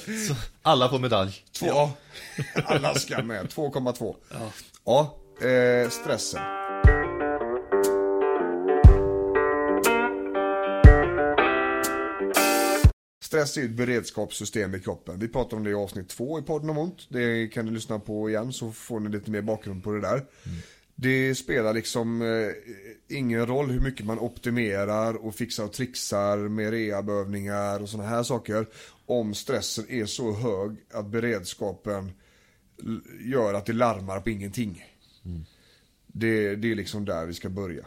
Alla 0.61 0.89
får 0.89 0.99
medalj. 0.99 1.43
Två, 1.59 1.65
ja. 1.65 1.91
Alla 2.65 2.95
ska 2.95 3.23
med. 3.23 3.47
2,2. 3.47 4.15
Ja. 4.29 4.37
Ja, 4.85 5.47
eh, 5.47 5.89
stressen. 5.89 6.41
Stress 13.29 13.57
är 13.57 13.65
ett 13.65 13.71
beredskapssystem 13.71 14.75
i 14.75 14.79
kroppen. 14.79 15.19
Vi 15.19 15.27
pratade 15.27 15.55
om 15.55 15.63
det 15.63 15.69
i 15.69 15.73
avsnitt 15.73 16.09
två 16.09 16.39
i 16.39 16.41
podden 16.41 16.69
om 16.69 16.77
ont. 16.77 17.07
Det 17.09 17.47
kan 17.47 17.65
ni 17.65 17.71
lyssna 17.71 17.99
på 17.99 18.29
igen 18.29 18.53
så 18.53 18.71
får 18.71 18.99
ni 18.99 19.09
lite 19.09 19.31
mer 19.31 19.41
bakgrund 19.41 19.83
på 19.83 19.91
det 19.91 20.01
där. 20.01 20.25
Det 20.95 21.35
spelar 21.35 21.73
liksom 21.73 22.21
eh, 22.21 23.17
ingen 23.17 23.45
roll 23.45 23.69
hur 23.69 23.79
mycket 23.79 24.05
man 24.05 24.19
optimerar 24.19 25.13
och 25.25 25.35
fixar 25.35 25.63
och 25.63 25.73
trixar 25.73 26.37
med 26.37 26.71
rehabövningar 26.71 27.81
och 27.81 27.89
sådana 27.89 28.09
här 28.09 28.23
saker. 28.23 28.67
Om 29.05 29.33
stressen 29.33 29.85
är 29.89 30.05
så 30.05 30.33
hög 30.33 30.75
att 30.93 31.07
beredskapen 31.07 32.11
gör 33.25 33.53
att 33.53 33.65
det 33.65 33.73
larmar 33.73 34.19
på 34.19 34.29
ingenting. 34.29 34.85
Det, 36.07 36.55
det 36.55 36.71
är 36.71 36.75
liksom 36.75 37.05
där 37.05 37.25
vi 37.25 37.33
ska 37.33 37.49
börja. 37.49 37.85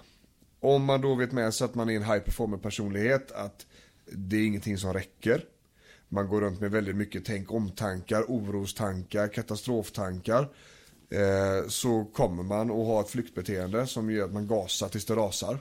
Om 0.61 0.85
man 0.85 1.01
då 1.01 1.15
vet 1.15 1.33
med 1.33 1.55
sig 1.55 1.65
att 1.65 1.75
man 1.75 1.91
är 1.91 1.97
en 1.97 2.05
high 2.05 2.19
performer 2.19 2.59
personlighet, 2.59 3.33
att 3.33 3.67
det 4.07 4.37
är 4.37 4.47
ingenting 4.47 4.79
som 4.79 4.93
räcker. 4.93 5.45
Man 6.09 6.29
går 6.29 6.41
runt 6.41 6.61
med 6.61 6.71
väldigt 6.71 6.97
mycket 6.97 7.25
tänk 7.25 7.53
om-tankar, 7.53 8.23
orostankar, 8.29 9.29
katastroftankar. 9.29 10.49
Eh, 11.11 11.69
så 11.69 12.05
kommer 12.05 12.43
man 12.43 12.71
att 12.71 12.87
ha 12.87 13.01
ett 13.01 13.11
flyktbeteende 13.11 13.87
som 13.87 14.11
gör 14.11 14.25
att 14.25 14.33
man 14.33 14.47
gasar 14.47 14.89
tills 14.89 15.05
det 15.05 15.15
rasar. 15.15 15.59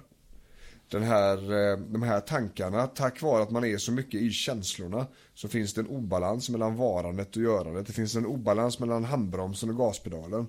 Den 0.92 1.04
här, 1.04 1.38
eh, 1.38 1.78
de 1.78 2.04
här 2.04 2.20
tankarna, 2.20 2.88
tack 2.88 3.22
vare 3.22 3.44
att 3.44 3.52
man 3.52 3.66
är 3.66 3.78
så 3.78 3.92
mycket 3.92 4.22
i 4.22 4.30
känslorna 4.30 5.08
så 5.34 5.48
finns 5.48 5.74
det 5.74 5.82
en 5.82 5.88
obalans 5.88 6.50
mellan 6.50 6.76
varandet 6.76 7.36
och 7.36 7.42
görandet. 7.42 7.88
Det 7.88 7.94
finns 7.94 8.16
en 8.16 8.26
obalans 8.26 8.80
mellan 8.80 9.04
handbromsen 9.04 9.70
och 9.70 9.78
gaspedalen. 9.78 10.48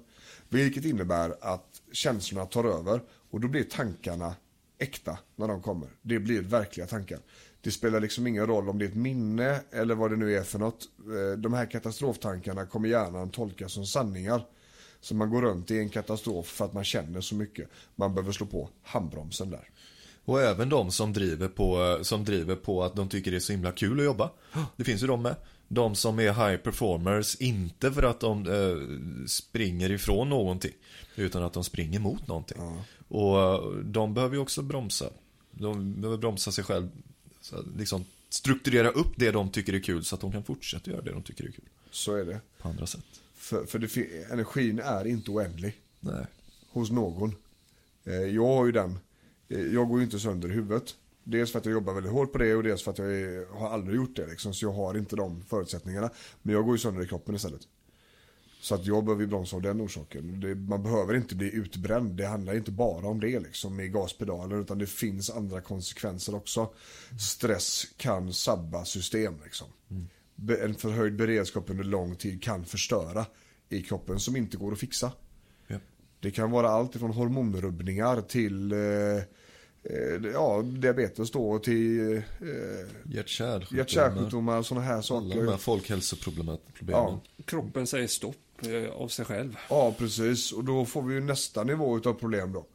Vilket 0.48 0.84
innebär 0.84 1.34
att 1.40 1.82
känslorna 1.92 2.46
tar 2.46 2.64
över 2.64 3.02
och 3.30 3.40
då 3.40 3.48
blir 3.48 3.64
tankarna 3.64 4.34
äkta 4.78 5.18
när 5.36 5.48
de 5.48 5.62
kommer. 5.62 5.88
Det 6.02 6.18
blir 6.18 6.42
verkliga 6.42 6.86
tankar. 6.86 7.18
Det 7.62 7.70
spelar 7.70 8.00
liksom 8.00 8.26
ingen 8.26 8.46
roll 8.46 8.68
om 8.68 8.78
det 8.78 8.84
är 8.84 8.88
ett 8.88 8.94
minne 8.94 9.60
eller 9.70 9.94
vad 9.94 10.10
det 10.10 10.16
nu 10.16 10.36
är 10.36 10.42
för 10.42 10.58
något. 10.58 10.88
Eh, 10.98 11.38
De 11.38 11.52
här 11.52 11.66
katastroftankarna 11.70 12.66
kommer 12.66 12.88
hjärnan 12.88 13.30
tolka 13.30 13.68
som 13.68 13.86
sanningar. 13.86 14.46
Så 15.00 15.14
man 15.14 15.30
går 15.30 15.42
runt 15.42 15.70
i 15.70 15.78
en 15.78 15.88
katastrof 15.88 16.46
för 16.46 16.64
att 16.64 16.72
man 16.72 16.84
känner 16.84 17.20
så 17.20 17.34
mycket. 17.34 17.68
Man 17.96 18.14
behöver 18.14 18.32
slå 18.32 18.46
på 18.46 18.68
handbromsen 18.82 19.50
där. 19.50 19.68
Och 20.24 20.42
även 20.42 20.68
de 20.68 20.90
som 20.90 21.12
driver, 21.12 21.48
på, 21.48 21.98
som 22.02 22.24
driver 22.24 22.56
på 22.56 22.82
att 22.82 22.96
de 22.96 23.08
tycker 23.08 23.30
det 23.30 23.36
är 23.36 23.40
så 23.40 23.52
himla 23.52 23.72
kul 23.72 23.98
att 23.98 24.04
jobba. 24.04 24.30
Det 24.76 24.84
finns 24.84 25.02
ju 25.02 25.06
de 25.06 25.22
med. 25.22 25.36
De 25.68 25.94
som 25.94 26.18
är 26.18 26.32
high 26.32 26.56
performers, 26.56 27.36
inte 27.36 27.92
för 27.92 28.02
att 28.02 28.20
de 28.20 28.46
eh, 28.46 29.26
springer 29.26 29.90
ifrån 29.90 30.28
någonting. 30.28 30.72
Utan 31.16 31.42
att 31.42 31.52
de 31.52 31.64
springer 31.64 32.00
mot 32.00 32.26
någonting. 32.28 32.58
Och 33.08 33.40
eh, 33.40 33.60
de 33.84 34.14
behöver 34.14 34.34
ju 34.36 34.40
också 34.42 34.62
bromsa. 34.62 35.06
De 35.50 36.00
behöver 36.00 36.18
bromsa 36.18 36.52
sig 36.52 36.64
själv. 36.64 36.88
Så, 37.42 37.64
liksom 37.78 38.04
strukturera 38.28 38.90
upp 38.90 39.12
det 39.16 39.30
de 39.30 39.50
tycker 39.50 39.72
är 39.72 39.80
kul 39.80 40.04
så 40.04 40.14
att 40.14 40.20
de 40.20 40.32
kan 40.32 40.44
fortsätta 40.44 40.90
göra 40.90 41.02
det 41.02 41.10
de 41.10 41.22
tycker 41.22 41.44
är 41.44 41.50
kul. 41.50 41.64
Så 41.90 42.14
är 42.16 42.24
det. 42.24 42.40
På 42.58 42.68
andra 42.68 42.86
sätt. 42.86 43.04
För, 43.34 43.64
för 43.66 43.78
det, 43.78 43.96
energin 44.30 44.78
är 44.78 45.06
inte 45.06 45.30
oändlig 45.30 45.80
Nej. 46.00 46.26
hos 46.68 46.90
någon. 46.90 47.34
Eh, 48.04 48.12
Jag 48.14 48.46
har 48.46 48.66
ju 48.66 48.72
den. 48.72 48.98
Eh, 49.48 49.60
Jag 49.60 49.88
går 49.88 49.98
ju 49.98 50.04
inte 50.04 50.18
sönder 50.20 50.48
i 50.48 50.52
huvudet. 50.52 50.94
Dels 51.24 51.52
för 51.52 51.58
att 51.58 51.64
jag 51.64 51.72
jobbar 51.72 51.94
väldigt 51.94 52.12
hårt 52.12 52.32
på 52.32 52.38
det 52.38 52.54
och 52.54 52.62
dels 52.62 52.82
för 52.82 52.90
att 52.90 52.98
jag 52.98 53.46
har 53.58 53.68
aldrig 53.70 53.96
gjort 53.96 54.16
det. 54.16 54.26
Liksom, 54.26 54.54
så 54.54 54.64
jag 54.64 54.72
har 54.72 54.98
inte 54.98 55.16
de 55.16 55.42
förutsättningarna. 55.48 56.10
Men 56.42 56.54
jag 56.54 56.64
går 56.64 56.74
ju 56.74 56.78
sönder 56.78 57.02
i 57.02 57.06
kroppen 57.08 57.34
istället. 57.34 57.60
Så 58.62 58.74
att 58.74 58.86
jag 58.86 59.04
behöver 59.04 59.26
bromsa 59.26 59.56
av 59.56 59.62
den 59.62 59.80
orsaken. 59.80 60.40
Det, 60.40 60.54
man 60.54 60.82
behöver 60.82 61.14
inte 61.14 61.34
bli 61.34 61.54
utbränd. 61.54 62.16
Det 62.16 62.26
handlar 62.26 62.54
inte 62.54 62.70
bara 62.70 63.06
om 63.06 63.20
det 63.20 63.40
liksom 63.40 63.76
med 63.76 63.92
gaspedaler. 63.92 64.60
Utan 64.60 64.78
det 64.78 64.86
finns 64.86 65.30
andra 65.30 65.60
konsekvenser 65.60 66.34
också. 66.34 66.72
Stress 67.20 67.84
kan 67.96 68.32
sabba 68.32 68.84
system 68.84 69.34
liksom. 69.44 69.66
Be- 70.36 70.64
En 70.64 70.74
förhöjd 70.74 71.16
beredskap 71.16 71.70
under 71.70 71.84
lång 71.84 72.16
tid 72.16 72.42
kan 72.42 72.64
förstöra 72.64 73.26
i 73.68 73.82
kroppen 73.82 74.20
som 74.20 74.36
inte 74.36 74.56
går 74.56 74.72
att 74.72 74.78
fixa. 74.78 75.12
Ja. 75.66 75.76
Det 76.20 76.30
kan 76.30 76.50
vara 76.50 76.68
allt 76.70 76.92
från 76.92 77.10
hormonrubbningar 77.10 78.20
till 78.20 78.72
eh, 78.72 78.78
ja, 80.34 80.62
diabetes 80.62 81.30
då 81.30 81.58
till 81.58 82.16
eh, 82.16 82.22
Hjärt-kärlsjukdomar. 83.04 83.78
hjärt-kärlsjukdomar, 83.78 84.62
sådana 84.62 84.86
här 84.86 85.12
Alla 85.16 85.28
de 85.28 85.40
här 85.40 85.46
saker. 85.46 85.56
folkhälsoproblemen. 85.58 86.58
Ja. 86.88 87.20
Kroppen 87.44 87.86
säger 87.86 88.06
stopp 88.06 88.36
eh, 88.66 88.90
av 88.92 89.08
sig 89.08 89.24
själv. 89.24 89.56
Ja, 89.70 89.94
precis. 89.98 90.52
Och 90.52 90.64
då 90.64 90.84
får 90.84 91.02
vi 91.02 91.14
ju 91.14 91.20
nästa 91.20 91.64
nivå 91.64 91.96
utav 91.96 92.14
problem 92.14 92.52
då. 92.52 92.66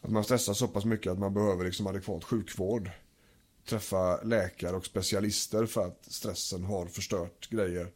Att 0.00 0.10
man 0.10 0.24
stressar 0.24 0.54
så 0.54 0.68
pass 0.68 0.84
mycket 0.84 1.12
att 1.12 1.18
man 1.18 1.34
behöver 1.34 1.64
liksom 1.64 1.86
adekvat 1.86 2.24
sjukvård. 2.24 2.90
Träffa 3.68 4.22
läkare 4.22 4.76
och 4.76 4.86
specialister 4.86 5.66
för 5.66 5.86
att 5.86 6.04
stressen 6.10 6.64
har 6.64 6.86
förstört 6.86 7.50
grejer 7.50 7.88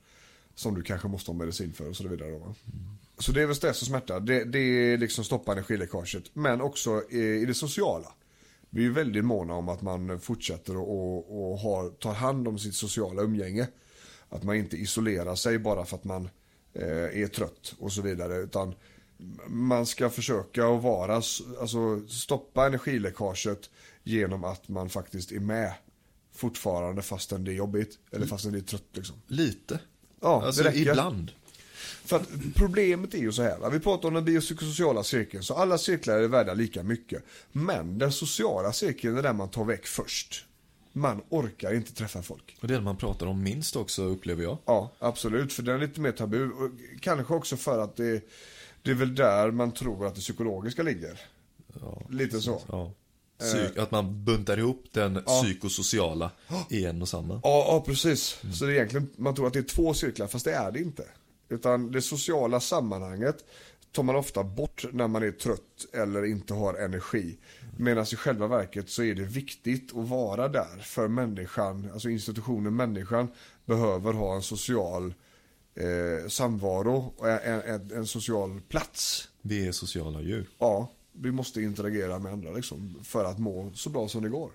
som 0.55 0.75
du 0.75 0.83
kanske 0.83 1.09
måste 1.09 1.31
ha 1.31 1.39
medicin 1.39 1.73
för 1.73 1.89
och 1.89 1.97
så 1.97 2.09
vidare. 2.09 2.31
Då, 2.31 2.39
va? 2.39 2.55
Så 3.19 3.33
det 3.33 3.43
är 3.43 3.47
väl 3.47 3.57
stress 3.57 3.83
och 3.83 3.89
smärta. 3.89 4.21
Det, 4.21 4.45
det 4.45 4.59
är 4.59 4.99
liksom 4.99 5.25
stoppa 5.25 5.53
energiläckaget. 5.53 6.23
Men 6.33 6.61
också 6.61 7.03
i, 7.11 7.19
i 7.21 7.47
det 7.47 7.55
sociala. 7.55 8.13
Vi 8.71 8.87
är 8.87 8.91
väldigt 8.91 9.25
måna 9.25 9.55
om 9.55 9.69
att 9.69 9.83
man 9.83 10.21
fortsätter 10.21 10.77
och, 10.77 11.51
och, 11.51 11.59
har, 11.59 11.91
tar 11.91 12.13
hand 12.13 12.49
om 12.49 12.59
sitt 12.59 12.75
sociala 12.75 13.23
umgänge. 13.23 13.69
Att 14.29 14.43
man 14.43 14.57
inte 14.57 14.77
isolerar 14.77 15.35
sig 15.35 15.59
bara 15.59 15.85
för 15.85 15.97
att 15.97 16.05
man 16.05 16.29
eh, 16.73 17.23
är 17.23 17.27
trött 17.27 17.75
och 17.79 17.93
så 17.93 18.03
vidare. 18.03 18.37
Utan 18.37 18.75
man 19.47 19.87
ska 19.87 20.11
försöka 20.11 20.67
att 20.67 20.83
vara, 20.83 21.15
alltså 21.61 22.09
stoppa 22.09 22.67
energiläckaget 22.67 23.71
genom 24.03 24.45
att 24.45 24.69
man 24.69 24.89
faktiskt 24.89 25.33
är 25.33 25.41
med 25.41 25.75
fortfarande 26.33 27.03
fastän 27.03 27.45
det 27.45 27.53
är 27.53 27.55
jobbigt. 27.55 27.99
Eller 28.11 28.27
fastän 28.27 28.53
det 28.53 28.59
är 28.59 28.63
trött 28.63 28.89
liksom. 28.93 29.17
Lite. 29.27 29.81
Ja, 30.21 30.43
alltså 30.47 30.63
det 30.63 30.69
räcker. 30.69 30.91
ibland. 30.91 31.33
För 32.05 32.17
att 32.17 32.29
problemet 32.55 33.15
är 33.15 33.19
ju 33.19 33.33
så 33.33 33.43
här, 33.43 33.71
vi 33.71 33.81
pratar 33.81 34.09
om 34.09 34.15
den 34.15 34.25
biopsykosociala 34.25 35.03
cirkeln, 35.05 35.43
så 35.43 35.55
alla 35.55 35.79
cirklar 35.79 36.19
är 36.19 36.29
värda 36.29 36.55
lika 36.55 36.83
mycket. 36.83 37.23
Men 37.53 37.99
den 37.99 38.13
sociala 38.13 38.73
cirkeln 38.73 39.19
är 39.19 39.23
den 39.23 39.37
man 39.37 39.49
tar 39.49 39.65
väck 39.65 39.87
först. 39.87 40.45
Man 40.93 41.23
orkar 41.29 41.75
inte 41.75 41.95
träffa 41.95 42.23
folk. 42.23 42.57
Och 42.61 42.69
det 42.69 42.75
är 42.75 42.79
det 42.79 42.85
man 42.85 42.97
pratar 42.97 43.27
om 43.27 43.43
minst 43.43 43.77
också 43.77 44.03
upplever 44.03 44.43
jag. 44.43 44.59
Ja, 44.65 44.93
absolut, 44.99 45.53
för 45.53 45.63
den 45.63 45.75
är 45.75 45.79
lite 45.79 46.01
mer 46.01 46.13
tabu. 46.13 46.51
Och 46.51 46.71
kanske 47.01 47.35
också 47.35 47.57
för 47.57 47.79
att 47.79 47.97
det, 47.97 48.23
det 48.83 48.91
är 48.91 48.95
väl 48.95 49.15
där 49.15 49.51
man 49.51 49.73
tror 49.73 50.07
att 50.07 50.15
det 50.15 50.21
psykologiska 50.21 50.83
ligger. 50.83 51.21
lite 52.11 52.41
så. 52.41 52.63
Ja. 52.69 52.93
Psyk, 53.39 53.79
att 53.79 53.91
man 53.91 54.25
buntar 54.25 54.59
ihop 54.59 54.85
den 54.93 55.17
Eh. 55.17 55.23
Ja. 55.27 55.43
psykosociala 55.43 56.31
i 56.71 56.85
en 56.85 57.03
och 57.03 57.09
samma. 57.09 57.35
Ja, 57.35 57.41
ja 57.69 57.83
precis. 57.87 58.41
Så 58.55 58.65
det 58.65 58.73
är 58.73 58.75
egentligen, 58.75 59.09
man 59.17 59.35
tror 59.35 59.47
att 59.47 59.53
det 59.53 59.59
är 59.59 59.63
två 59.63 59.95
cirklar, 59.95 60.27
fast 60.27 60.45
det 60.45 60.53
är 60.53 60.73
det 60.73 60.79
inte. 60.81 61.05
Utan 61.49 61.93
det 61.93 62.03
sociala 62.03 62.61
sammanhanget 62.61 63.45
tar 63.93 64.03
man 64.03 64.17
ofta 64.17 64.45
bort 64.45 64.85
när 64.93 65.09
man 65.09 65.23
är 65.23 65.31
trött 65.31 65.87
eller 65.93 66.25
inte 66.25 66.55
har 66.55 66.75
energi. 66.75 67.39
Medan 67.79 68.05
i 68.13 68.17
själva 68.17 68.47
verket 68.47 68.91
så 68.91 69.03
är 69.03 69.15
det 69.15 69.23
viktigt 69.23 69.97
att 69.97 70.09
vara 70.09 70.49
där 70.49 70.79
för 70.83 71.09
människan, 71.09 71.91
alltså 71.93 72.09
institutionen 72.09 72.77
människan 72.77 73.29
behöver 73.65 74.13
ha 74.13 74.35
en 74.35 74.43
social 74.43 75.15
eh, 75.75 76.29
samvaro 76.29 77.15
och 77.17 77.29
en, 77.29 77.61
en, 77.63 77.91
en 77.91 78.07
social 78.07 78.61
plats. 78.69 79.29
Vi 79.43 79.69
är 79.69 79.73
sociala 79.73 80.21
djur. 80.21 80.49
Ja, 80.59 80.91
vi 81.13 81.33
måste 81.33 81.63
interagera 81.63 82.19
med 82.19 82.33
andra 82.33 82.51
liksom, 82.51 83.01
för 83.05 83.25
att 83.25 83.39
må 83.39 83.71
så 83.75 83.91
bra 83.91 84.09
som 84.09 84.23
det 84.23 84.29
går. 84.29 84.51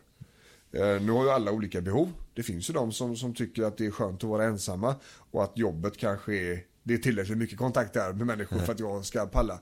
Eh, 0.72 1.02
nu 1.02 1.12
har 1.12 1.24
ju 1.24 1.30
alla 1.30 1.52
olika 1.52 1.82
behov. 1.82 2.12
Det 2.34 2.44
finns 2.44 2.70
ju 2.70 2.74
de 2.74 2.92
som, 2.92 3.16
som 3.16 3.34
tycker 3.34 3.64
att 3.64 3.78
det 3.78 3.86
är 3.86 3.92
skönt 3.92 4.24
att 4.24 4.30
vara 4.30 4.44
ensamma 4.44 4.96
och 5.32 5.44
att 5.44 5.58
jobbet 5.58 5.98
kanske 5.98 6.36
är 6.36 6.64
det 6.84 6.94
är 6.94 6.98
tillräckligt 6.98 7.38
mycket 7.38 7.58
kontakt 7.58 7.94
där 7.94 8.14
med 8.14 8.28
människor 8.28 8.60
för 8.60 8.72
att 8.72 8.80
jag 8.80 9.06
ska 9.06 9.26
palla. 9.26 9.60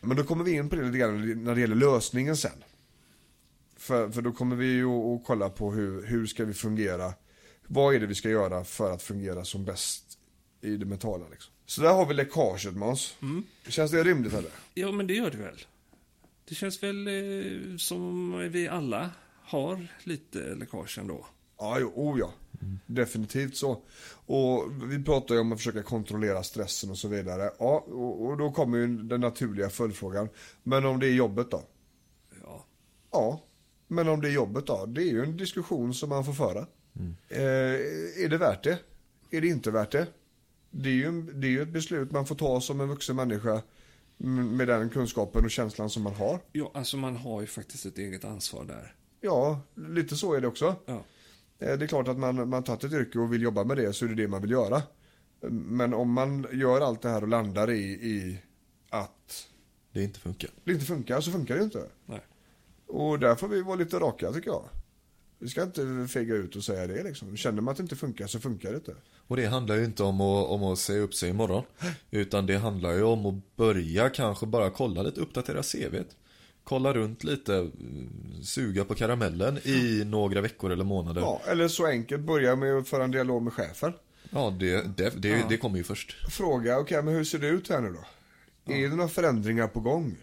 Men 0.00 0.16
då 0.16 0.24
kommer 0.24 0.44
vi 0.44 0.52
in 0.52 0.68
på 0.68 0.76
det 0.76 0.82
lite 0.82 0.98
grann 0.98 1.44
när 1.44 1.54
det 1.54 1.60
gäller 1.60 1.76
lösningen 1.76 2.36
sen. 2.36 2.64
För, 3.76 4.10
för 4.10 4.22
då 4.22 4.32
kommer 4.32 4.56
vi 4.56 4.66
ju 4.66 4.86
att 4.86 5.24
kolla 5.26 5.50
på 5.50 5.72
hur, 5.72 6.06
hur 6.06 6.26
ska 6.26 6.44
vi 6.44 6.54
fungera. 6.54 7.12
Vad 7.66 7.94
är 7.94 8.00
det 8.00 8.06
vi 8.06 8.14
ska 8.14 8.28
göra 8.30 8.64
för 8.64 8.92
att 8.92 9.02
fungera 9.02 9.44
som 9.44 9.64
bäst 9.64 10.18
i 10.60 10.76
det 10.76 10.86
mentala 10.86 11.24
liksom. 11.30 11.52
Så 11.66 11.82
där 11.82 11.92
har 11.92 12.06
vi 12.06 12.14
läckaget 12.14 12.76
Måns. 12.76 13.16
Känns 13.68 13.90
det 13.90 14.04
rimligt 14.04 14.32
eller? 14.32 14.50
Ja, 14.74 14.92
men 14.92 15.06
det 15.06 15.14
gör 15.14 15.30
det 15.30 15.36
väl. 15.36 15.66
Det 16.48 16.54
känns 16.54 16.82
väl 16.82 17.06
eh, 17.06 17.76
som 17.76 18.38
vi 18.50 18.68
alla 18.68 19.10
har 19.42 19.86
lite 20.02 20.54
läckage 20.54 20.98
ändå. 20.98 21.26
Ja, 21.58 21.78
jo, 21.80 21.92
oh 21.94 22.18
ja. 22.18 22.32
Definitivt 22.86 23.56
så. 23.56 23.82
Och 24.26 24.64
vi 24.90 25.04
pratar 25.04 25.34
ju 25.34 25.40
om 25.40 25.52
att 25.52 25.58
försöka 25.58 25.82
kontrollera 25.82 26.42
stressen 26.42 26.90
och 26.90 26.98
så 26.98 27.08
vidare. 27.08 27.50
Ja, 27.58 27.84
och, 27.88 28.26
och 28.26 28.36
då 28.36 28.52
kommer 28.52 28.78
ju 28.78 29.02
den 29.02 29.20
naturliga 29.20 29.70
följdfrågan. 29.70 30.28
Men 30.62 30.84
om 30.84 31.00
det 31.00 31.06
är 31.06 31.12
jobbet 31.12 31.50
då? 31.50 31.62
Ja, 32.42 32.64
Ja, 33.10 33.40
men 33.88 34.08
om 34.08 34.20
det 34.20 34.28
är 34.28 34.32
jobbet 34.32 34.66
då? 34.66 34.86
Det 34.86 35.02
är 35.02 35.10
ju 35.10 35.22
en 35.22 35.36
diskussion 35.36 35.94
som 35.94 36.08
man 36.08 36.24
får 36.24 36.32
föra. 36.32 36.66
Eh, 37.28 37.40
är 38.24 38.28
det 38.28 38.38
värt 38.38 38.64
det? 38.64 38.78
Är 39.30 39.40
det 39.40 39.48
inte 39.48 39.70
värt 39.70 39.92
det? 39.92 40.06
Det 40.70 40.88
är, 40.88 40.94
ju, 40.94 41.22
det 41.22 41.46
är 41.46 41.50
ju 41.50 41.62
ett 41.62 41.68
beslut 41.68 42.12
man 42.12 42.26
får 42.26 42.34
ta 42.34 42.60
som 42.60 42.80
en 42.80 42.88
vuxen 42.88 43.16
människa 43.16 43.62
med 44.16 44.68
den 44.68 44.90
kunskapen 44.90 45.44
och 45.44 45.50
känslan 45.50 45.90
som 45.90 46.02
man 46.02 46.14
har. 46.14 46.40
ja 46.52 46.70
alltså 46.74 46.96
man 46.96 47.16
har 47.16 47.40
ju 47.40 47.46
faktiskt 47.46 47.86
ett 47.86 47.98
eget 47.98 48.24
ansvar 48.24 48.64
där. 48.64 48.94
Ja, 49.20 49.60
lite 49.74 50.16
så 50.16 50.34
är 50.34 50.40
det 50.40 50.46
också. 50.46 50.74
Ja. 50.86 51.04
Eh, 51.58 51.78
Det 51.78 51.84
är 51.84 51.86
klart 51.88 52.08
att 52.08 52.18
man, 52.18 52.48
man 52.48 52.62
tagit 52.64 52.84
ett 52.84 52.92
yrke 52.92 53.18
och 53.18 53.32
vill 53.32 53.42
jobba 53.42 53.64
med 53.64 53.76
det 53.76 53.92
så 53.92 54.04
är 54.04 54.08
det 54.08 54.14
det 54.14 54.28
man 54.28 54.42
vill 54.42 54.50
göra. 54.50 54.82
Men 55.50 55.94
om 55.94 56.12
man 56.12 56.46
gör 56.52 56.80
allt 56.80 57.02
det 57.02 57.08
här 57.08 57.22
och 57.22 57.28
landar 57.28 57.70
i, 57.70 57.82
i 57.92 58.38
att 58.90 59.48
Det 59.92 60.02
inte 60.02 60.20
funkar. 60.20 60.50
det 60.64 60.72
inte 60.72 60.84
funkar 60.86 61.20
så 61.20 61.30
funkar 61.30 61.56
det 61.56 61.62
inte. 61.64 61.86
Nej. 62.06 62.20
Och 62.86 63.18
där 63.18 63.34
får 63.34 63.48
vi 63.48 63.62
vara 63.62 63.76
lite 63.76 63.98
raka 63.98 64.32
tycker 64.32 64.50
jag. 64.50 64.64
Vi 65.38 65.48
ska 65.48 65.62
inte 65.62 66.06
fega 66.10 66.34
ut 66.34 66.56
och 66.56 66.64
säga 66.64 66.86
det 66.86 67.02
liksom. 67.02 67.36
Känner 67.36 67.62
man 67.62 67.72
att 67.72 67.76
det 67.76 67.82
inte 67.82 67.96
funkar 67.96 68.26
så 68.26 68.40
funkar 68.40 68.70
det 68.70 68.76
inte. 68.76 68.94
Och 69.26 69.36
det 69.36 69.46
handlar 69.46 69.76
ju 69.76 69.84
inte 69.84 70.02
om 70.02 70.20
att, 70.20 70.46
om 70.48 70.62
att 70.64 70.78
säga 70.78 71.00
upp 71.02 71.14
sig 71.14 71.30
imorgon. 71.30 71.62
Utan 72.10 72.46
det 72.46 72.56
handlar 72.56 72.92
ju 72.92 73.02
om 73.02 73.26
att 73.26 73.56
börja 73.56 74.08
kanske 74.08 74.46
bara 74.46 74.70
kolla 74.70 75.02
lite, 75.02 75.20
uppdatera 75.20 75.62
CVt. 75.62 76.16
Kolla 76.68 76.92
runt 76.92 77.24
lite, 77.24 77.54
mm, 77.56 78.42
suga 78.42 78.84
på 78.84 78.94
karamellen 78.94 79.58
i 79.64 80.02
några 80.06 80.40
veckor 80.40 80.72
eller 80.72 80.84
månader. 80.84 81.20
Ja, 81.20 81.40
eller 81.46 81.68
så 81.68 81.86
enkelt, 81.86 82.22
börja 82.22 82.56
med 82.56 82.74
att 82.78 82.88
föra 82.88 83.04
en 83.04 83.10
dialog 83.10 83.42
med 83.42 83.52
chefen. 83.52 83.92
Ja, 84.30 84.56
det, 84.60 84.96
det, 84.96 85.22
det, 85.22 85.44
det 85.48 85.56
kommer 85.56 85.78
ju 85.78 85.84
först. 85.84 86.32
Fråga, 86.32 86.78
okej 86.78 87.02
men 87.02 87.14
hur 87.14 87.24
ser 87.24 87.38
det 87.38 87.48
ut 87.48 87.68
här 87.68 87.80
nu 87.80 87.92
då? 88.64 88.72
Är 88.72 88.88
det 88.88 88.96
några 88.96 89.08
förändringar 89.08 89.68
på 89.68 89.80
gång? 89.80 90.16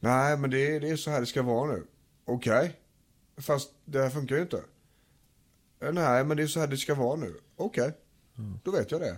Nej, 0.00 0.36
men 0.36 0.50
det, 0.50 0.78
det 0.78 0.88
är 0.88 0.96
så 0.96 1.10
här 1.10 1.20
det 1.20 1.26
ska 1.26 1.42
vara 1.42 1.70
nu. 1.72 1.82
Okej. 2.24 2.76
Fast 3.40 3.70
det 3.84 3.98
här 4.02 4.10
funkar 4.10 4.36
ju 4.36 4.42
inte. 4.42 4.62
"Eh, 5.82 5.92
Nej, 5.92 6.24
men 6.24 6.36
det 6.36 6.42
är 6.42 6.46
så 6.46 6.60
här 6.60 6.66
det 6.66 6.76
ska 6.76 6.94
vara 6.94 7.16
nu. 7.16 7.34
Okej. 7.56 7.92
Då 8.64 8.70
vet 8.70 8.90
jag 8.90 9.00
det. 9.00 9.16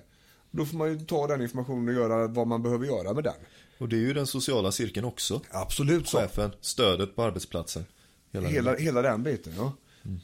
Då 0.51 0.67
får 0.67 0.77
man 0.77 0.89
ju 0.93 0.99
ta 0.99 1.27
den 1.27 1.43
informationen 1.43 1.89
och 1.89 1.95
göra 1.95 2.27
vad 2.27 2.47
man 2.47 2.63
behöver 2.63 2.87
göra 2.87 3.13
med 3.15 3.25
den. 3.25 3.35
Och 3.81 3.89
det 3.89 3.97
är 3.97 4.01
ju 4.01 4.13
den 4.13 4.27
sociala 4.27 4.73
cirkeln 4.73 5.07
också. 5.07 5.41
Absolut 5.51 6.09
så. 6.09 6.19
Chefen, 6.19 6.51
stödet 6.61 7.17
på 7.17 7.23
arbetsplatsen. 7.23 7.85
Hela, 8.33 8.49
Hela, 8.49 8.77
hela 8.77 9.03
den 9.03 9.23
biten 9.23 9.53
ja. 9.57 9.73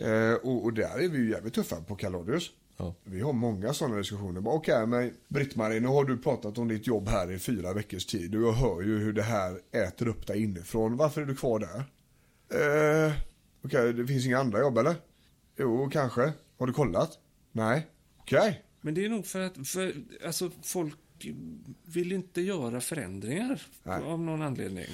Eh, 0.06 0.34
och, 0.34 0.64
och 0.64 0.72
där 0.72 0.98
är 0.98 1.08
vi 1.08 1.18
ju 1.18 1.30
jävligt 1.30 1.54
tuffa 1.54 1.76
på 1.76 1.96
Kalodius. 1.96 2.50
Ja. 2.76 2.94
Vi 3.04 3.20
har 3.20 3.32
många 3.32 3.72
sådana 3.72 3.96
diskussioner. 3.96 4.48
Okej, 4.48 4.86
men 4.86 5.12
Britt-Marie, 5.28 5.80
nu 5.80 5.88
har 5.88 6.04
du 6.04 6.18
pratat 6.18 6.58
om 6.58 6.68
ditt 6.68 6.86
jobb 6.86 7.08
här 7.08 7.32
i 7.32 7.38
fyra 7.38 7.72
veckors 7.72 8.06
tid 8.06 8.34
och 8.34 8.42
jag 8.42 8.52
hör 8.52 8.82
ju 8.82 8.98
hur 8.98 9.12
det 9.12 9.22
här 9.22 9.60
äter 9.72 10.08
upp 10.08 10.26
dig 10.26 10.42
inifrån. 10.42 10.96
Varför 10.96 11.22
är 11.22 11.26
du 11.26 11.36
kvar 11.36 11.58
där? 11.58 11.84
Eh, 13.06 13.12
Okej, 13.64 13.92
det 13.92 14.06
finns 14.06 14.26
inga 14.26 14.38
andra 14.38 14.60
jobb 14.60 14.78
eller? 14.78 14.94
Jo, 15.58 15.90
kanske. 15.92 16.32
Har 16.58 16.66
du 16.66 16.72
kollat? 16.72 17.18
Nej. 17.52 17.86
Okej. 18.20 18.62
Men 18.80 18.94
det 18.94 19.04
är 19.04 19.08
nog 19.08 19.26
för 19.26 19.40
att 19.40 19.68
för, 19.68 19.94
alltså, 20.26 20.50
folk 20.62 20.94
vill 21.84 22.12
inte 22.12 22.40
göra 22.40 22.80
förändringar 22.80 23.62
Nej. 23.82 24.02
av 24.02 24.20
någon 24.20 24.42
anledning. 24.42 24.86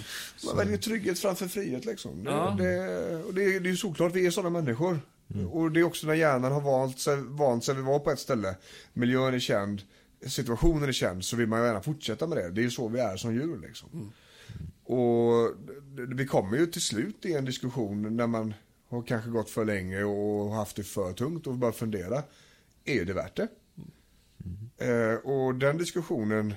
Man 0.47 0.57
väljer 0.57 0.77
trygghet 0.77 1.19
framför 1.19 1.47
frihet 1.49 1.85
liksom. 1.85 2.25
Det, 2.25 2.31
Ja. 2.31 2.55
det, 2.59 3.17
och 3.25 3.35
det, 3.35 3.45
är- 3.45 3.61
det 3.61 3.69
är 3.69 3.71
ju 3.71 3.77
såklart, 3.77 4.15
vi 4.15 4.27
är 4.27 4.31
sådana 4.31 4.51
människor. 4.61 5.01
Och 5.51 5.73
det 5.73 5.81
är 5.81 5.85
också 5.85 6.07
när 6.07 6.15
hjärnan 6.15 6.53
har 6.53 6.61
vant 6.61 6.99
sig, 6.99 7.17
vant 7.17 7.65
sig 7.65 7.79
att 7.79 7.85
vara 7.85 7.99
på 7.99 8.11
ett 8.11 8.19
ställe. 8.19 8.57
Miljön 8.93 9.35
är 9.35 9.39
känd, 9.39 9.83
situationen 10.27 10.89
är 10.89 10.93
känd, 10.93 11.25
så 11.25 11.37
vill 11.37 11.47
man 11.49 11.61
ju 11.61 11.67
gärna 11.67 11.81
fortsätta 11.83 12.27
med 12.27 12.39
det. 12.39 12.51
Det 12.51 12.61
är 12.61 12.63
ju 12.63 12.71
så 12.71 12.89
vi 12.89 13.01
är 13.01 13.17
som 13.17 13.35
djur 13.35 13.59
liksom. 13.63 14.13
Och 14.85 15.51
det- 15.97 16.15
vi 16.15 16.27
kommer 16.27 16.57
ju 16.59 16.67
till 16.67 16.83
slut 16.83 17.25
i 17.25 17.33
en 17.35 17.45
diskussion 17.45 18.17
när 18.17 18.27
man 18.27 18.55
har 18.89 19.03
kanske 19.03 19.31
gått 19.31 19.51
för 19.51 19.65
länge 19.65 20.05
och 20.05 20.51
haft 20.55 20.77
det 20.77 20.83
för 20.83 21.13
tungt 21.13 21.47
och 21.47 21.55
bara 21.55 21.73
fundera. 21.73 22.23
Är 22.85 23.05
det 23.05 23.13
värt 23.13 23.37
det? 23.37 23.49
Eh, 24.79 25.15
och 25.31 25.55
den 25.55 25.79
diskussionen, 25.79 26.55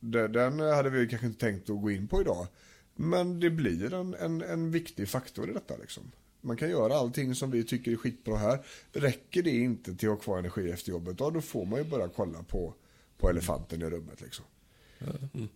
de- 0.00 0.26
den 0.28 0.60
hade 0.60 0.90
vi 0.90 1.08
kanske 1.08 1.26
inte 1.26 1.40
tänkt 1.40 1.70
att 1.70 1.80
gå 1.82 1.90
in 1.90 2.08
på 2.08 2.20
idag. 2.20 2.46
Men 2.94 3.40
det 3.40 3.50
blir 3.50 3.94
en, 3.94 4.14
en, 4.14 4.42
en 4.42 4.70
viktig 4.70 5.08
faktor 5.08 5.50
i 5.50 5.52
detta 5.52 5.76
liksom. 5.76 6.02
Man 6.40 6.56
kan 6.56 6.70
göra 6.70 6.94
allting 6.96 7.34
som 7.34 7.50
vi 7.50 7.64
tycker 7.64 7.92
är 7.92 7.96
skitbra 7.96 8.36
här. 8.36 8.58
Räcker 8.92 9.42
det 9.42 9.50
inte 9.50 9.94
till 9.94 10.08
att 10.08 10.14
ha 10.14 10.22
kvar 10.22 10.38
energi 10.38 10.70
efter 10.70 10.90
jobbet, 10.90 11.16
ja, 11.20 11.30
då 11.30 11.40
får 11.40 11.66
man 11.66 11.78
ju 11.78 11.84
börja 11.90 12.08
kolla 12.08 12.42
på, 12.42 12.74
på 13.18 13.30
elefanten 13.30 13.82
i 13.82 13.84
rummet 13.84 14.20
liksom. 14.20 14.44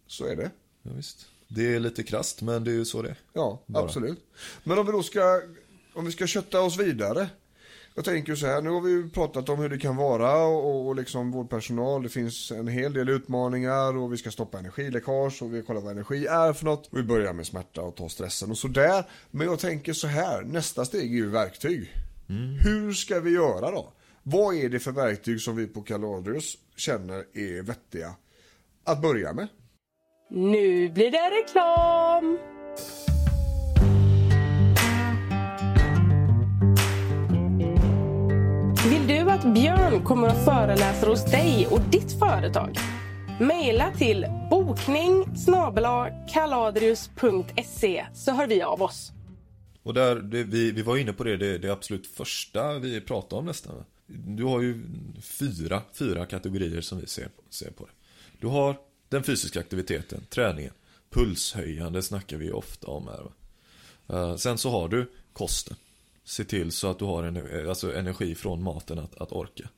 Så 0.07 0.27
är 0.27 0.37
det. 0.37 0.51
Ja, 0.83 0.91
visst. 0.95 1.27
Det 1.49 1.75
är 1.75 1.81
lite 1.81 2.03
krasst, 2.03 2.43
men 2.43 2.64
det 2.64 2.70
är 2.70 2.75
ju 2.75 2.85
så 2.85 3.03
det 3.03 3.09
är. 3.09 3.18
Ja, 3.33 3.62
Bara. 3.66 3.85
absolut. 3.85 4.18
Men 4.64 4.79
om 4.79 4.87
vi 4.87 4.93
då 4.93 5.03
ska, 5.03 5.43
om 5.95 6.05
vi 6.05 6.12
ska 6.12 6.27
kötta 6.27 6.61
oss 6.61 6.79
vidare. 6.79 7.29
Jag 7.95 8.05
tänker 8.05 8.34
så 8.34 8.47
här, 8.47 8.62
nu 8.62 8.70
har 8.70 8.80
vi 8.80 8.90
ju 8.90 9.11
pratat 9.11 9.49
om 9.49 9.59
hur 9.59 9.68
det 9.68 9.78
kan 9.78 9.97
vara 9.97 10.45
och, 10.45 10.86
och 10.86 10.97
liksom 10.97 11.30
vårdpersonal. 11.30 12.03
Det 12.03 12.09
finns 12.09 12.51
en 12.51 12.68
hel 12.68 12.93
del 12.93 13.09
utmaningar 13.09 13.97
och 13.97 14.12
vi 14.12 14.16
ska 14.16 14.30
stoppa 14.30 14.59
energiläckage 14.59 15.43
och 15.43 15.55
vi 15.55 15.62
kollar 15.62 15.80
vad 15.80 15.93
energi 15.93 16.26
är 16.26 16.53
för 16.53 16.64
något. 16.64 16.88
Vi 16.93 17.03
börjar 17.03 17.32
med 17.32 17.47
smärta 17.47 17.82
och 17.82 17.97
ta 17.97 18.09
stressen 18.09 18.51
och 18.51 18.59
sådär. 18.59 19.05
Men 19.30 19.47
jag 19.47 19.59
tänker 19.59 19.93
så 19.93 20.07
här, 20.07 20.43
nästa 20.43 20.84
steg 20.84 21.12
är 21.12 21.16
ju 21.16 21.30
verktyg. 21.30 21.93
Hur 22.61 22.93
ska 22.93 23.20
vi 23.20 23.30
göra 23.30 23.70
då? 23.70 23.93
Vad 24.22 24.55
är 24.55 24.68
det 24.68 24.78
för 24.78 24.93
verktyg 24.93 25.40
som 25.40 25.57
vi 25.57 25.66
på 25.66 25.82
Kaladius 25.82 26.57
känner 26.76 27.24
är 27.34 27.62
vettiga 27.62 28.14
att 28.84 29.03
börja 29.03 29.32
med? 29.32 29.49
Nu 30.30 30.88
blir 30.88 31.11
det 31.11 31.30
reklam! 31.30 32.38
Vill 38.91 39.07
du 39.07 39.18
att 39.18 39.55
Björn 39.55 40.05
kommer 40.05 40.28
och 40.28 40.45
föreläser 40.45 41.07
hos 41.07 41.24
dig 41.24 41.66
och 41.70 41.80
ditt 41.80 42.18
företag? 42.18 42.76
Maila 43.41 43.93
till 43.93 44.26
bokning 44.51 45.24
kaladrius.se 46.33 48.07
så 48.14 48.30
hör 48.30 48.47
vi 48.47 48.62
av 48.62 48.83
oss. 48.83 49.12
Och 49.83 49.95
där, 49.95 50.16
det, 50.16 50.45
vi, 50.45 50.70
vi 50.70 50.83
var 50.83 50.97
inne 50.97 51.12
på 51.12 51.24
det, 51.24 51.37
det, 51.37 51.59
det 51.59 51.72
absolut 51.72 52.07
första 52.07 52.78
vi 52.78 53.01
pratade 53.01 53.41
om 53.41 53.47
nästan. 53.47 53.85
Du 54.07 54.45
har 54.45 54.61
ju 54.61 54.85
fyra, 55.20 55.83
fyra 55.93 56.26
kategorier 56.26 56.80
som 56.80 57.01
vi 57.01 57.07
ser, 57.07 57.28
ser 57.51 57.70
på 57.70 57.85
det. 57.85 57.93
Du 58.41 58.47
har 58.47 58.76
den 59.09 59.22
fysiska 59.22 59.61
aktiviteten, 59.61 60.26
träningen. 60.30 60.72
Pulshöjande 61.11 62.03
snackar 62.03 62.37
vi 62.37 62.53
ofta 62.53 62.87
om 62.87 63.09
här. 63.09 63.22
Va? 63.22 63.33
Eh, 64.09 64.37
sen 64.37 64.59
så 64.59 64.70
har 64.70 64.89
du 64.89 65.12
kosten. 65.33 65.76
Se 66.25 66.45
till 66.45 66.73
så 66.73 66.91
att 66.91 66.99
du 66.99 67.05
har 67.05 67.23
en, 67.23 67.68
alltså 67.68 67.95
energi 67.95 68.35
från 68.35 68.62
maten 68.62 68.99
att, 68.99 69.14
att 69.20 69.33
orka. 69.33 69.68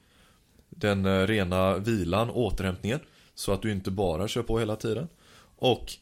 Den 0.70 1.07
eh, 1.07 1.26
rena 1.26 1.78
vilan, 1.78 2.30
återhämtningen. 2.30 3.01
Så 3.34 3.53
att 3.53 3.62
du 3.62 3.72
inte 3.72 3.90
bara 3.90 4.28
kör 4.28 4.42
på 4.42 4.59
hela 4.59 4.76
tiden. 4.76 5.09
Och 5.57 5.92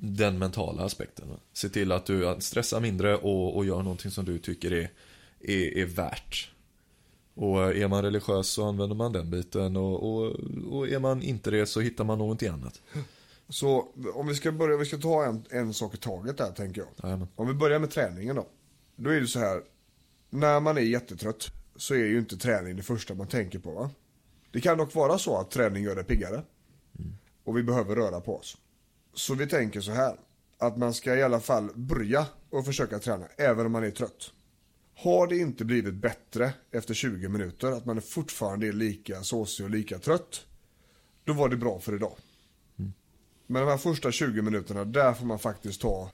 den 0.00 0.38
mentala 0.38 0.82
aspekten. 0.82 1.28
Se 1.52 1.68
till 1.68 1.92
att 1.92 2.06
du 2.06 2.36
stressar 2.38 2.80
mindre 2.80 3.16
och, 3.16 3.56
och 3.56 3.64
gör 3.64 3.82
någonting 3.82 4.10
som 4.10 4.24
du 4.24 4.38
tycker 4.38 4.72
är, 4.72 4.90
är, 5.40 5.78
är 5.78 5.86
värt. 5.86 6.50
Och 7.34 7.62
eh, 7.62 7.82
är 7.82 7.88
man 7.88 8.02
religiös 8.02 8.48
så 8.48 8.64
använder 8.64 8.96
man 8.96 9.12
den 9.12 9.30
biten 9.30 9.76
och, 9.76 10.02
och, 10.02 10.36
och 10.70 10.88
är 10.88 10.98
man 10.98 11.22
inte 11.22 11.50
det 11.50 11.66
så 11.66 11.80
hittar 11.80 12.04
man 12.04 12.18
någonting 12.18 12.48
annat. 12.48 12.80
Så 13.48 13.88
om 14.14 14.26
vi 14.26 14.34
ska 14.34 14.52
börja, 14.52 14.76
vi 14.76 14.84
ska 14.84 14.96
ta 14.96 15.24
en, 15.24 15.44
en 15.50 15.74
sak 15.74 15.94
i 15.94 15.96
taget 15.96 16.38
där 16.38 16.52
tänker 16.52 16.80
jag. 16.80 16.90
Jajamän. 17.02 17.28
Om 17.36 17.48
vi 17.48 17.54
börjar 17.54 17.78
med 17.78 17.90
träningen 17.90 18.36
då. 18.36 18.46
Då 18.96 19.10
är 19.10 19.20
det 19.20 19.26
så 19.26 19.38
här, 19.38 19.62
när 20.30 20.60
man 20.60 20.76
är 20.76 20.82
jättetrött 20.82 21.50
så 21.76 21.94
är 21.94 21.98
ju 21.98 22.18
inte 22.18 22.36
träning 22.36 22.76
det 22.76 22.82
första 22.82 23.14
man 23.14 23.26
tänker 23.26 23.58
på 23.58 23.70
va? 23.70 23.90
Det 24.50 24.60
kan 24.60 24.78
dock 24.78 24.94
vara 24.94 25.18
så 25.18 25.38
att 25.38 25.50
träning 25.50 25.84
gör 25.84 25.96
det 25.96 26.04
piggare. 26.04 26.42
Och 27.44 27.58
vi 27.58 27.62
behöver 27.62 27.96
röra 27.96 28.20
på 28.20 28.38
oss. 28.38 28.56
Så 29.14 29.34
vi 29.34 29.46
tänker 29.46 29.80
så 29.80 29.92
här. 29.92 30.16
Att 30.58 30.76
man 30.76 30.94
ska 30.94 31.16
i 31.16 31.22
alla 31.22 31.40
fall 31.40 31.70
börja 31.74 32.26
och 32.50 32.64
försöka 32.64 32.98
träna, 32.98 33.26
även 33.36 33.66
om 33.66 33.72
man 33.72 33.84
är 33.84 33.90
trött. 33.90 34.32
Har 34.96 35.26
det 35.26 35.36
inte 35.36 35.64
blivit 35.64 35.94
bättre 35.94 36.52
efter 36.70 36.94
20 36.94 37.28
minuter, 37.28 37.72
att 37.72 37.84
man 37.84 38.02
fortfarande 38.02 38.66
är 38.68 38.72
lika 38.72 39.22
såsig 39.22 39.64
och 39.64 39.70
lika 39.70 39.98
trött, 39.98 40.46
då 41.24 41.32
var 41.32 41.48
det 41.48 41.56
bra 41.56 41.80
för 41.80 41.94
idag. 41.94 42.16
Men 43.46 43.62
de 43.62 43.68
här 43.68 43.76
första 43.76 44.12
20 44.12 44.42
minuterna, 44.42 44.84
där 44.84 45.12
får 45.12 45.26
man 45.26 45.38
faktiskt 45.38 45.80
ta 45.80 46.10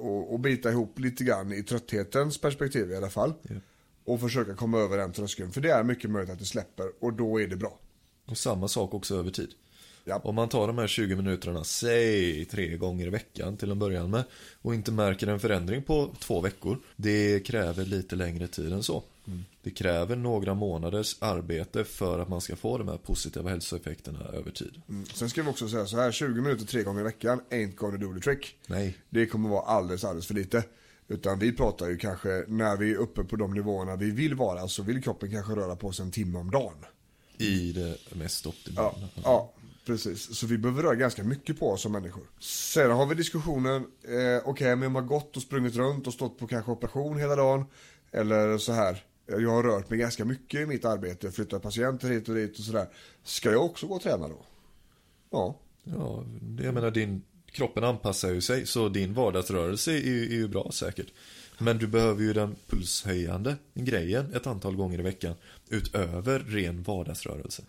och, 0.00 0.32
och 0.32 0.40
bita 0.40 0.70
ihop 0.70 0.98
lite 0.98 1.24
grann 1.24 1.52
i 1.52 1.62
trötthetens 1.62 2.38
perspektiv 2.38 2.90
i 2.90 2.96
alla 2.96 3.10
fall. 3.10 3.34
Och 4.04 4.20
försöka 4.20 4.54
komma 4.54 4.78
över 4.78 4.98
den 4.98 5.12
tröskeln, 5.12 5.52
för 5.52 5.60
det 5.60 5.70
är 5.70 5.84
mycket 5.84 6.10
möjligt 6.10 6.32
att 6.32 6.38
det 6.38 6.44
släpper 6.44 6.90
och 7.00 7.12
då 7.12 7.40
är 7.40 7.46
det 7.46 7.56
bra. 7.56 7.78
Och 8.26 8.38
samma 8.38 8.68
sak 8.68 8.94
också 8.94 9.16
över 9.16 9.30
tid. 9.30 9.50
Ja. 10.04 10.20
Om 10.24 10.34
man 10.34 10.48
tar 10.48 10.66
de 10.66 10.78
här 10.78 10.86
20 10.86 11.16
minuterna, 11.16 11.64
säg 11.64 12.44
tre 12.44 12.76
gånger 12.76 13.06
i 13.06 13.10
veckan 13.10 13.56
till 13.56 13.70
en 13.70 13.78
början 13.78 14.10
med 14.10 14.24
och 14.62 14.74
inte 14.74 14.92
märker 14.92 15.26
en 15.26 15.40
förändring 15.40 15.82
på 15.82 16.10
två 16.18 16.40
veckor. 16.40 16.78
Det 16.96 17.40
kräver 17.40 17.84
lite 17.84 18.16
längre 18.16 18.46
tid 18.46 18.72
än 18.72 18.82
så. 18.82 19.02
Det 19.62 19.70
kräver 19.70 20.16
några 20.16 20.54
månaders 20.54 21.16
arbete 21.18 21.84
för 21.84 22.18
att 22.18 22.28
man 22.28 22.40
ska 22.40 22.56
få 22.56 22.78
de 22.78 22.88
här 22.88 22.96
positiva 22.96 23.50
hälsoeffekterna 23.50 24.24
över 24.24 24.50
tid. 24.50 24.82
Mm. 24.88 25.06
Sen 25.06 25.30
ska 25.30 25.42
vi 25.42 25.50
också 25.50 25.68
säga 25.68 25.86
så 25.86 25.96
här, 25.96 26.12
20 26.12 26.40
minuter 26.40 26.66
tre 26.66 26.82
gånger 26.82 27.00
i 27.00 27.04
veckan 27.04 27.40
ain't 27.50 27.74
gonna 27.74 27.98
do 27.98 28.14
the 28.14 28.20
trick. 28.20 28.56
Nej. 28.66 28.96
Det 29.10 29.26
kommer 29.26 29.48
vara 29.48 29.62
alldeles, 29.62 30.04
alldeles 30.04 30.26
för 30.26 30.34
lite. 30.34 30.64
Utan 31.08 31.38
vi 31.38 31.52
pratar 31.52 31.88
ju 31.88 31.96
kanske, 31.96 32.44
när 32.48 32.76
vi 32.76 32.90
är 32.90 32.96
uppe 32.96 33.24
på 33.24 33.36
de 33.36 33.54
nivåerna 33.54 33.96
vi 33.96 34.10
vill 34.10 34.34
vara, 34.34 34.68
så 34.68 34.82
vill 34.82 35.02
kroppen 35.02 35.30
kanske 35.30 35.52
röra 35.52 35.76
på 35.76 35.92
sig 35.92 36.04
en 36.04 36.10
timme 36.10 36.38
om 36.38 36.50
dagen. 36.50 36.84
I 37.38 37.72
det 37.72 37.96
mest 38.16 38.46
optimala. 38.46 38.94
Ja, 39.00 39.22
ja 39.24 39.52
precis. 39.84 40.36
Så 40.36 40.46
vi 40.46 40.58
behöver 40.58 40.82
röra 40.82 40.94
ganska 40.94 41.24
mycket 41.24 41.58
på 41.58 41.70
oss 41.70 41.82
som 41.82 41.92
människor. 41.92 42.22
Sen 42.40 42.90
har 42.90 43.06
vi 43.06 43.14
diskussionen, 43.14 43.76
eh, 44.02 44.42
okej 44.48 44.76
men 44.76 44.86
om 44.86 44.92
man 44.92 45.02
har 45.02 45.08
gått 45.08 45.36
och 45.36 45.42
sprungit 45.42 45.76
runt 45.76 46.06
och 46.06 46.12
stått 46.12 46.38
på 46.38 46.46
kanske 46.46 46.70
operation 46.70 47.18
hela 47.18 47.36
dagen. 47.36 47.64
Eller 48.12 48.58
så 48.58 48.72
här, 48.72 49.04
jag 49.26 49.50
har 49.50 49.62
rört 49.62 49.90
mig 49.90 49.98
ganska 49.98 50.24
mycket 50.24 50.60
i 50.60 50.66
mitt 50.66 50.84
arbete, 50.84 51.32
flyttat 51.32 51.62
patienter 51.62 52.08
hit 52.08 52.28
och 52.28 52.34
dit 52.34 52.58
och 52.58 52.64
sådär. 52.64 52.88
Ska 53.24 53.50
jag 53.50 53.64
också 53.64 53.86
gå 53.86 53.94
och 53.94 54.02
träna 54.02 54.28
då? 54.28 54.44
Ja, 55.30 55.60
Ja, 55.84 56.24
jag 56.62 56.74
menar 56.74 56.90
din 56.90 57.22
kroppen 57.46 57.84
anpassar 57.84 58.30
ju 58.30 58.40
sig 58.40 58.66
så 58.66 58.88
din 58.88 59.14
vardagsrörelse 59.14 59.92
är, 59.92 59.98
ju- 60.00 60.24
är 60.26 60.34
ju 60.34 60.48
bra 60.48 60.70
säkert. 60.72 61.06
Men 61.58 61.78
du 61.78 61.86
behöver 61.86 62.22
ju 62.22 62.32
den 62.32 62.56
pulshöjande 62.66 63.56
grejen 63.74 64.34
ett 64.34 64.46
antal 64.46 64.76
gånger 64.76 64.98
i 64.98 65.02
veckan 65.02 65.34
utöver 65.68 66.38
ren 66.38 66.82
vardagsrörelse. 66.82 67.62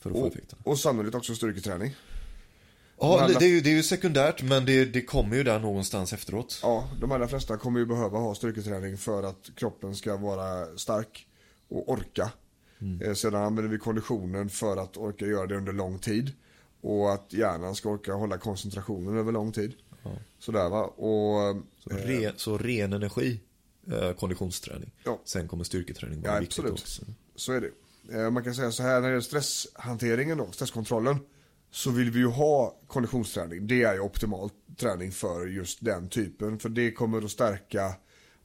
För 0.00 0.10
att 0.10 0.16
få 0.16 0.22
och, 0.22 0.28
effekten. 0.28 0.58
och 0.62 0.78
sannolikt 0.78 1.14
också 1.14 1.34
styrketräning. 1.34 1.94
Ja, 3.00 3.20
alla- 3.20 3.38
det 3.38 3.44
är, 3.44 3.48
ju, 3.48 3.60
det 3.60 3.70
är 3.70 3.74
ju 3.74 3.82
sekundärt 3.82 4.42
men 4.42 4.64
det, 4.66 4.84
det 4.84 5.02
kommer 5.02 5.36
ju 5.36 5.42
där 5.42 5.58
någonstans 5.58 6.12
efteråt. 6.12 6.60
Ja, 6.62 6.88
de 7.00 7.12
allra 7.12 7.28
flesta 7.28 7.56
kommer 7.56 7.80
ju 7.80 7.86
behöva 7.86 8.18
ha 8.18 8.34
styrketräning 8.34 8.96
för 8.96 9.22
att 9.22 9.50
kroppen 9.54 9.96
ska 9.96 10.16
vara 10.16 10.76
stark 10.78 11.26
och 11.68 11.88
orka. 11.92 12.30
Eh, 13.02 13.14
Sedan 13.14 13.42
använder 13.42 13.70
vi 13.72 13.78
konditionen 13.78 14.48
för 14.48 14.76
att 14.76 14.96
orka 14.96 15.26
göra 15.26 15.46
det 15.46 15.56
under 15.56 15.72
lång 15.72 15.98
tid. 15.98 16.32
Och 16.80 17.12
att 17.12 17.32
hjärnan 17.32 17.74
ska 17.74 17.88
orka 17.88 18.12
hålla 18.12 18.38
koncentrationen 18.38 19.18
över 19.18 19.32
lång 19.32 19.52
tid. 19.52 19.72
Sådär 20.38 20.68
va. 20.68 20.82
Och, 20.84 21.56
Så, 21.84 21.90
ren, 21.90 22.32
så 22.36 22.58
ren 22.58 22.92
energi, 22.92 23.40
eh, 23.92 24.12
konditionsträning. 24.12 24.90
Ja. 25.04 25.20
Sen 25.24 25.48
kommer 25.48 25.64
styrketräning 25.64 26.22
vara 26.22 26.34
ja, 26.34 26.40
viktigt 26.40 26.58
absolut. 26.58 26.72
också. 26.80 27.02
Så 27.36 27.52
är 27.52 27.60
det. 27.60 27.70
Eh, 28.12 28.30
Man 28.30 28.44
kan 28.44 28.54
säga 28.54 28.70
så 28.72 28.82
här 28.82 28.94
när 28.94 29.00
det 29.00 29.08
gäller 29.08 29.20
stresshanteringen 29.20 30.38
då, 30.38 30.50
stresskontrollen. 30.50 31.18
Så 31.70 31.90
vill 31.90 32.10
vi 32.10 32.18
ju 32.18 32.26
ha 32.26 32.76
konditionsträning. 32.86 33.66
Det 33.66 33.82
är 33.82 33.94
ju 33.94 34.00
optimal 34.00 34.50
träning 34.76 35.12
för 35.12 35.46
just 35.46 35.84
den 35.84 36.08
typen. 36.08 36.58
För 36.58 36.68
det 36.68 36.92
kommer 36.92 37.24
att 37.24 37.30
stärka 37.30 37.94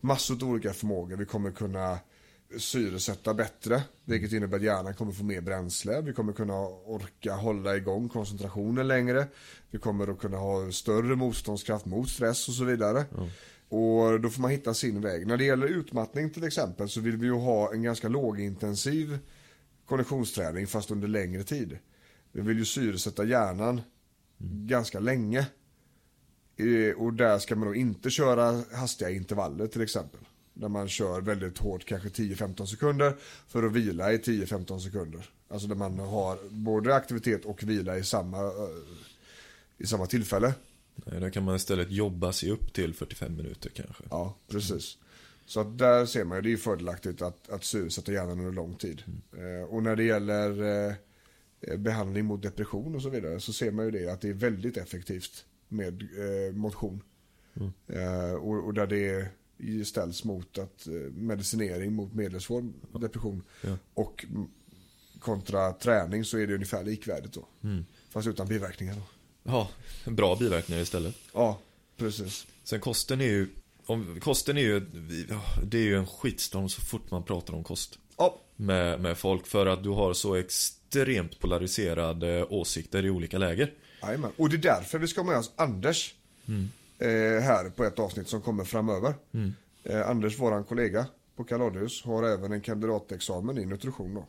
massor 0.01 0.43
av 0.43 0.49
olika 0.49 0.73
förmågor. 0.73 1.17
Vi 1.17 1.25
kommer 1.25 1.51
kunna 1.51 1.99
syresätta 2.57 3.33
bättre. 3.33 3.83
Vilket 4.05 4.31
innebär 4.31 4.57
att 4.57 4.63
hjärnan 4.63 4.93
kommer 4.93 5.11
få 5.11 5.23
mer 5.23 5.41
bränsle. 5.41 6.01
Vi 6.01 6.13
kommer 6.13 6.33
kunna 6.33 6.59
orka 6.67 7.33
hålla 7.33 7.75
igång 7.77 8.09
koncentrationen 8.09 8.87
längre. 8.87 9.27
Vi 9.71 9.79
kommer 9.79 10.07
att 10.11 10.19
kunna 10.19 10.37
ha 10.37 10.71
större 10.71 11.15
motståndskraft 11.15 11.85
mot 11.85 12.09
stress 12.09 12.47
och 12.47 12.53
så 12.53 12.63
vidare. 12.63 13.05
Och 13.69 14.21
då 14.21 14.29
får 14.29 14.41
man 14.41 14.51
hitta 14.51 14.73
sin 14.73 15.01
väg. 15.01 15.27
När 15.27 15.37
det 15.37 15.43
gäller 15.45 15.67
utmattning 15.67 16.29
till 16.29 16.43
exempel 16.43 16.89
så 16.89 17.01
vill 17.01 17.17
vi 17.17 17.25
ju 17.25 17.33
ha 17.33 17.73
en 17.73 17.83
ganska 17.83 18.07
lågintensiv 18.07 19.19
konditionsträning 19.85 20.67
fast 20.67 20.91
under 20.91 21.07
längre 21.07 21.43
tid. 21.43 21.77
Vi 22.31 22.41
vill 22.41 22.57
ju 22.57 22.65
syresätta 22.65 23.23
hjärnan 23.25 23.81
ganska 24.67 24.99
länge. 24.99 25.47
Eh, 26.57 26.95
Och 26.97 27.13
där 27.13 27.39
ska 27.39 27.55
man 27.55 27.67
då 27.67 27.75
inte 27.75 28.09
köra 28.09 28.63
hastiga 28.75 29.09
intervaller 29.09 29.67
till 29.67 29.81
exempel. 29.81 30.19
Där 30.53 30.69
man 30.69 30.87
kör 30.87 31.21
väldigt 31.21 31.57
hårt, 31.57 31.85
kanske 31.85 32.09
10-15 32.09 32.65
sekunder 32.65 33.15
för 33.47 33.63
att 33.63 33.71
vila 33.71 34.13
i 34.13 34.17
10-15 34.17 34.79
sekunder. 34.79 35.29
Alltså 35.47 35.67
där 35.67 35.75
man 35.75 35.99
har 35.99 36.37
både 36.49 36.95
aktivitet 36.95 37.45
och 37.45 37.63
vila 37.63 37.97
i 37.97 38.03
samma, 38.03 38.37
eh, 38.43 38.69
i 39.77 39.87
samma 39.87 40.05
tillfälle. 40.05 40.53
Nej, 40.95 41.19
där 41.19 41.29
kan 41.29 41.43
man 41.43 41.55
istället 41.55 41.91
jobba 41.91 42.33
sig 42.33 42.51
upp 42.51 42.73
till 42.73 42.93
45 42.93 43.35
minuter 43.37 43.69
kanske. 43.69 44.03
Ja, 44.09 44.35
precis. 44.47 44.97
Så 45.45 45.59
att 45.59 45.77
där 45.77 46.05
ser 46.05 46.23
man 46.23 46.37
ju, 46.37 46.41
det 46.41 46.53
är 46.53 46.57
fördelaktigt 46.57 47.21
att, 47.21 47.49
att 47.49 47.63
syresätta 47.63 48.11
hjärnan 48.11 48.39
under 48.39 48.51
lång 48.51 48.75
tid. 48.75 49.03
Eh, 49.37 49.69
och 49.69 49.83
när 49.83 49.95
det 49.95 50.03
gäller 50.03 50.63
eh, 50.87 50.93
eh, 51.61 51.77
behandling 51.77 52.25
mot 52.25 52.41
depression 52.41 52.95
och 52.95 53.01
så 53.01 53.09
vidare 53.09 53.39
så 53.39 53.53
ser 53.53 53.71
man 53.71 53.85
ju 53.85 53.91
det 53.91 54.07
att 54.07 54.21
det 54.21 54.29
är 54.29 54.33
väldigt 54.33 54.77
effektivt 54.77 55.45
med 55.67 56.01
eh, 56.01 56.55
motion. 56.55 57.01
Eh, 57.87 58.31
och, 58.33 58.65
och 58.65 58.73
där 58.73 58.87
det 58.87 59.29
ställs 59.87 60.23
mot 60.23 60.57
att 60.57 60.87
eh, 60.87 60.93
medicinering 61.13 61.93
mot 61.93 62.13
medelsvår 62.13 62.73
depression 62.99 63.43
Ja. 63.61 63.77
och 63.93 64.25
mm, 64.29 64.47
kontra 65.19 65.73
träning 65.73 66.25
så 66.25 66.37
är 66.37 66.47
det 66.47 66.53
ungefär 66.53 66.83
likvärdigt 66.83 67.33
då. 67.33 67.47
Mm. 67.63 67.85
Fast 68.09 68.27
utan 68.27 68.47
biverkningar 68.47 68.95
då. 68.95 69.01
Ja, 69.43 69.69
bra 70.05 70.35
biverkningar 70.35 70.81
istället. 70.81 71.15
Ja, 71.33 71.59
precis. 71.97 72.47
Sen 72.63 72.79
kosten 72.79 73.21
är 73.21 73.25
ju, 73.25 73.47
om, 73.85 74.19
kosten 74.19 74.57
är 74.57 74.61
ju, 74.61 74.79
det 75.63 75.77
är 75.77 75.83
ju 75.83 75.97
en 75.97 76.07
skitstorm 76.07 76.69
så 76.69 76.81
fort 76.81 77.11
man 77.11 77.23
pratar 77.23 77.53
om 77.53 77.63
kost. 77.63 77.99
Ja, 78.17 78.41
Med, 78.55 78.99
med 78.99 79.17
folk 79.17 79.47
för 79.47 79.65
att 79.65 79.83
du 79.83 79.89
har 79.89 80.13
så 80.13 80.35
extremt 80.35 81.39
polariserade 81.39 82.43
åsikter 82.45 83.05
i 83.05 83.09
olika 83.09 83.37
läger. 83.37 83.73
Jajamän. 84.01 84.31
Och 84.37 84.49
det 84.49 84.55
är 84.55 84.61
därför 84.77 84.99
vi 84.99 85.07
ska 85.07 85.21
ha 85.21 85.27
med 85.27 85.37
oss 85.37 85.51
Anders 85.55 86.15
eh, 86.99 87.07
här 87.43 87.69
på 87.69 87.83
ett 87.83 87.99
avsnitt 87.99 88.27
som 88.27 88.41
kommer 88.41 88.63
framöver. 88.63 89.13
Eh, 89.83 90.09
Anders, 90.09 90.39
våran 90.39 90.63
kollega 90.63 91.05
på 91.35 91.43
Kaladius, 91.43 92.03
har 92.03 92.23
även 92.23 92.51
en 92.51 92.61
kandidatexamen 92.61 93.57
i 93.57 93.65
nutrition 93.65 94.13
då. 94.13 94.25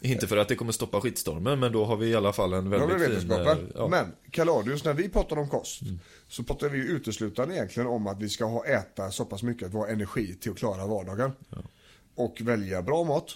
Inte 0.00 0.26
för 0.26 0.36
att 0.36 0.48
det 0.48 0.56
kommer 0.56 0.72
stoppa 0.72 1.00
skitstormen 1.00 1.60
men 1.60 1.72
då 1.72 1.84
har 1.84 1.96
vi 1.96 2.06
i 2.08 2.14
alla 2.14 2.32
fall 2.32 2.52
en 2.52 2.70
väldigt 2.70 2.90
fin... 2.90 2.98
vetenskapen. 2.98 3.58
eh, 3.58 3.70
Ja, 3.74 3.88
Men 3.88 4.12
Kaladius, 4.30 4.84
när 4.84 4.94
vi 4.94 5.08
pratar 5.08 5.36
om 5.38 5.48
kost 5.48 5.80
så 6.28 6.42
pratar 6.42 6.68
vi 6.68 6.78
uteslutande 6.78 7.54
egentligen 7.54 7.86
om 7.88 8.06
att 8.06 8.22
vi 8.22 8.28
ska 8.28 8.44
ha 8.44 8.64
äta 8.66 9.10
så 9.10 9.24
pass 9.24 9.42
mycket 9.42 9.66
att 9.68 9.74
vi 9.74 9.78
har 9.78 9.88
energi 9.88 10.34
till 10.34 10.50
att 10.52 10.58
klara 10.58 10.86
vardagen. 10.86 11.32
Och 12.14 12.40
välja 12.40 12.82
bra 12.82 13.04
mat. 13.04 13.30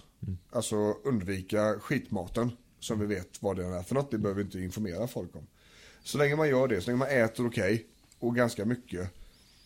Alltså 0.51 0.77
undvika 1.05 1.75
skitmaten 1.81 2.53
som 2.81 3.01
vi 3.01 3.07
vet 3.07 3.43
vad 3.43 3.57
den 3.57 3.73
är 3.73 3.83
för 3.83 3.95
något. 3.95 4.11
Det 4.11 4.19
behöver 4.19 4.39
vi 4.43 4.45
inte 4.45 4.59
informera 4.61 5.07
folk 5.09 5.37
om. 5.37 5.47
Så 6.05 6.19
länge 6.19 6.37
man 6.37 6.49
gör 6.49 6.69
det, 6.69 6.81
så 6.81 6.87
länge 6.87 6.99
man 6.99 7.09
äter 7.09 7.47
okej 7.47 7.87
och 8.19 8.37
ganska 8.37 8.65
mycket 8.65 9.11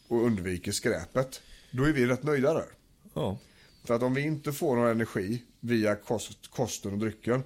och 0.08 0.24
undviker 0.24 0.72
skräpet. 0.72 1.40
Då 1.70 1.84
är 1.84 1.92
vi 1.92 2.06
rätt 2.06 2.22
nöjda 2.22 2.54
där. 2.54 2.66
ja. 3.14 3.38
För 3.84 3.94
att 3.94 4.02
om 4.02 4.14
vi 4.14 4.22
inte 4.22 4.52
får 4.52 4.76
någon 4.76 4.88
energi 4.88 5.42
via 5.66 5.96
kost, 5.96 6.50
kosten 6.50 6.92
och 6.92 6.98
drycken 6.98 7.42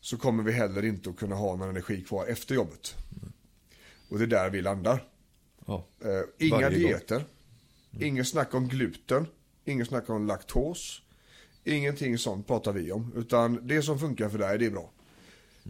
så 0.00 0.16
kommer 0.16 0.42
vi 0.42 0.52
heller 0.52 0.84
inte 0.84 1.10
att 1.10 1.16
kunna 1.16 1.36
ha 1.36 1.56
någon 1.56 1.68
energi 1.68 2.00
kvar 2.04 2.26
efter 2.26 2.54
jobbet. 2.54 2.94
Och 4.08 4.18
det 4.18 4.24
är 4.24 4.28
där 4.28 4.50
vi 4.50 4.62
landar. 4.62 5.04
ja. 5.66 5.86
Eh, 6.04 6.46
inga 6.46 6.70
dieter, 6.70 7.24
inget 8.00 8.28
snack 8.28 8.54
om 8.54 8.68
gluten, 8.68 9.26
inget 9.64 9.88
snack 9.88 10.10
om 10.10 10.26
laktos, 10.26 11.02
ingenting 11.64 12.18
sånt 12.18 12.46
pratar 12.46 12.72
vi 12.72 12.92
om. 12.92 13.12
Utan 13.16 13.66
det 13.66 13.82
som 13.82 13.98
funkar 13.98 14.28
för 14.28 14.38
dig, 14.38 14.58
det 14.58 14.66
är 14.66 14.70
bra. 14.70 14.90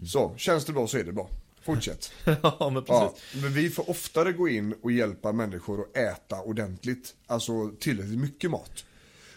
Så, 0.07 0.35
känns 0.37 0.65
det 0.65 0.73
bra 0.73 0.87
så 0.87 0.99
är 0.99 1.05
det 1.05 1.13
bra. 1.13 1.31
Fortsätt. 1.63 2.13
ja 2.25 2.71
men 2.73 2.85
Ja, 2.89 3.15
precis. 3.15 3.43
men 3.43 3.53
vi 3.53 3.71
får 3.71 3.91
oftare 3.91 4.33
gå 4.33 4.49
in 4.49 4.75
och 4.83 4.93
hjälpa 4.93 5.33
människor 5.33 5.81
att 5.81 5.97
äta 5.97 6.43
ordentligt. 6.43 7.15
Alltså 7.27 7.71
tillräckligt 7.81 8.19
mycket 8.19 8.51
mat. 8.51 8.85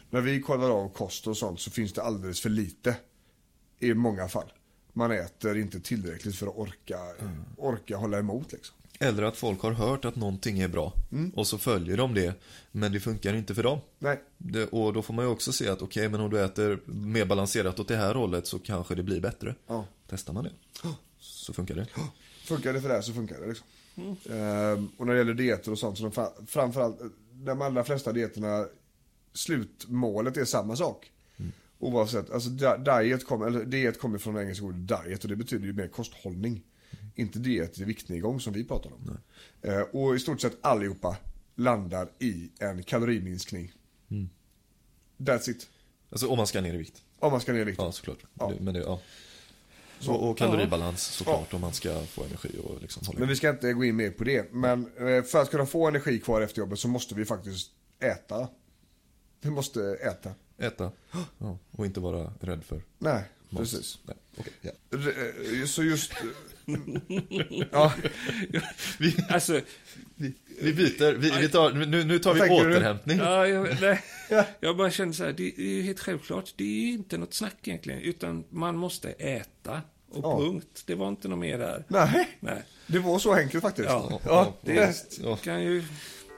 När 0.10 0.22
vi 0.22 0.42
kollar 0.42 0.70
av 0.70 0.90
kost 0.90 1.28
och 1.28 1.38
sånt 1.38 1.60
så 1.60 1.72
finns 1.72 1.94
det 1.94 2.04
alldeles 2.04 2.40
för 2.42 2.50
lite. 2.50 2.96
I 3.80 3.94
många 3.94 4.28
fall. 4.28 4.54
Man 4.94 5.12
äter 5.12 5.58
inte 5.58 5.80
tillräckligt 5.80 6.36
för 6.36 6.48
att 6.48 6.56
orka, 6.58 7.00
orka 7.58 7.98
hålla 7.98 8.20
emot 8.20 8.52
liksom. 8.52 8.76
Eller 9.00 9.24
att 9.24 9.38
folk 9.38 9.62
har 9.62 9.72
hört 9.72 10.06
att 10.06 10.16
någonting 10.16 10.60
är 10.60 10.68
bra 10.68 10.94
Mm. 11.12 11.30
och 11.30 11.48
så 11.48 11.58
följer 11.58 11.98
de 11.98 12.14
det, 12.14 12.34
men 12.72 12.92
det 12.92 13.00
funkar 13.00 13.34
inte 13.34 13.56
för 13.56 13.64
dem. 13.64 13.80
Nej, 14.00 14.22
Det, 14.38 14.66
och 14.66 14.94
då 14.94 15.02
får 15.02 15.14
man 15.14 15.26
ju 15.26 15.32
också 15.32 15.52
se 15.54 15.68
att 15.70 15.82
okej, 15.82 16.10
men 16.10 16.20
om 16.22 16.30
du 16.30 16.42
äter 16.44 16.80
mer 16.86 17.26
balanserat 17.26 17.80
åt 17.80 17.88
det 17.88 17.96
här 17.96 18.16
hållet 18.16 18.48
så 18.48 18.60
kanske 18.60 18.96
det 18.96 19.04
blir 19.04 19.22
bättre. 19.22 19.56
Ja. 19.68 19.86
Testar 20.10 20.34
man 20.34 20.44
det, 20.44 20.52
så 21.20 21.54
funkar 21.54 21.76
det. 21.76 21.88
funkar 22.46 22.74
det 22.74 22.82
för 22.82 22.90
det 22.90 22.96
här 22.96 23.02
så 23.02 23.14
funkar 23.14 23.40
det 23.42 23.48
liksom. 23.48 23.68
Ehm, 24.32 24.90
och 24.98 25.06
när 25.06 25.14
det 25.14 25.18
gäller 25.20 25.34
dieter 25.34 25.72
och 25.72 25.80
sånt 25.80 25.98
så 25.98 26.04
de 26.04 26.12
fra- 26.12 26.46
framförallt, 26.48 26.98
de 27.34 27.62
allra 27.62 27.84
flesta 27.84 28.12
dieterna, 28.12 28.66
slutmålet 29.36 30.38
är 30.38 30.46
samma 30.46 30.76
sak. 30.76 31.12
Oavsett, 31.80 32.30
alltså 32.30 32.50
di- 32.50 32.84
diet 32.86 33.26
kommer, 33.26 33.48
eller 33.48 33.66
diet 33.66 34.00
kommer 34.00 34.18
från 34.18 34.38
engelska 34.38 34.66
ordet 34.66 34.88
diet 34.88 35.24
och 35.24 35.30
det 35.30 35.36
betyder 35.36 35.66
ju 35.66 35.74
mer 35.74 35.88
kosthållning. 35.88 36.64
Inte 37.16 37.40
diet 37.40 37.80
i 37.80 37.84
viktnedgång 37.84 38.40
som 38.40 38.54
vi 38.54 38.64
pratar 38.64 38.92
om. 38.94 39.18
Eh, 39.62 39.80
och 39.80 40.16
i 40.16 40.20
stort 40.20 40.42
sett 40.42 40.58
allihopa 40.62 41.18
landar 41.56 42.10
i 42.20 42.50
en 42.60 42.84
kaloriminskning. 42.84 43.72
That's 45.18 45.50
it. 45.50 45.70
Alltså 46.10 46.28
om 46.28 46.38
man 46.38 46.48
ska 46.48 46.62
ner 46.62 46.74
i 46.74 46.78
vikt. 46.78 47.02
Om 47.20 47.32
man 47.32 47.42
ska 47.42 47.54
ner 47.54 47.60
i 47.60 47.64
vikt. 47.64 47.78
Ja, 47.82 47.92
såklart. 47.92 48.20
Ja. 48.34 48.54
Men 48.60 48.74
det, 48.74 48.80
ja. 48.80 49.00
Och, 50.08 50.30
och 50.30 50.38
kaloribalans 50.38 51.02
såklart 51.04 51.54
om 51.54 51.62
man 51.62 51.74
ska 51.74 52.02
få 52.06 52.24
energi 52.24 52.50
och 52.64 52.82
liksom 52.82 53.08
hålla 53.08 53.20
Men 53.20 53.30
vi 53.30 53.36
ska 53.36 53.50
inte 53.50 53.74
gå 53.74 53.86
in 53.86 53.96
mer 53.96 54.12
på 54.12 54.24
det. 54.24 54.54
Men 54.54 54.86
eh, 54.98 55.24
för 55.24 55.42
att 55.42 55.52
kunna 55.52 55.66
få 55.66 55.88
energi 55.88 56.20
kvar 56.20 56.42
efter 56.42 56.60
jobbet 56.60 56.80
så 56.80 56.88
måste 56.88 57.16
vi 57.16 57.26
faktiskt 57.26 57.72
äta. 58.00 58.48
Vi 59.42 59.50
måste 59.50 59.82
äta. 60.02 60.32
Äta. 60.58 60.92
Ja, 61.38 61.58
och 61.72 61.86
inte 61.86 62.00
vara 62.00 62.34
rädd 62.42 62.64
för 62.64 62.82
Nej, 62.98 63.24
mat. 63.50 63.60
precis. 63.62 64.00
Nej, 64.04 64.16
okej, 64.38 64.54
ja. 64.62 64.72
Eh, 65.60 65.66
Så 65.66 65.84
just... 65.84 66.14
ja, 67.72 67.94
Alltså, 69.30 69.62
Vi 70.62 70.74
byter, 70.74 71.14
vi, 71.14 71.32
vi 71.42 71.50
tar, 71.50 71.72
nu, 71.86 72.04
nu 72.04 72.20
tar 72.20 72.34
vi 72.34 72.40
du? 72.40 72.50
återhämtning. 72.50 73.18
ja, 73.18 73.48
jag, 73.48 73.78
nej, 73.82 74.04
jag 74.60 74.78
bara 74.78 74.92
känner 74.92 75.14
så 75.14 75.24
här, 75.24 75.32
det 75.34 75.44
är 75.60 75.62
ju 75.64 75.82
helt 75.82 76.00
självklart, 76.00 76.54
det 76.56 76.64
är 76.64 76.82
ju 76.88 76.92
inte 76.94 77.18
något 77.18 77.34
snack 77.34 77.56
egentligen, 77.68 78.00
utan 78.00 78.44
man 78.50 78.76
måste 78.78 79.10
äta. 79.12 79.82
Och 80.12 80.24
Ja. 80.26 80.38
punkt. 80.40 80.84
Det 80.86 80.96
var 80.96 81.08
inte 81.10 81.28
något 81.28 81.40
mer 81.40 81.58
där. 81.58 81.84
nej. 81.88 82.38
Nej. 82.40 82.64
Det 82.88 83.00
var 83.00 83.20
så 83.20 83.34
enkelt 83.34 83.62
faktiskt. 83.62 83.90
Ja, 83.90 84.22
ja, 84.26 84.54
Det 84.62 84.96
Ja. 85.24 85.36
kan 85.36 85.64
ju 85.64 85.84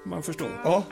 man 0.05 0.23
förstå. 0.23 0.45
ja. 0.63 0.85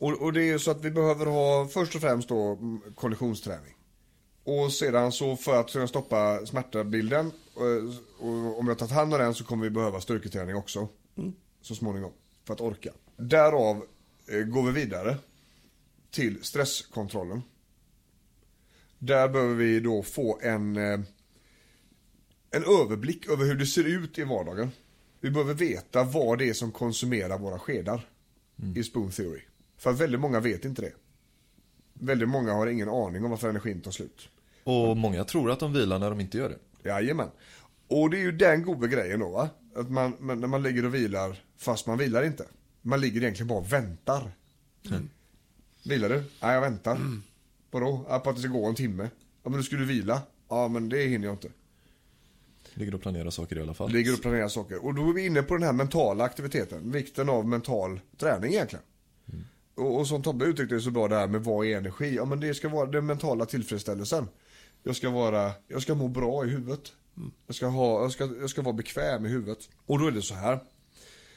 Och, 0.00 0.22
och 0.22 0.32
det 0.32 0.50
är 0.50 0.58
så 0.58 0.70
att 0.70 0.84
vi 0.84 0.90
behöver 0.90 1.26
ha 1.26 1.68
först 1.68 1.94
och 1.94 2.00
främst 2.00 2.28
då 2.28 2.52
mm, 2.52 2.80
konditionsträning. 2.94 3.74
Och 4.44 4.72
sedan 4.72 5.12
så 5.12 5.36
för 5.36 5.60
att 5.60 5.72
kunna 5.72 5.86
stoppa 5.86 6.46
smärtabilden 6.46 7.32
och, 7.54 7.64
och 8.26 8.58
om 8.58 8.66
vi 8.66 8.70
har 8.70 8.74
tagit 8.74 8.92
hand 8.92 9.14
om 9.14 9.20
den 9.20 9.34
så 9.34 9.44
kommer 9.44 9.64
vi 9.64 9.70
behöva 9.70 10.00
styrketräning 10.00 10.56
också. 10.56 10.88
Så 11.60 11.74
småningom. 11.74 12.12
För 12.44 12.54
att 12.54 12.60
orka. 12.60 12.92
Därav 13.16 13.84
eh, 14.28 14.40
går 14.40 14.62
vi 14.62 14.72
vidare 14.72 15.16
till 16.10 16.42
stresskontrollen. 16.42 17.42
Där 18.98 19.28
behöver 19.28 19.54
vi 19.54 19.80
då 19.80 20.02
få 20.02 20.40
en, 20.42 20.76
eh, 20.76 21.00
en 22.50 22.64
överblick 22.82 23.28
över 23.28 23.44
hur 23.44 23.54
det 23.54 23.66
ser 23.66 23.84
ut 23.84 24.18
i 24.18 24.24
vardagen. 24.24 24.70
Vi 25.20 25.30
behöver 25.30 25.54
veta 25.54 26.04
vad 26.04 26.38
det 26.38 26.48
är 26.48 26.54
som 26.54 26.72
konsumerar 26.72 27.38
våra 27.38 27.58
skedar 27.58 28.08
i 28.76 28.82
Spoon 28.82 29.10
Theory. 29.10 29.40
För 29.80 29.90
att 29.90 30.00
väldigt 30.00 30.20
många 30.20 30.40
vet 30.40 30.64
inte 30.64 30.82
det. 30.82 30.92
Väldigt 31.92 32.28
många 32.28 32.52
har 32.52 32.66
ingen 32.66 32.88
aning 32.88 33.24
om 33.24 33.30
varför 33.30 33.48
energin 33.48 33.80
tar 33.80 33.90
slut. 33.90 34.28
Och 34.64 34.96
många 34.96 35.24
tror 35.24 35.50
att 35.50 35.60
de 35.60 35.72
vilar 35.72 35.98
när 35.98 36.10
de 36.10 36.20
inte 36.20 36.38
gör 36.38 36.48
det. 36.48 36.88
Jajamän. 36.88 37.28
Och 37.88 38.10
det 38.10 38.16
är 38.16 38.20
ju 38.22 38.32
den 38.32 38.62
goda 38.62 38.86
grejen 38.86 39.20
då 39.20 39.28
va. 39.28 39.48
Att 39.74 39.90
man, 39.90 40.16
när 40.20 40.46
man 40.46 40.62
ligger 40.62 40.84
och 40.84 40.94
vilar 40.94 41.44
fast 41.56 41.86
man 41.86 41.98
vilar 41.98 42.22
inte. 42.22 42.46
Man 42.82 43.00
ligger 43.00 43.20
egentligen 43.20 43.48
bara 43.48 43.58
och 43.58 43.72
väntar. 43.72 44.32
Vilar 45.84 46.08
du? 46.08 46.16
Nej 46.16 46.54
jag 46.54 46.60
väntar. 46.60 46.98
Vadå? 47.70 48.06
Ja, 48.08 48.18
på 48.18 48.30
att 48.30 48.36
det 48.36 48.42
ska 48.42 48.50
gå 48.50 48.66
en 48.66 48.74
timme. 48.74 49.08
Ja 49.42 49.50
men 49.50 49.52
då 49.52 49.62
ska 49.62 49.76
du 49.76 49.84
vila. 49.84 50.22
Ja 50.48 50.68
men 50.68 50.88
det 50.88 51.06
hinner 51.06 51.26
jag 51.26 51.34
inte. 51.34 51.48
Ligger 52.74 52.94
och 52.94 53.02
planerar 53.02 53.30
saker 53.30 53.58
i 53.58 53.62
alla 53.62 53.74
fall. 53.74 53.90
Ligger 53.90 54.12
och 54.12 54.22
planerar 54.22 54.48
saker. 54.48 54.84
Och 54.84 54.94
då 54.94 55.08
är 55.08 55.12
vi 55.12 55.26
inne 55.26 55.42
på 55.42 55.54
den 55.54 55.62
här 55.62 55.72
mentala 55.72 56.24
aktiviteten. 56.24 56.92
Vikten 56.92 57.28
av 57.28 57.48
mental 57.48 58.00
träning 58.18 58.52
egentligen. 58.52 58.84
Och, 59.80 59.98
och 59.98 60.06
som 60.06 60.22
Tobbe 60.22 60.44
uttryckte 60.44 60.74
det 60.74 60.80
så 60.80 60.90
bra 60.90 61.08
det 61.08 61.16
här 61.16 61.28
med 61.28 61.44
vad 61.44 61.66
är 61.66 61.76
energi? 61.76 62.14
Ja 62.14 62.24
men 62.24 62.40
det 62.40 62.54
ska 62.54 62.68
vara 62.68 62.90
den 62.90 63.06
mentala 63.06 63.46
tillfredsställelsen. 63.46 64.28
Jag 64.82 64.96
ska 64.96 65.10
vara, 65.10 65.52
jag 65.68 65.82
ska 65.82 65.94
må 65.94 66.08
bra 66.08 66.44
i 66.46 66.48
huvudet. 66.48 66.92
Jag 67.46 67.56
ska, 67.56 67.66
ha, 67.66 68.02
jag, 68.02 68.12
ska, 68.12 68.30
jag 68.40 68.50
ska 68.50 68.62
vara 68.62 68.72
bekväm 68.72 69.26
i 69.26 69.28
huvudet. 69.28 69.68
Och 69.86 69.98
då 69.98 70.06
är 70.06 70.10
det 70.10 70.22
så 70.22 70.34
här. 70.34 70.60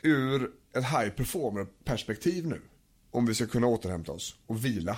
Ur 0.02 0.52
ett 0.74 0.84
high 0.84 1.10
performer 1.10 1.68
perspektiv 1.84 2.48
nu. 2.48 2.62
Om 3.12 3.26
vi 3.26 3.36
ska 3.36 3.48
kunna 3.48 3.68
återhämta 3.68 4.12
oss 4.12 4.36
och 4.46 4.66
vila. 4.66 4.98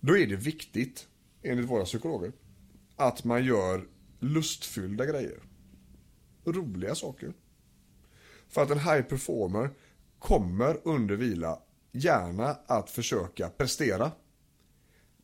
Då 0.00 0.18
är 0.18 0.26
det 0.26 0.36
viktigt, 0.36 1.08
enligt 1.42 1.70
våra 1.70 1.84
psykologer, 1.84 2.32
att 2.96 3.24
man 3.24 3.44
gör 3.44 3.86
lustfyllda 4.20 5.06
grejer. 5.06 5.42
Roliga 6.44 6.94
saker. 6.94 7.32
För 8.48 8.62
att 8.62 8.70
en 8.70 8.78
high 8.78 9.02
performer 9.02 9.70
kommer 10.18 10.80
under 10.84 11.16
vila 11.16 11.58
gärna 11.94 12.56
att 12.66 12.90
försöka 12.90 13.48
prestera, 13.48 14.12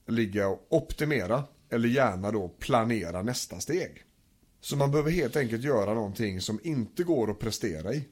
ligga 0.06 0.48
och 0.48 0.66
optimera 0.70 1.44
eller 1.70 1.88
gärna 1.88 2.30
då 2.30 2.48
planera 2.48 3.22
nästa 3.22 3.60
steg. 3.60 4.04
Så 4.60 4.76
man 4.76 4.90
behöver 4.90 5.10
helt 5.10 5.36
enkelt 5.36 5.64
göra 5.64 5.94
någonting 5.94 6.40
som 6.40 6.60
inte 6.62 7.02
går 7.02 7.30
att 7.30 7.38
prestera 7.38 7.94
i. 7.94 8.08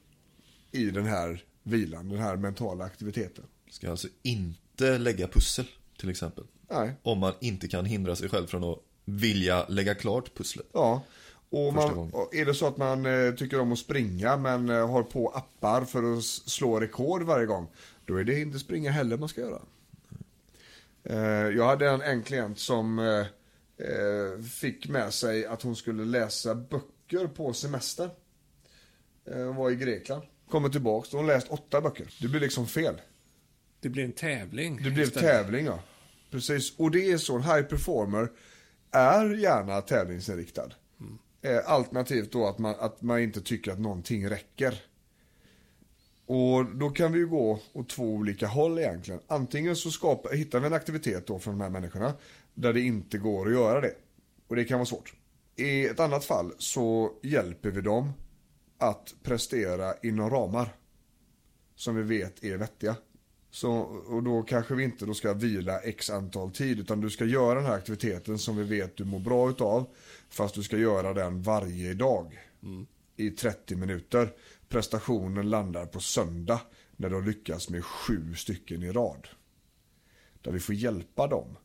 I 0.71 0.85
den 0.85 1.05
här 1.05 1.43
vilan, 1.63 2.09
den 2.09 2.19
här 2.19 2.35
mentala 2.35 2.83
aktiviteten. 2.83 3.45
Ska 3.69 3.91
alltså 3.91 4.07
inte 4.21 4.97
lägga 4.97 5.27
pussel, 5.27 5.65
till 5.99 6.09
exempel. 6.09 6.43
Nej, 6.69 6.93
Om 7.03 7.19
man 7.19 7.33
inte 7.41 7.67
kan 7.67 7.85
hindra 7.85 8.15
sig 8.15 8.29
själv 8.29 8.47
från 8.47 8.63
att 8.63 8.79
vilja 9.05 9.65
lägga 9.67 9.95
klart 9.95 10.37
pusslet. 10.37 10.67
Ja, 10.73 11.03
och 11.49 11.73
man, 11.73 12.11
är 12.31 12.45
det 12.45 12.53
så 12.53 12.67
att 12.67 12.77
man 12.77 13.05
eh, 13.05 13.33
tycker 13.33 13.59
om 13.59 13.71
att 13.71 13.79
springa 13.79 14.37
men 14.37 14.69
eh, 14.69 14.89
har 14.89 15.03
på 15.03 15.29
appar 15.29 15.85
för 15.85 16.17
att 16.17 16.23
slå 16.23 16.79
rekord 16.79 17.23
varje 17.23 17.45
gång, 17.45 17.67
då 18.09 18.15
är 18.15 18.23
det 18.23 18.39
inte 18.39 18.59
springa 18.59 18.91
heller 18.91 19.17
man 19.17 19.29
ska 19.29 19.41
göra. 19.41 19.61
Eh, 21.03 21.55
jag 21.57 21.65
hade 21.65 21.89
en, 21.89 22.01
en 22.01 22.23
klient 22.23 22.59
som 22.59 22.99
eh, 22.99 23.19
eh, 23.87 24.41
fick 24.41 24.87
med 24.87 25.13
sig 25.13 25.45
att 25.45 25.61
hon 25.61 25.75
skulle 25.75 26.05
läsa 26.05 26.55
böcker 26.55 27.27
på 27.27 27.53
semester. 27.53 28.09
Hon 29.25 29.55
var 29.55 29.71
i 29.71 29.75
Grekland. 29.75 30.23
Kommer 30.49 30.69
tillbaks, 30.69 31.11
hon 31.11 31.27
läst 31.27 31.47
åtta 31.49 31.81
böcker. 31.81 32.13
Det 32.21 32.27
blir 32.27 32.39
liksom 32.39 32.67
fel. 32.67 33.01
Det 33.79 33.89
blir 33.89 34.03
en 34.03 34.11
tävling. 34.11 34.75
Det 34.83 34.89
blev 34.89 35.07
istället. 35.07 35.29
tävling 35.29 35.65
ja. 35.65 35.79
Precis, 36.31 36.79
och 36.79 36.91
det 36.91 37.11
är 37.11 37.17
så, 37.17 37.35
en 37.35 37.43
high 37.43 37.61
performer 37.61 38.31
är 38.91 39.33
gärna 39.33 39.81
tävlingsinriktad. 39.81 40.71
Eh, 41.41 41.71
alternativt 41.71 42.31
då 42.31 42.47
att 42.47 42.59
man, 42.59 42.75
att 42.79 43.01
man 43.01 43.19
inte 43.19 43.41
tycker 43.41 43.71
att 43.71 43.79
någonting 43.79 44.29
räcker. 44.29 44.81
Och 46.29 46.65
då 46.65 46.89
kan 46.89 47.11
vi 47.11 47.19
ju 47.19 47.27
gå 47.27 47.59
åt 47.73 47.89
två 47.89 48.03
olika 48.03 48.47
håll 48.47 48.79
egentligen. 48.79 49.19
Antingen 49.27 49.75
så 49.75 49.91
skapar, 49.91 50.33
hittar 50.33 50.59
vi 50.59 50.67
en 50.67 50.73
aktivitet 50.73 51.27
då 51.27 51.39
från 51.39 51.57
de 51.57 51.63
här 51.63 51.69
människorna 51.69 52.13
där 52.53 52.73
det 52.73 52.81
inte 52.81 53.17
går 53.17 53.47
att 53.47 53.53
göra 53.53 53.81
det. 53.81 53.93
Och 54.47 54.55
det 54.55 54.65
kan 54.65 54.79
vara 54.79 54.85
svårt. 54.85 55.13
I 55.55 55.85
ett 55.85 55.99
annat 55.99 56.25
fall 56.25 56.51
så 56.57 57.11
hjälper 57.21 57.69
vi 57.69 57.81
dem 57.81 58.11
att 58.77 59.13
prestera 59.23 59.93
inom 60.03 60.29
ramar 60.29 60.75
som 61.75 61.95
vi 61.95 62.03
vet 62.03 62.43
är 62.43 62.57
vettiga. 62.57 62.95
Så, 63.51 63.71
och 64.07 64.23
då 64.23 64.43
kanske 64.43 64.75
vi 64.75 64.83
inte 64.83 65.05
då 65.05 65.13
ska 65.13 65.33
vila 65.33 65.79
x 65.79 66.09
antal 66.09 66.51
tid 66.51 66.79
utan 66.79 67.01
du 67.01 67.09
ska 67.09 67.25
göra 67.25 67.55
den 67.55 67.65
här 67.65 67.75
aktiviteten 67.75 68.39
som 68.39 68.57
vi 68.57 68.63
vet 68.63 68.97
du 68.97 69.05
mår 69.05 69.19
bra 69.19 69.49
utav. 69.49 69.85
Fast 70.29 70.55
du 70.55 70.63
ska 70.63 70.77
göra 70.77 71.13
den 71.13 71.41
varje 71.41 71.93
dag. 71.93 72.39
I 73.15 73.29
30 73.29 73.75
minuter. 73.75 74.33
Prestationen 74.69 75.49
landar 75.49 75.85
på 75.85 75.99
söndag 75.99 76.61
när 76.97 77.09
de 77.09 77.25
lyckas 77.25 77.69
med 77.69 77.85
sju 77.85 78.35
stycken 78.35 78.83
i 78.83 78.91
rad. 78.91 79.27
Där 80.41 80.51
vi 80.51 80.59
får 80.59 80.75
hjälpa 80.75 81.27
dem 81.27 81.57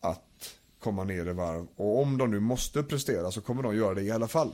att 0.00 0.58
komma 0.78 1.04
ner 1.04 1.28
i 1.28 1.32
varv. 1.32 1.66
Och 1.76 2.02
om 2.02 2.18
de 2.18 2.30
nu 2.30 2.40
måste 2.40 2.82
prestera 2.82 3.30
så 3.30 3.40
kommer 3.40 3.62
de 3.62 3.76
göra 3.76 3.94
det 3.94 4.02
i 4.02 4.10
alla 4.10 4.28
fall. 4.28 4.52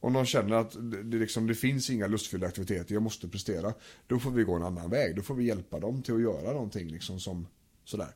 Om 0.00 0.12
de 0.12 0.26
känner 0.26 0.56
att 0.56 0.76
det, 1.04 1.16
liksom, 1.16 1.46
det 1.46 1.54
finns 1.54 1.90
inga 1.90 2.06
lustfyllda 2.06 2.46
aktiviteter, 2.46 2.94
jag 2.94 3.02
måste 3.02 3.28
prestera. 3.28 3.74
Då 4.06 4.18
får 4.18 4.30
vi 4.30 4.42
gå 4.44 4.54
en 4.54 4.62
annan 4.62 4.90
väg. 4.90 5.16
Då 5.16 5.22
får 5.22 5.34
vi 5.34 5.44
hjälpa 5.44 5.80
dem 5.80 6.02
till 6.02 6.14
att 6.14 6.20
göra 6.20 6.52
någonting 6.52 6.88
liksom 6.88 7.20
som 7.20 7.46
sådär. 7.84 8.14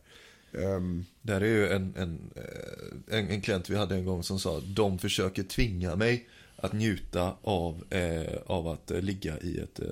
Um, 0.52 1.04
Där 1.22 1.40
är 1.40 1.46
ju 1.46 1.68
en, 1.68 1.94
en, 1.96 2.30
eh, 2.36 3.18
en, 3.18 3.28
en 3.28 3.40
klient 3.40 3.70
vi 3.70 3.76
hade 3.76 3.94
en 3.94 4.04
gång 4.04 4.22
som 4.22 4.38
sa 4.38 4.60
de 4.60 4.98
försöker 4.98 5.42
tvinga 5.42 5.96
mig 5.96 6.28
att 6.62 6.72
njuta 6.72 7.36
av, 7.42 7.84
eh, 7.90 8.36
av 8.46 8.68
att 8.68 8.90
ligga 8.90 9.38
i 9.38 9.58
ett 9.58 9.80
eh, 9.80 9.86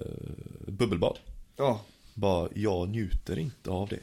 bubbelbad. 0.67 1.19
ja, 1.57 1.85
Bara, 2.15 2.49
jag 2.55 2.89
njuter 2.89 3.39
inte 3.39 3.71
av 3.71 3.89
det. 3.89 4.01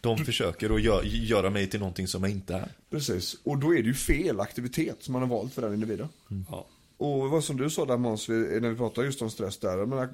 De 0.00 0.18
försöker 0.24 0.70
att 0.74 0.80
gö- 0.80 1.02
göra 1.04 1.50
mig 1.50 1.66
till 1.66 1.80
någonting 1.80 2.06
som 2.08 2.22
jag 2.22 2.32
inte 2.32 2.54
är. 2.54 2.68
Precis, 2.90 3.36
och 3.44 3.58
då 3.58 3.74
är 3.74 3.82
det 3.82 3.88
ju 3.88 3.94
fel 3.94 4.40
aktivitet 4.40 4.96
som 5.02 5.12
man 5.12 5.22
har 5.22 5.28
valt 5.28 5.54
för 5.54 5.62
den 5.62 5.74
individen. 5.74 6.08
Ja. 6.50 6.66
Och 6.96 7.30
vad 7.30 7.44
som 7.44 7.56
du 7.56 7.70
sa 7.70 7.84
där 7.84 7.96
Måns, 7.96 8.28
när 8.28 8.70
vi 8.70 8.76
pratade 8.76 9.06
just 9.06 9.22
om 9.22 9.30
stress 9.30 9.58
där. 9.58 9.78
Jag 9.78 9.88
menar, 9.88 10.08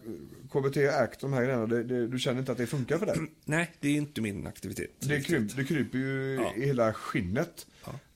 KBT, 0.53 0.77
ACT, 0.77 1.21
de 1.21 1.33
här 1.33 1.45
grejerna, 1.45 1.67
det, 1.67 1.85
det, 1.85 2.09
du 2.09 2.19
känner 2.19 2.41
inte 2.41 2.53
att 2.53 2.59
det 2.59 2.67
funkar 2.67 2.99
för 2.99 3.07
dig? 3.07 3.17
Nej, 3.45 3.71
det 3.81 3.89
är 3.89 3.93
inte 3.97 4.21
min 4.21 4.47
aktivitet. 4.47 4.91
Det, 5.01 5.21
kryp, 5.21 5.57
det 5.57 5.65
kryper 5.65 5.99
ju 5.99 6.35
Ja. 6.43 6.53
i 6.63 6.67
hela 6.67 6.93
skinnet. 6.93 7.67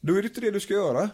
Då 0.00 0.14
är 0.14 0.22
det 0.22 0.28
inte 0.28 0.40
det 0.40 0.50
du 0.50 0.60
ska 0.60 0.74
göra. 0.74 1.10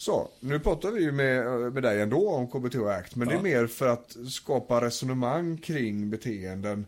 Så, 0.00 0.28
nu 0.40 0.58
pratar 0.60 0.90
vi 0.90 1.02
ju 1.02 1.12
med, 1.12 1.44
med 1.72 1.82
dig 1.82 2.00
ändå 2.00 2.28
om 2.30 2.48
KBT 2.48 2.74
och 2.74 2.92
ACT, 2.92 3.16
men 3.16 3.28
det 3.28 3.34
är 3.34 3.36
Ja. 3.36 3.42
mer 3.42 3.66
för 3.66 3.86
att 3.88 4.16
skapa 4.30 4.80
resonemang 4.80 5.58
kring 5.58 6.10
beteenden 6.10 6.86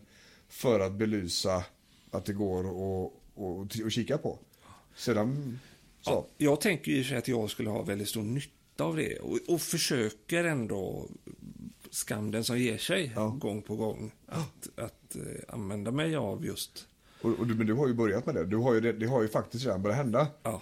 för 0.49 0.79
att 0.79 0.91
belysa 0.93 1.63
att 2.11 2.25
det 2.25 2.33
går 2.33 2.59
att, 2.59 3.11
att, 3.73 3.85
att 3.85 3.91
kika 3.91 4.17
på. 4.17 4.39
Sedan, 4.95 5.59
så. 6.01 6.11
Ja, 6.11 6.27
jag 6.37 6.61
tänker 6.61 6.91
ju 6.91 7.03
sig 7.03 7.17
att 7.17 7.27
jag 7.27 7.49
skulle 7.49 7.69
ha 7.69 7.81
väldigt 7.83 8.09
stor 8.09 8.21
nytta 8.23 8.83
av 8.83 8.95
det 8.95 9.19
och, 9.19 9.39
och 9.47 9.61
försöker 9.61 10.43
ändå, 10.43 11.07
skam 11.91 12.31
den 12.31 12.43
som 12.43 12.59
ger 12.59 12.77
sig, 12.77 13.11
Ja. 13.15 13.27
gång 13.39 13.61
på 13.61 13.75
gång, 13.75 14.11
att, 14.27 14.69
att 14.79 15.15
eh, 15.15 15.21
använda 15.53 15.91
mig 15.91 16.15
av 16.15 16.45
just, 16.45 16.87
Och, 17.21 17.39
och 17.39 17.47
du, 17.47 17.55
men 17.55 17.67
du 17.67 17.73
har 17.73 17.87
ju 17.87 17.93
börjat 17.93 18.25
med 18.25 18.35
det. 18.35 18.45
Du 18.45 18.57
har 18.57 18.73
ju, 18.73 18.79
det, 18.81 18.93
det 18.93 19.05
har 19.05 19.21
ju 19.21 19.27
faktiskt 19.27 19.65
redan 19.65 19.81
börjat 19.81 19.97
hända. 19.97 20.27
ja, 20.43 20.61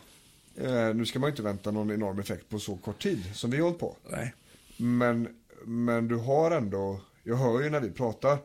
Eh, 0.56 0.93
nu 0.95 1.06
ska 1.06 1.20
man 1.20 1.30
inte 1.30 1.41
vänta 1.41 1.72
någon 1.72 1.91
enorm 1.91 2.20
effekt 2.20 2.49
på 2.49 2.60
så 2.60 2.76
kort 2.76 3.02
tid 3.04 3.36
som 3.36 3.52
vi 3.52 3.58
har 3.58 3.64
hållit 3.64 3.80
på. 3.80 3.95
nej, 4.10 4.34
Men, 4.78 5.28
men 5.66 6.08
du 6.08 6.16
har 6.16 6.52
ändå, 6.52 7.02
jag 7.24 7.36
hör 7.36 7.62
ju 7.62 7.70
när 7.70 7.80
vi 7.80 7.91
pratar 7.91 8.38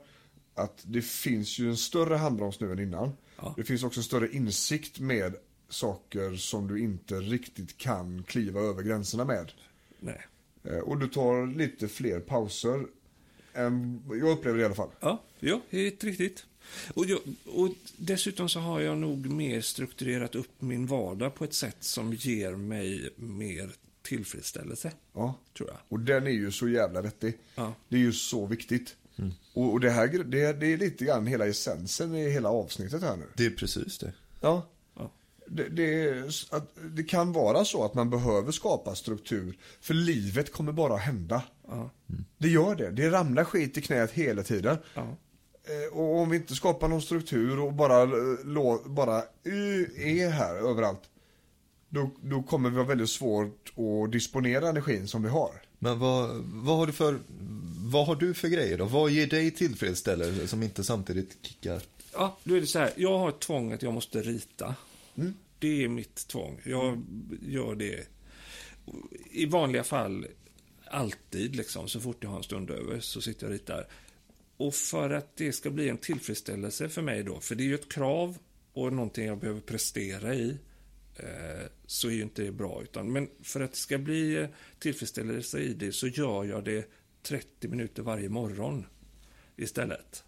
att 0.54 0.82
det 0.86 1.02
finns 1.02 1.58
ju 1.58 1.68
en 1.68 1.76
större 1.76 2.14
handbroms 2.14 2.60
nu 2.60 2.72
än 2.72 2.78
innan. 2.78 3.12
Ja. 3.36 3.54
Det 3.56 3.64
finns 3.64 3.84
också 3.84 4.00
en 4.00 4.04
större 4.04 4.28
insikt 4.32 5.00
med 5.00 5.34
saker 5.68 6.34
som 6.36 6.68
du 6.68 6.80
inte 6.80 7.14
riktigt 7.14 7.76
kan 7.78 8.22
kliva 8.22 8.60
över 8.60 8.82
gränserna 8.82 9.24
med. 9.24 9.52
nej. 10.00 10.26
Eh, 10.64 10.78
och 10.78 10.98
du 10.98 11.08
tar 11.08 11.56
lite 11.56 11.88
fler 11.88 12.20
pauser 12.20 12.86
än, 13.54 14.02
jag 14.08 14.30
upplever 14.30 14.56
det 14.58 14.62
i 14.62 14.64
alla 14.66 14.74
fall. 14.74 14.90
Ja, 15.00 15.22
ja, 15.40 15.60
helt 15.70 16.04
riktigt. 16.04 16.46
Och, 16.94 17.06
jag, 17.06 17.18
och 17.44 17.68
dessutom 17.96 18.48
så 18.48 18.60
har 18.60 18.80
jag 18.80 18.98
nog 18.98 19.26
mer 19.26 19.60
strukturerat 19.60 20.34
upp 20.34 20.50
min 20.62 20.86
vardag 20.86 21.34
på 21.34 21.44
ett 21.44 21.54
sätt 21.54 21.76
som 21.80 22.12
ger 22.14 22.52
mig 22.56 23.10
mer 23.16 23.70
tillfredsställelse, 24.02 24.92
Ja. 25.14 25.34
tror 25.56 25.68
jag. 25.68 25.78
Och 25.88 26.00
den 26.00 26.26
är 26.26 26.30
ju 26.30 26.52
så 26.52 26.68
jävla 26.68 27.02
vettig. 27.02 27.38
Ja. 27.54 27.74
Det 27.88 27.96
är 27.96 28.00
ju 28.00 28.12
så 28.12 28.46
viktigt. 28.46 28.96
Och, 29.54 29.72
och 29.72 29.80
det 29.80 29.90
här 29.90 30.08
det, 30.08 30.52
det 30.52 30.66
är 30.72 30.76
lite 30.76 31.04
grann 31.04 31.26
hela 31.26 31.46
essensen 31.46 32.14
i 32.14 32.30
hela 32.30 32.48
avsnittet 32.48 33.02
här 33.02 33.16
nu. 33.16 33.24
Det 33.36 33.46
är 33.46 33.50
precis 33.50 33.98
det. 33.98 34.12
Ja. 34.40 34.68
Ja. 34.94 35.12
Det, 35.46 35.68
det, 35.68 36.04
är, 36.08 36.24
att, 36.50 36.76
det 36.82 37.02
kan 37.02 37.32
vara 37.32 37.64
så 37.64 37.84
att 37.84 37.94
man 37.94 38.10
behöver 38.10 38.52
skapa 38.52 38.94
struktur. 38.94 39.58
För 39.80 39.94
livet 39.94 40.52
kommer 40.52 40.72
bara 40.72 40.94
att 40.94 41.00
hända. 41.00 41.42
Ja. 41.68 41.90
Det 42.38 42.48
gör 42.48 42.74
det. 42.74 42.90
Det 42.90 43.10
ramlar 43.10 43.44
skit 43.44 43.78
i 43.78 43.82
knät 43.82 44.10
hela 44.10 44.42
tiden. 44.42 44.76
Ja. 44.94 45.16
Och 45.96 46.18
om 46.18 46.30
vi 46.30 46.36
inte 46.36 46.54
skapar 46.54 46.88
någon 46.88 47.02
struktur 47.02 47.58
och 47.58 47.72
bara, 47.72 48.02
eh, 48.02 48.44
lå, 48.44 48.82
bara 48.86 49.18
eh, 49.18 50.08
är 50.18 50.30
här 50.30 50.56
överallt. 50.56 51.02
Då, 51.88 52.10
då 52.22 52.42
kommer 52.42 52.70
det 52.70 52.76
vara 52.76 52.86
väldigt 52.86 53.10
svårt 53.10 53.72
att 53.76 54.12
disponera 54.12 54.68
energin 54.68 55.08
som 55.08 55.22
vi 55.22 55.28
har. 55.28 55.50
Men 55.78 55.98
vad, 55.98 56.30
vad, 56.44 56.76
har 56.76 56.86
du 56.86 56.92
för, 56.92 57.18
vad 57.90 58.06
har 58.06 58.16
du 58.16 58.34
för 58.34 58.48
grejer 58.48 58.78
då? 58.78 58.84
Vad 58.84 59.10
ger 59.10 59.26
dig 59.26 59.50
tillfredsställelse 59.50 60.48
som 60.48 60.62
inte 60.62 60.84
samtidigt 60.84 61.38
kickar? 61.42 61.82
Ja, 62.12 62.38
då 62.44 62.56
är 62.56 62.60
det 62.60 62.66
så 62.66 62.78
här. 62.78 62.92
Jag 62.96 63.18
har 63.18 63.28
ett 63.28 63.40
tvång 63.40 63.72
att 63.72 63.82
jag 63.82 63.94
måste 63.94 64.22
rita. 64.22 64.74
Mm. 65.14 65.34
Det 65.58 65.84
är 65.84 65.88
mitt 65.88 66.28
tvång. 66.28 66.60
Jag 66.64 67.02
gör 67.42 67.74
det 67.74 68.06
i 69.30 69.46
vanliga 69.46 69.84
fall 69.84 70.26
alltid, 70.90 71.56
liksom. 71.56 71.88
Så 71.88 72.00
fort 72.00 72.16
jag 72.20 72.30
har 72.30 72.36
en 72.36 72.42
stund 72.42 72.70
över 72.70 73.00
så 73.00 73.20
sitter 73.20 73.42
jag 73.46 73.48
och 73.48 73.52
ritar. 73.52 73.86
Och 74.56 74.74
för 74.74 75.10
att 75.10 75.36
det 75.36 75.52
ska 75.52 75.70
bli 75.70 75.88
en 75.88 75.98
tillfredsställelse 75.98 76.88
för 76.88 77.02
mig 77.02 77.22
då, 77.22 77.40
för 77.40 77.54
det 77.54 77.62
är 77.62 77.66
ju 77.66 77.74
ett 77.74 77.92
krav 77.92 78.38
och 78.72 78.92
någonting 78.92 79.26
jag 79.26 79.38
behöver 79.38 79.60
prestera 79.60 80.34
i, 80.34 80.58
eh, 81.16 81.66
så 81.86 82.08
är 82.08 82.12
ju 82.12 82.22
inte 82.22 82.42
det 82.42 82.52
bra. 82.52 82.82
Utan, 82.82 83.12
men 83.12 83.28
för 83.42 83.60
att 83.60 83.72
det 83.72 83.78
ska 83.78 83.98
bli 83.98 84.36
eh, 84.36 84.48
tillfredsställelse 84.78 85.58
i 85.58 85.74
det 85.74 85.92
så 85.92 86.06
gör 86.06 86.44
jag 86.44 86.64
det 86.64 86.90
30 87.22 87.68
minuter 87.68 88.02
varje 88.02 88.28
morgon 88.28 88.86
istället. 89.56 90.24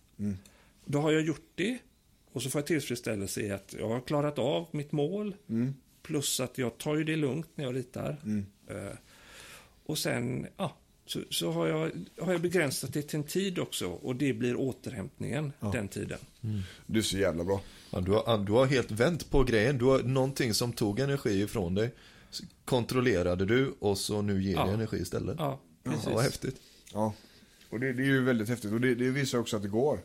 Då 0.85 1.01
har 1.01 1.13
jag 1.13 1.23
gjort 1.23 1.51
det 1.55 1.79
och 2.33 2.43
så 2.43 2.51
får 2.51 2.59
jag 2.59 2.67
tillfredsställelse 2.67 3.41
i 3.41 3.51
att 3.51 3.75
jag 3.79 3.89
har 3.89 4.01
klarat 4.01 4.39
av 4.39 4.69
mitt 4.71 4.93
mål. 4.93 5.37
Plus 6.03 6.41
att 6.41 6.59
jag 6.59 6.79
tar 6.79 6.97
ju 6.97 7.05
det 7.05 7.17
lugnt 7.17 7.49
när 7.55 7.65
jag 7.65 7.77
ritar. 7.77 8.17
Eh, 8.67 8.99
och 9.85 9.99
sen, 9.99 10.47
ja, 10.57 10.77
så, 11.09 11.21
så 11.31 11.53
har, 11.53 11.67
jag, 11.67 11.91
har 12.21 12.33
jag 12.33 12.41
begränsat 12.41 12.93
det 12.93 13.03
till 13.03 13.19
en 13.19 13.25
tid 13.25 13.59
också 13.59 13.87
och 13.87 14.17
det 14.17 14.33
blir 14.33 14.57
återhämtningen 14.57 15.53
den 15.73 15.89
tiden. 15.89 16.19
Du 16.87 16.99
är 16.99 17.03
så 17.03 17.19
jävla 17.19 17.45
bra. 17.45 17.61
Ja, 17.91 18.01
du, 18.01 18.13
har, 18.13 18.39
du 18.39 18.53
har 18.53 18.67
helt 18.67 18.91
vänt 18.91 19.31
på 19.31 19.45
grejen. 19.45 19.79
Du 19.79 19.85
har 19.85 20.03
någonting 20.03 20.55
som 20.55 20.73
tog 20.73 21.01
energi 21.01 21.43
ifrån 21.43 21.75
dig. 21.75 21.95
Kontrollerade 22.65 23.47
du 23.47 23.75
och 23.79 23.99
så 23.99 24.23
nu 24.23 24.43
ger 24.43 24.55
Ja. 24.55 24.67
det 24.67 24.73
energi 24.73 24.97
istället. 24.97 25.37
Ja, 25.39 25.61
precis. 25.85 26.05
Ja, 26.07 26.15
vad 26.15 26.23
häftigt. 26.25 26.57
Ja. 26.93 27.15
Och 27.71 27.81
det, 27.81 27.93
det 27.93 28.03
är 28.03 28.07
ju 28.07 28.25
väldigt 28.25 28.49
häftigt. 28.49 28.73
Och 28.73 28.81
det, 28.81 28.95
det 28.95 29.11
visar 29.11 29.39
också 29.39 29.57
att 29.57 29.63
det 29.63 29.69
går. 29.69 30.01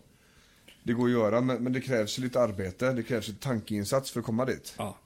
Det 0.84 0.93
går 0.93 1.06
att 1.06 1.12
göra, 1.12 1.41
men, 1.41 1.64
men 1.64 1.74
det 1.74 1.82
krävs 1.82 2.18
lite 2.18 2.39
arbete. 2.41 2.91
Det 2.93 3.04
krävs 3.04 3.30
en 3.30 3.36
tankeinsats 3.36 4.12
för 4.12 4.20
att 4.20 4.26
komma 4.26 4.45
dit. 4.45 4.74
Ja, 4.78 4.97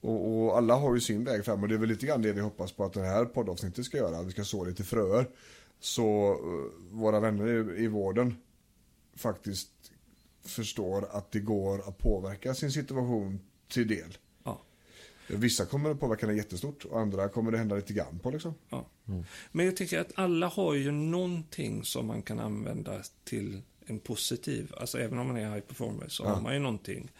Och, 0.00 0.44
och 0.44 0.56
alla 0.56 0.74
har 0.74 0.94
ju 0.94 1.00
sin 1.00 1.24
väg 1.24 1.44
fram 1.44 1.62
och 1.62 1.68
det 1.68 1.74
är 1.74 1.78
väl 1.78 1.88
lite 1.88 2.06
grann 2.06 2.22
det 2.22 2.32
vi 2.32 2.40
hoppas 2.40 2.72
på 2.72 2.84
att 2.84 2.92
det 2.92 3.02
här 3.02 3.24
poddavsnittet 3.24 3.84
ska 3.84 3.96
göra. 3.96 4.18
Att 4.18 4.26
vi 4.26 4.30
ska 4.30 4.44
så 4.44 4.64
lite 4.64 4.84
fröer. 4.84 5.28
Så 5.80 6.32
eh, 6.32 6.96
våra 6.96 7.20
vänner 7.20 7.46
i, 7.46 7.84
i 7.84 7.86
vården 7.86 8.36
faktiskt 9.16 9.70
förstår 10.44 11.08
att 11.10 11.32
det 11.32 11.40
går 11.40 11.88
att 11.88 11.98
påverka 11.98 12.54
sin 12.54 12.72
situation 12.72 13.40
till 13.68 13.88
del. 13.88 14.18
ja. 14.44 14.60
Vissa 15.26 15.66
kommer 15.66 15.90
att 15.90 16.00
påverka 16.00 16.26
den 16.26 16.36
jättestort 16.36 16.84
och 16.84 17.00
andra 17.00 17.28
kommer 17.28 17.50
det 17.50 17.58
hända 17.58 17.76
lite 17.76 17.92
grann 17.92 18.18
på 18.18 18.30
liksom. 18.30 18.54
Ja. 18.68 18.84
Men 19.52 19.66
jag 19.66 19.76
tycker 19.76 20.00
att 20.00 20.12
alla 20.14 20.46
har 20.46 20.74
ju 20.74 20.90
någonting 20.90 21.84
som 21.84 22.06
man 22.06 22.22
kan 22.22 22.40
använda 22.40 23.02
till 23.24 23.62
en 23.86 23.98
positiv, 23.98 24.72
alltså 24.76 24.98
även 24.98 25.18
om 25.18 25.26
man 25.26 25.36
är 25.36 25.54
high 25.54 25.60
performer 25.60 26.08
så 26.08 26.24
har 26.24 26.40
man 26.40 26.54
ju 26.54 26.60
någonting 26.60 27.10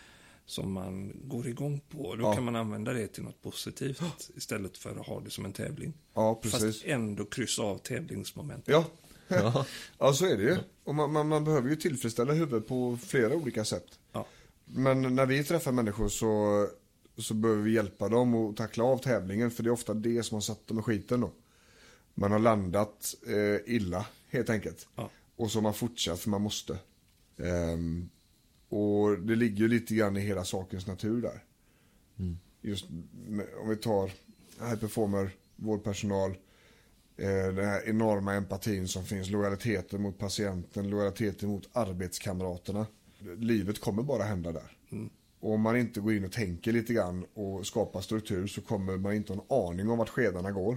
som 0.49 0.73
man 0.73 1.13
går 1.25 1.47
igång 1.49 1.81
på. 1.89 2.15
Då 2.17 2.23
Ja. 2.23 2.35
kan 2.35 2.45
man 2.45 2.57
använda 2.57 2.93
det 2.93 3.07
till 3.09 3.23
något 3.23 3.43
positivt 3.43 4.01
istället 4.37 4.79
för 4.79 5.01
att 5.01 5.07
ha 5.07 5.21
det 5.21 5.31
som 5.31 5.45
en 5.45 5.53
tävling. 5.53 5.93
Ja, 6.15 6.35
precis. 6.43 6.63
Fast 6.63 6.85
ändå 6.85 7.25
kryssa 7.25 7.63
av 7.63 7.79
tävlingsmomentet. 7.79 8.69
Ja. 9.31 9.65
ja, 9.99 10.13
så 10.13 10.27
är 10.27 10.37
det 10.37 10.43
ju. 10.43 10.57
Och 10.85 10.95
man, 10.95 11.13
man, 11.13 11.29
man 11.29 11.45
behöver 11.45 11.71
ju 11.71 11.77
tillfredsställa 11.77 12.33
huvudet 12.33 12.69
på 12.69 12.99
flera 13.07 13.35
olika 13.35 13.65
sätt. 13.65 13.99
Ja. 14.13 14.27
Men 14.65 15.15
när 15.15 15.27
vi 15.27 15.45
träffar 15.45 15.73
människor 15.73 16.09
så, 16.09 16.67
så 17.19 17.35
behöver 17.35 17.63
vi 17.63 17.73
hjälpa 17.73 18.09
dem 18.09 18.35
att 18.35 18.57
tackla 18.57 18.85
av 18.85 18.99
tävlingen. 18.99 19.51
För 19.51 19.63
det 19.63 19.69
är 19.69 19.73
ofta 19.73 19.95
det 19.95 20.23
som 20.23 20.35
har 20.37 20.41
satt 20.41 20.67
dem 20.67 20.79
i 20.79 20.83
skiten 20.83 21.21
då. 21.21 21.31
Man 22.15 22.33
har 22.33 22.39
landat 22.39 23.15
eh, 23.27 23.75
illa 23.75 24.07
helt 24.29 24.51
enkelt. 24.51 24.89
Ja. 24.95 25.11
Och 25.37 25.51
så 25.51 25.59
har 25.59 25.63
man 25.63 25.75
fortsatt 25.75 26.21
för 26.21 26.31
man 26.31 26.43
måste. 26.43 26.79
Ehm, 27.39 28.09
och 28.69 29.19
det 29.19 29.37
ligger 29.37 29.59
ju 29.59 29.69
lite 29.69 29.95
grann 29.95 30.17
i 30.17 30.21
hela 30.21 30.45
sakens 30.45 30.87
natur 30.87 31.23
där. 31.23 31.45
Just 32.63 32.87
med, 33.29 33.47
om 33.63 33.69
vi 33.69 33.77
tar 33.77 34.07
high 34.61 34.81
performer, 34.81 35.31
vårdpersonal. 35.57 36.31
Eh, 37.17 37.55
den 37.55 37.65
här 37.65 37.89
enorma 37.89 38.35
empatin 38.35 38.89
som 38.89 39.05
finns, 39.05 39.31
lojaliteten 39.31 40.03
mot 40.03 40.19
patienten, 40.19 40.91
lojaliteten 40.91 41.49
mot 41.49 41.69
arbetskamraterna. 41.73 42.87
Livet 43.37 43.81
kommer 43.81 44.03
bara 44.03 44.23
hända 44.23 44.53
där. 44.53 44.77
Och 45.41 45.53
om 45.53 45.61
man 45.61 45.77
inte 45.77 46.01
går 46.01 46.13
in 46.13 46.25
och 46.25 46.33
tänker 46.33 46.73
lite 46.73 46.93
grann 46.93 47.27
och 47.35 47.67
skapar 47.67 48.01
struktur 48.01 48.47
så 48.47 48.61
kommer 48.61 48.97
man 48.97 49.15
inte 49.15 49.33
ha 49.33 49.41
en 49.41 49.71
aning 49.71 49.91
om 49.91 49.99
vart 49.99 50.09
skedarna 50.09 50.53
går. 50.53 50.77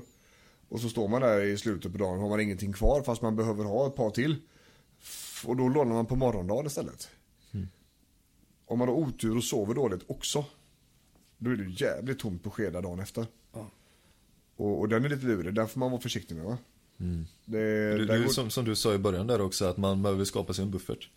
Och 0.70 0.80
så 0.80 0.90
står 0.90 1.08
man 1.08 1.22
där 1.22 1.42
i 1.42 1.58
slutet 1.58 1.92
på 1.92 1.98
dagen 1.98 2.16
och 2.16 2.22
har 2.22 2.30
man 2.30 2.40
ingenting 2.40 2.74
kvar 2.74 3.02
fast 3.02 3.22
man 3.22 3.36
behöver 3.36 3.64
ha 3.64 3.88
ett 3.88 3.96
par 3.96 4.10
till. 4.10 4.36
Och 5.46 5.58
då 5.58 5.70
lånar 5.70 5.94
man 5.94 6.06
på 6.06 6.16
morgondagen 6.16 6.66
istället. 6.66 7.10
Om 8.72 8.80
man 8.80 8.88
har 8.88 8.96
otur 8.96 9.38
och 9.38 9.44
sover 9.44 9.74
dåligt 9.74 10.02
också. 10.08 10.46
Då 11.38 11.50
är 11.52 11.56
det 11.56 11.84
jävligt 11.86 12.20
tomt 12.20 12.44
på 12.44 12.50
skedar 12.50 12.82
dagen 12.82 13.00
efter. 13.00 13.26
Ja. 13.54 13.70
Och, 14.56 14.80
och 14.80 14.90
den 14.90 15.06
är 15.06 15.10
lite 15.10 15.26
lurig, 15.26 15.54
den 15.54 15.68
får 15.68 15.80
man 15.80 15.92
vara 15.92 16.02
försiktig 16.02 16.36
med 16.36 16.46
va? 16.46 16.58
Det, 16.98 17.18
Det, 17.46 18.06
det 18.06 18.14
är 18.14 18.20
går- 18.24 18.28
som, 18.28 18.50
som 18.50 18.66
du 18.66 18.76
sa 18.76 18.94
i 18.94 18.98
början 18.98 19.28
där 19.28 19.42
också, 19.42 19.66
att 19.66 19.78
man 19.78 20.02
behöver 20.04 20.26
skapa 20.26 20.54
sig 20.54 20.64
en 20.66 20.72
buffert. 20.72 21.10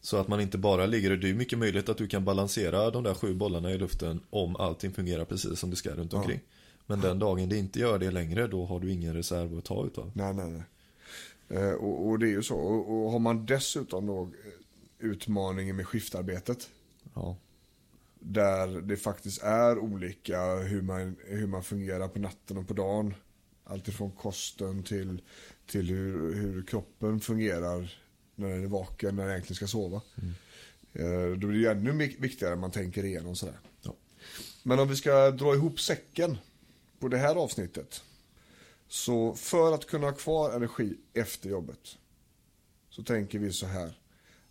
Så 0.00 0.16
att 0.16 0.28
man 0.28 0.40
inte 0.40 0.58
bara 0.58 0.86
ligger, 0.86 1.16
det 1.16 1.30
är 1.30 1.34
mycket 1.34 1.58
möjligt 1.58 1.88
att 1.88 1.96
du 1.98 2.06
kan 2.08 2.24
balansera 2.24 2.90
de 2.90 3.02
där 3.02 3.14
sju 3.14 3.34
bollarna 3.34 3.70
i 3.72 3.78
luften 3.78 4.20
om 4.30 4.56
allting 4.56 4.92
fungerar 4.92 5.24
precis 5.24 5.58
som 5.58 5.70
det 5.70 5.76
ska 5.76 5.90
runt 5.90 6.14
omkring. 6.14 6.40
Men 6.86 7.00
den 7.00 7.18
dagen 7.18 7.48
det 7.48 7.56
inte 7.56 7.78
gör 7.80 7.98
det 7.98 8.10
längre, 8.10 8.46
då 8.46 8.64
har 8.66 8.80
du 8.80 8.92
ingen 8.92 9.14
reserv 9.14 9.58
att 9.58 9.64
ta 9.64 9.86
utav. 9.86 10.10
Nej, 10.14 10.34
nej, 10.34 10.50
nej. 10.50 10.62
Eh, 11.62 11.72
och, 11.72 12.08
och 12.08 12.18
det 12.18 12.26
är 12.26 12.30
ju 12.30 12.42
så. 12.42 12.56
Och, 12.56 13.04
och 13.04 13.12
har 13.12 13.18
man 13.18 13.46
dessutom 13.46 14.06
då 14.06 14.30
utmaningen 14.98 15.76
med 15.76 15.86
skiftarbetet. 15.86 16.68
Ja. 17.16 17.36
Där 18.20 18.80
det 18.80 18.96
faktiskt 18.96 19.42
är 19.42 19.78
olika 19.78 20.54
hur 20.54 20.82
man, 20.82 21.16
hur 21.26 21.46
man 21.46 21.62
fungerar 21.62 22.08
på 22.08 22.18
natten 22.18 22.58
och 22.58 22.68
på 22.68 22.74
dagen. 22.74 23.14
Alltifrån 23.64 24.10
kosten 24.10 24.82
till, 24.82 25.22
till 25.66 25.88
hur, 25.88 26.34
hur 26.34 26.62
kroppen 26.62 27.20
fungerar 27.20 27.98
när 28.34 28.48
den 28.48 28.62
är 28.62 28.66
vaken, 28.66 29.16
när 29.16 29.22
den 29.22 29.32
egentligen 29.32 29.56
ska 29.56 29.66
sova. 29.66 30.00
Eh, 30.92 31.38
Då 31.38 31.46
blir 31.46 31.62
det 31.64 31.70
ännu 31.70 31.92
viktigare 32.18 32.52
än 32.52 32.60
man 32.60 32.70
tänker 32.70 33.04
igenom 33.04 33.36
sådär. 33.36 33.58
Ja. 33.82 33.94
Men 34.62 34.78
om 34.78 34.88
vi 34.88 34.96
ska 34.96 35.30
dra 35.30 35.54
ihop 35.54 35.80
säcken 35.80 36.38
på 36.98 37.08
det 37.08 37.18
här 37.18 37.36
avsnittet. 37.36 38.02
Så 38.88 39.34
för 39.34 39.72
att 39.74 39.86
kunna 39.86 40.06
ha 40.06 40.12
kvar 40.12 40.56
energi 40.56 40.96
efter 41.14 41.50
jobbet 41.50 41.96
så 42.90 43.02
tänker 43.02 43.38
vi 43.38 43.52
så 43.52 43.66
här. 43.66 43.98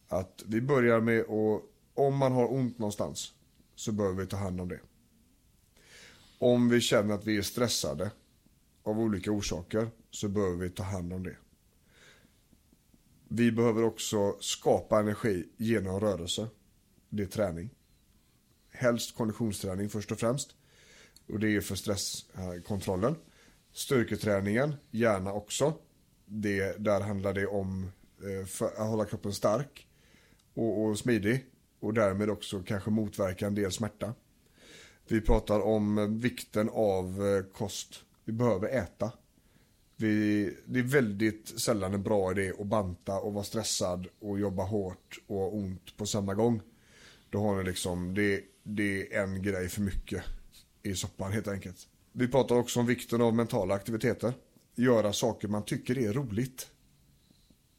Att 0.07 0.43
vi 0.45 0.61
börjar 0.61 1.01
med 1.01 1.19
att, 1.19 1.61
om 1.95 2.17
man 2.17 2.31
har 2.31 2.53
ont 2.53 2.79
någonstans 2.79 3.33
så 3.75 3.91
behöver 3.91 4.21
vi 4.21 4.27
ta 4.27 4.37
hand 4.37 4.61
om 4.61 4.69
det. 4.69 4.79
Om 6.39 6.69
vi 6.69 6.81
känner 6.81 7.15
att 7.15 7.25
vi 7.25 7.37
är 7.37 7.41
stressade 7.41 8.11
av 8.83 8.99
olika 8.99 9.31
orsaker 9.31 9.89
så 10.11 10.27
behöver 10.27 10.57
vi 10.57 10.69
ta 10.69 10.83
hand 10.83 11.13
om 11.13 11.23
det. 11.23 11.35
Vi 13.27 13.51
behöver 13.51 13.83
också 13.83 14.37
skapa 14.39 14.99
energi 14.99 15.45
genom 15.57 15.99
rörelse. 15.99 16.47
Det 17.09 17.23
är 17.23 17.27
träning. 17.27 17.69
Helst 18.69 19.15
konditionsträning 19.17 19.89
först 19.89 20.11
och 20.11 20.19
främst. 20.19 20.55
Och 21.27 21.39
det 21.39 21.55
är 21.55 21.61
för 21.61 21.75
stresskontrollen. 21.75 23.15
Styrketräningen, 23.71 24.75
gärna 24.91 25.33
också. 25.33 25.73
Det, 26.25 26.83
där 26.83 27.01
handlar 27.01 27.33
det 27.33 27.47
om 27.47 27.91
eh, 28.21 28.45
för 28.45 28.65
att 28.65 28.89
hålla 28.89 29.05
kroppen 29.05 29.33
stark 29.33 29.87
och, 30.53 30.83
och 30.83 30.99
smidig. 30.99 31.45
Och 31.85 31.93
därmed 31.93 32.29
också 32.29 32.63
kanske 32.63 32.89
motverka 32.89 33.47
en 33.47 33.55
del 33.55 33.71
smärta. 33.71 34.13
Vi 35.07 35.21
pratar 35.21 35.59
om 35.59 35.97
eh, 35.97 36.07
vikten 36.07 36.69
av 36.69 37.25
eh, 37.25 37.43
kost. 37.53 38.03
Vi 38.23 38.33
behöver 38.33 38.67
äta. 38.67 39.11
Vi, 39.95 40.57
det 40.65 40.79
är 40.79 40.83
väldigt 40.83 41.59
sällan 41.59 41.93
en 41.93 42.03
bra 42.03 42.31
idé 42.31 42.51
att 42.59 42.67
banta 42.67 43.19
och 43.19 43.33
vara 43.33 43.43
stressad 43.43 44.07
och 44.19 44.39
jobba 44.39 44.63
hårt 44.63 45.19
och 45.27 45.37
ha 45.37 45.47
ont 45.47 45.97
på 45.97 46.05
samma 46.05 46.33
gång. 46.33 46.61
Då 47.29 47.39
har 47.39 47.57
ni 47.57 47.63
liksom, 47.63 48.13
det, 48.13 48.41
det 48.63 49.15
är 49.15 49.23
en 49.23 49.41
grej 49.41 49.69
för 49.69 49.81
mycket 49.81 50.23
i 50.83 50.95
soppan 50.95 51.31
helt 51.31 51.47
enkelt. 51.47 51.87
Vi 52.11 52.27
pratar 52.27 52.55
också 52.55 52.79
om 52.79 52.85
vikten 52.85 53.21
av 53.21 53.35
mentala 53.35 53.75
aktiviteter. 53.75 54.33
Göra 54.75 55.13
saker 55.13 55.47
man 55.47 55.65
tycker 55.65 55.97
är 55.97 56.13
roligt. 56.13 56.67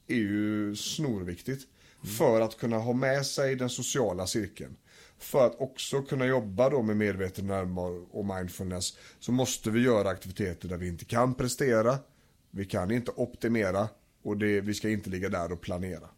Är 0.07 0.17
ju 0.17 0.77
snorviktigt. 0.77 1.69
För 2.07 2.41
att 2.41 2.57
kunna 2.59 2.79
ha 2.79 2.93
med 2.93 3.27
sig 3.27 3.57
den 3.57 3.71
sociala 3.71 4.27
cirkeln. 4.27 4.77
För 5.19 5.47
att 5.47 5.61
också 5.61 6.03
kunna 6.03 6.27
jobba 6.27 6.71
då 6.71 6.83
med 6.83 6.97
medveten 6.97 7.47
närvaro 7.47 8.09
och 8.11 8.25
mindfulness 8.27 8.99
så 9.19 9.33
måste 9.33 9.71
vi 9.71 9.81
göra 9.81 10.09
aktiviteter 10.09 10.69
där 10.69 10.77
vi 10.77 10.89
inte 10.89 11.05
kan 11.05 11.35
prestera. 11.35 11.99
Vi 12.51 12.65
kan 12.65 12.91
inte 12.91 13.11
optimera 13.11 13.89
och 14.23 14.37
det, 14.37 14.61
vi 14.61 14.75
ska 14.75 14.89
inte 14.91 15.11
ligga 15.11 15.29
där 15.29 15.53
och 15.53 15.61
planera. 15.61 16.09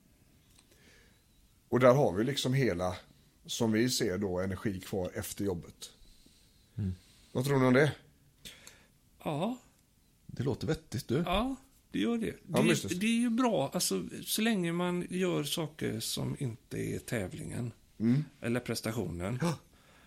Och 1.69 1.81
där 1.81 1.95
har 1.95 2.13
vi 2.13 2.25
liksom 2.25 2.55
hela, 2.55 2.97
som 3.47 3.73
vi 3.73 3.91
ser 3.91 4.19
då, 4.19 4.39
energi 4.41 4.81
kvar 4.81 5.11
efter 5.15 5.45
jobbet. 5.45 5.91
Vad 7.33 7.45
tror 7.45 7.59
ni 7.59 7.67
om 7.67 7.75
det? 7.75 7.93
Ja, 9.25 9.57
Det 10.27 10.43
låter 10.43 10.67
vettigt 10.67 11.09
du. 11.09 11.23
ja, 11.27 11.57
det 11.91 11.99
gör 11.99 12.19
det. 12.19 12.35
Ja, 12.53 12.63
Det, 12.63 12.69
visst. 12.69 13.01
det 13.01 13.07
är 13.07 13.21
ju 13.21 13.31
bra, 13.31 13.71
alltså, 13.75 14.05
så 14.25 14.43
länge 14.43 14.73
man 14.73 15.07
gör 15.11 15.43
saker 15.45 16.01
som 16.01 16.37
inte 16.39 16.79
är 16.79 16.99
tävlingen 16.99 17.73
Mm. 18.01 18.25
eller 18.41 18.61
prestationen 18.61 19.39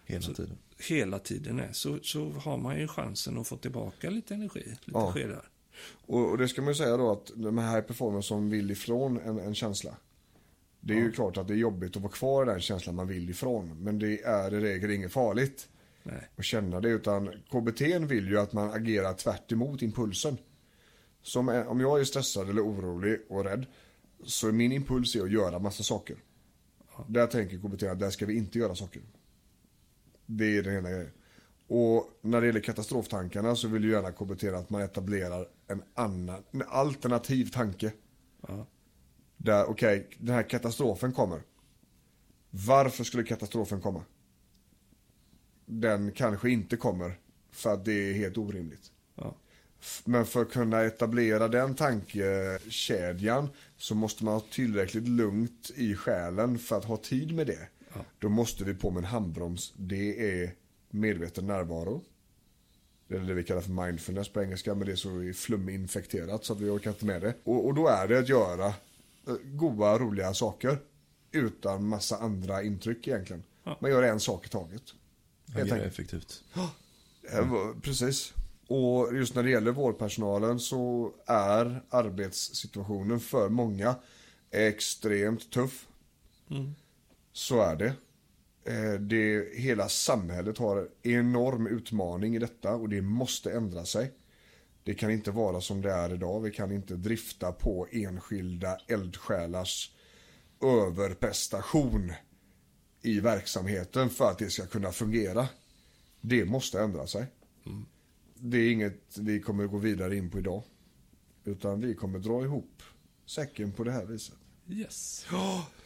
Hela 0.05 0.33
tiden. 0.33 0.57
hela 0.89 1.19
tiden 1.19 1.59
är, 1.59 1.71
så, 1.71 1.99
så 2.03 2.29
har 2.29 2.57
man 2.57 2.79
ju 2.79 2.87
chansen 2.87 3.37
att 3.37 3.47
få 3.47 3.57
tillbaka 3.57 4.09
lite 4.09 4.33
energi, 4.33 4.59
lite 4.65 4.81
Ja. 4.85 5.11
skedar. 5.13 5.49
Och, 6.05 6.29
och 6.31 6.37
det 6.37 6.47
ska 6.47 6.61
man 6.61 6.71
ju 6.71 6.75
säga 6.75 6.97
då 6.97 7.11
att 7.11 7.31
de 7.35 7.57
här 7.57 7.81
performance 7.81 8.27
som 8.27 8.49
vill 8.49 8.71
ifrån 8.71 9.19
en, 9.19 9.39
en 9.39 9.55
känsla. 9.55 9.97
Det 10.79 10.93
är 10.93 10.97
ju 10.97 11.11
klart 11.11 11.37
att 11.37 11.47
det 11.47 11.53
är 11.53 11.57
jobbigt 11.57 11.95
att 11.95 12.01
vara 12.01 12.11
kvar 12.11 12.43
i 12.43 12.49
den 12.49 12.61
känslan 12.61 12.95
man 12.95 13.07
vill 13.07 13.29
ifrån. 13.29 13.83
Men 13.83 13.99
det 13.99 14.21
är 14.21 14.53
i 14.53 14.59
regel 14.59 14.91
inget 14.91 15.11
farligt 15.11 15.69
Nej. 16.03 16.27
att 16.35 16.45
känna 16.45 16.79
det. 16.79 16.89
Utan 16.89 17.27
KBT 17.51 17.81
vill 17.81 18.27
ju 18.27 18.39
att 18.39 18.53
man 18.53 18.71
agerar 18.73 19.13
tvärt 19.13 19.51
emot 19.51 19.81
impulsen. 19.81 20.37
Som 21.21 21.49
är, 21.49 21.67
om 21.67 21.79
jag 21.79 21.99
är 21.99 22.03
stressad 22.03 22.49
eller 22.49 22.61
orolig 22.61 23.19
och 23.29 23.43
rädd. 23.43 23.65
Så 24.23 24.47
är 24.47 24.51
min 24.51 24.71
impuls 24.71 25.15
är 25.15 25.21
att 25.21 25.31
göra 25.31 25.59
massa 25.59 25.83
saker. 25.83 26.17
Där 27.07 27.27
tänker 27.27 27.57
KBT 27.57 27.83
att 27.83 27.99
där 27.99 28.09
ska 28.09 28.25
vi 28.25 28.37
inte 28.37 28.59
göra 28.59 28.75
saker. 28.75 29.01
Det 30.25 30.57
är 30.57 30.63
den 30.63 30.77
ena 30.77 30.89
grejen. 30.89 31.11
Och 31.67 32.09
när 32.21 32.41
det 32.41 32.47
gäller 32.47 32.59
katastroftankarna 32.59 33.55
så 33.55 33.67
vill 33.67 33.83
ju 33.83 33.91
gärna 33.91 34.11
KBT 34.11 34.43
att 34.43 34.69
man 34.69 34.81
etablerar 34.81 35.47
en 35.67 35.83
annan, 35.93 36.43
en 36.51 36.63
alternativ 36.67 37.45
tanke. 37.45 37.91
Ja. 38.47 38.67
Där, 39.37 39.65
okej, 39.65 40.09
den 40.17 40.35
här 40.35 40.43
katastrofen 40.49 41.13
kommer. 41.13 41.41
Varför 42.49 43.03
skulle 43.03 43.23
katastrofen 43.23 43.81
komma? 43.81 44.03
Den 45.65 46.11
kanske 46.11 46.49
inte 46.49 46.77
kommer 46.77 47.19
för 47.51 47.73
att 47.73 47.85
det 47.85 47.93
är 47.93 48.13
helt 48.13 48.37
orimligt. 48.37 48.91
Ja. 49.15 49.35
Men 50.05 50.25
för 50.25 50.41
att 50.41 50.51
kunna 50.51 50.81
etablera 50.81 51.47
den 51.47 51.75
tankekedjan 51.75 53.49
så 53.77 53.95
måste 53.95 54.23
man 54.25 54.33
ha 54.33 54.41
tillräckligt 54.51 55.07
lugnt 55.07 55.71
i 55.75 55.95
själen 55.95 56.59
för 56.59 56.77
att 56.77 56.85
ha 56.85 56.97
tid 56.97 57.35
med 57.35 57.47
det. 57.47 57.67
Då 58.19 58.29
måste 58.29 58.63
vi 58.63 58.73
på 58.73 58.91
med 58.91 58.99
en 59.03 59.05
handbroms. 59.09 59.73
Det 59.77 60.41
är 60.41 60.53
medveten 60.89 61.47
närvaro. 61.47 62.03
Det 63.07 63.15
är 63.15 63.19
det 63.19 63.33
vi 63.33 63.43
kallar 63.43 63.61
för 63.61 63.71
mindfulness 63.85 64.29
på 64.29 64.41
engelska, 64.41 64.75
men 64.75 64.85
det 64.87 64.91
är 64.91 64.95
så 64.95 65.33
fluminfekterat 65.35 66.45
så 66.45 66.53
att 66.53 66.59
vi 66.59 66.69
orkar 66.69 66.91
inte 66.91 67.05
med 67.05 67.21
det. 67.21 67.33
Och, 67.43 67.65
och 67.65 67.73
då 67.73 67.87
är 67.87 68.07
det 68.07 68.19
att 68.19 68.29
göra 68.29 68.65
eh, 68.67 69.33
goda, 69.43 69.97
roliga 69.99 70.33
saker 70.33 70.77
utan 71.31 71.87
massa 71.87 72.17
andra 72.17 72.63
intryck 72.63 73.07
egentligen. 73.07 73.43
Ja. 73.63 73.77
Man 73.81 73.91
gör 73.91 74.03
en 74.03 74.19
sak 74.19 74.45
i 74.45 74.49
taget. 74.49 74.81
Helt 75.47 75.57
Agera 75.71 75.75
enkelt. 75.75 75.93
effektivt. 75.93 76.43
Va- 77.49 77.73
Precis. 77.81 78.33
Och 78.73 79.15
just 79.15 79.35
när 79.35 79.43
det 79.43 79.49
gäller 79.49 79.71
vårdpersonalen 79.71 80.59
så 80.59 81.11
är 81.25 81.83
arbetssituationen 81.89 83.19
för 83.19 83.49
många 83.49 83.95
extremt 84.51 85.51
tuff. 85.51 85.87
Så 87.33 87.61
är 87.61 87.75
det. 87.75 87.93
Eh, 88.65 88.93
det. 88.93 89.55
Hela 89.55 89.89
samhället 89.89 90.57
har 90.57 90.77
en 90.77 91.11
enorm 91.11 91.67
utmaning 91.67 92.35
i 92.35 92.39
detta 92.39 92.75
och 92.75 92.89
det 92.89 93.01
måste 93.01 93.51
ändra 93.51 93.85
sig. 93.85 94.11
Det 94.83 94.93
kan 94.93 95.11
inte 95.11 95.31
vara 95.31 95.61
som 95.61 95.81
det 95.81 95.91
är 95.91 96.13
idag. 96.13 96.41
Vi 96.41 96.51
kan 96.51 96.71
inte 96.71 96.95
drifta 96.95 97.51
på 97.51 97.87
enskilda 97.91 98.77
eldsjälars 98.87 99.95
överprestation 100.61 102.13
i 103.01 103.19
verksamheten 103.19 104.09
för 104.09 104.29
att 104.29 104.39
det 104.39 104.49
ska 104.49 104.65
kunna 104.65 104.91
fungera. 104.91 105.47
Det 106.21 106.45
måste 106.45 106.81
ändra 106.81 107.07
sig. 107.07 107.25
Det 108.43 108.57
är 108.57 108.71
inget 108.71 109.17
vi 109.17 109.39
kommer 109.39 109.67
gå 109.67 109.77
vidare 109.77 110.15
in 110.15 110.29
på 110.29 110.39
idag. 110.39 110.63
Utan 111.43 111.81
vi 111.81 111.95
kommer 111.95 112.19
dra 112.19 112.43
ihop 112.43 112.83
säcken 113.25 113.71
på 113.71 113.83
det 113.83 113.91
här 113.91 114.05
viset. 114.05 114.35
Yes. 114.69 115.25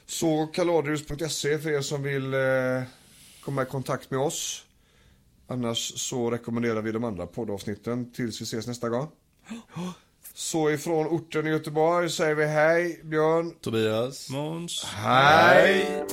Så 0.06 0.48
kaladrius.se 0.48 1.60
för 1.60 1.70
er 1.70 1.82
som 1.82 2.04
vill 2.04 2.34
eh, 2.34 2.84
komma 3.42 3.64
i 3.64 3.66
kontakt 3.66 4.12
med 4.12 4.20
oss. 4.20 4.66
Annars 5.48 6.00
så 6.00 6.32
rekommenderar 6.32 6.82
vi 6.82 6.92
de 6.92 7.04
andra 7.04 7.28
poddavsnitten 7.28 8.12
tills 8.12 8.42
vi 8.42 8.44
ses 8.44 8.68
nästa 8.68 8.90
gång. 8.90 9.08
Så 10.34 10.72
ifrån 10.72 11.08
orten 11.08 11.48
i 11.48 11.50
Göteborg 11.50 12.10
säger 12.10 12.36
vi 12.36 12.46
hej 12.46 13.02
Björn. 13.04 13.54
Tobias. 13.62 14.30
Måns. 14.30 14.84
Hej! 14.84 16.06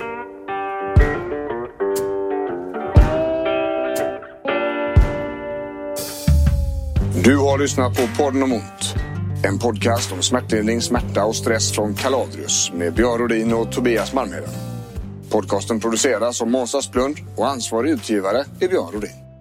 Du 7.25 7.37
har 7.37 7.59
lyssnat 7.59 7.97
på 7.97 8.23
podden 8.23 8.43
om 8.43 8.53
ont. 8.53 8.95
En 9.45 9.59
podcast 9.59 10.13
om 10.13 10.23
smärtlindring, 10.23 10.81
smärta 10.81 11.25
och 11.25 11.37
stress 11.37 11.73
från 11.73 11.95
Kaladrius 11.95 12.73
med 12.73 12.95
Björn 12.95 13.19
Rodin 13.19 13.53
och 13.53 13.73
Tobias 13.73 14.13
Malmheden. 14.13 14.51
Podcasten 15.31 15.81
produceras 15.81 16.43
av 16.43 16.49
Måns 16.49 16.75
Asplund 16.75 17.17
och 17.37 17.49
ansvarig 17.49 17.91
utgivare 17.91 18.45
är 18.61 18.69
Björn 18.69 18.93
Rodin. 18.93 19.32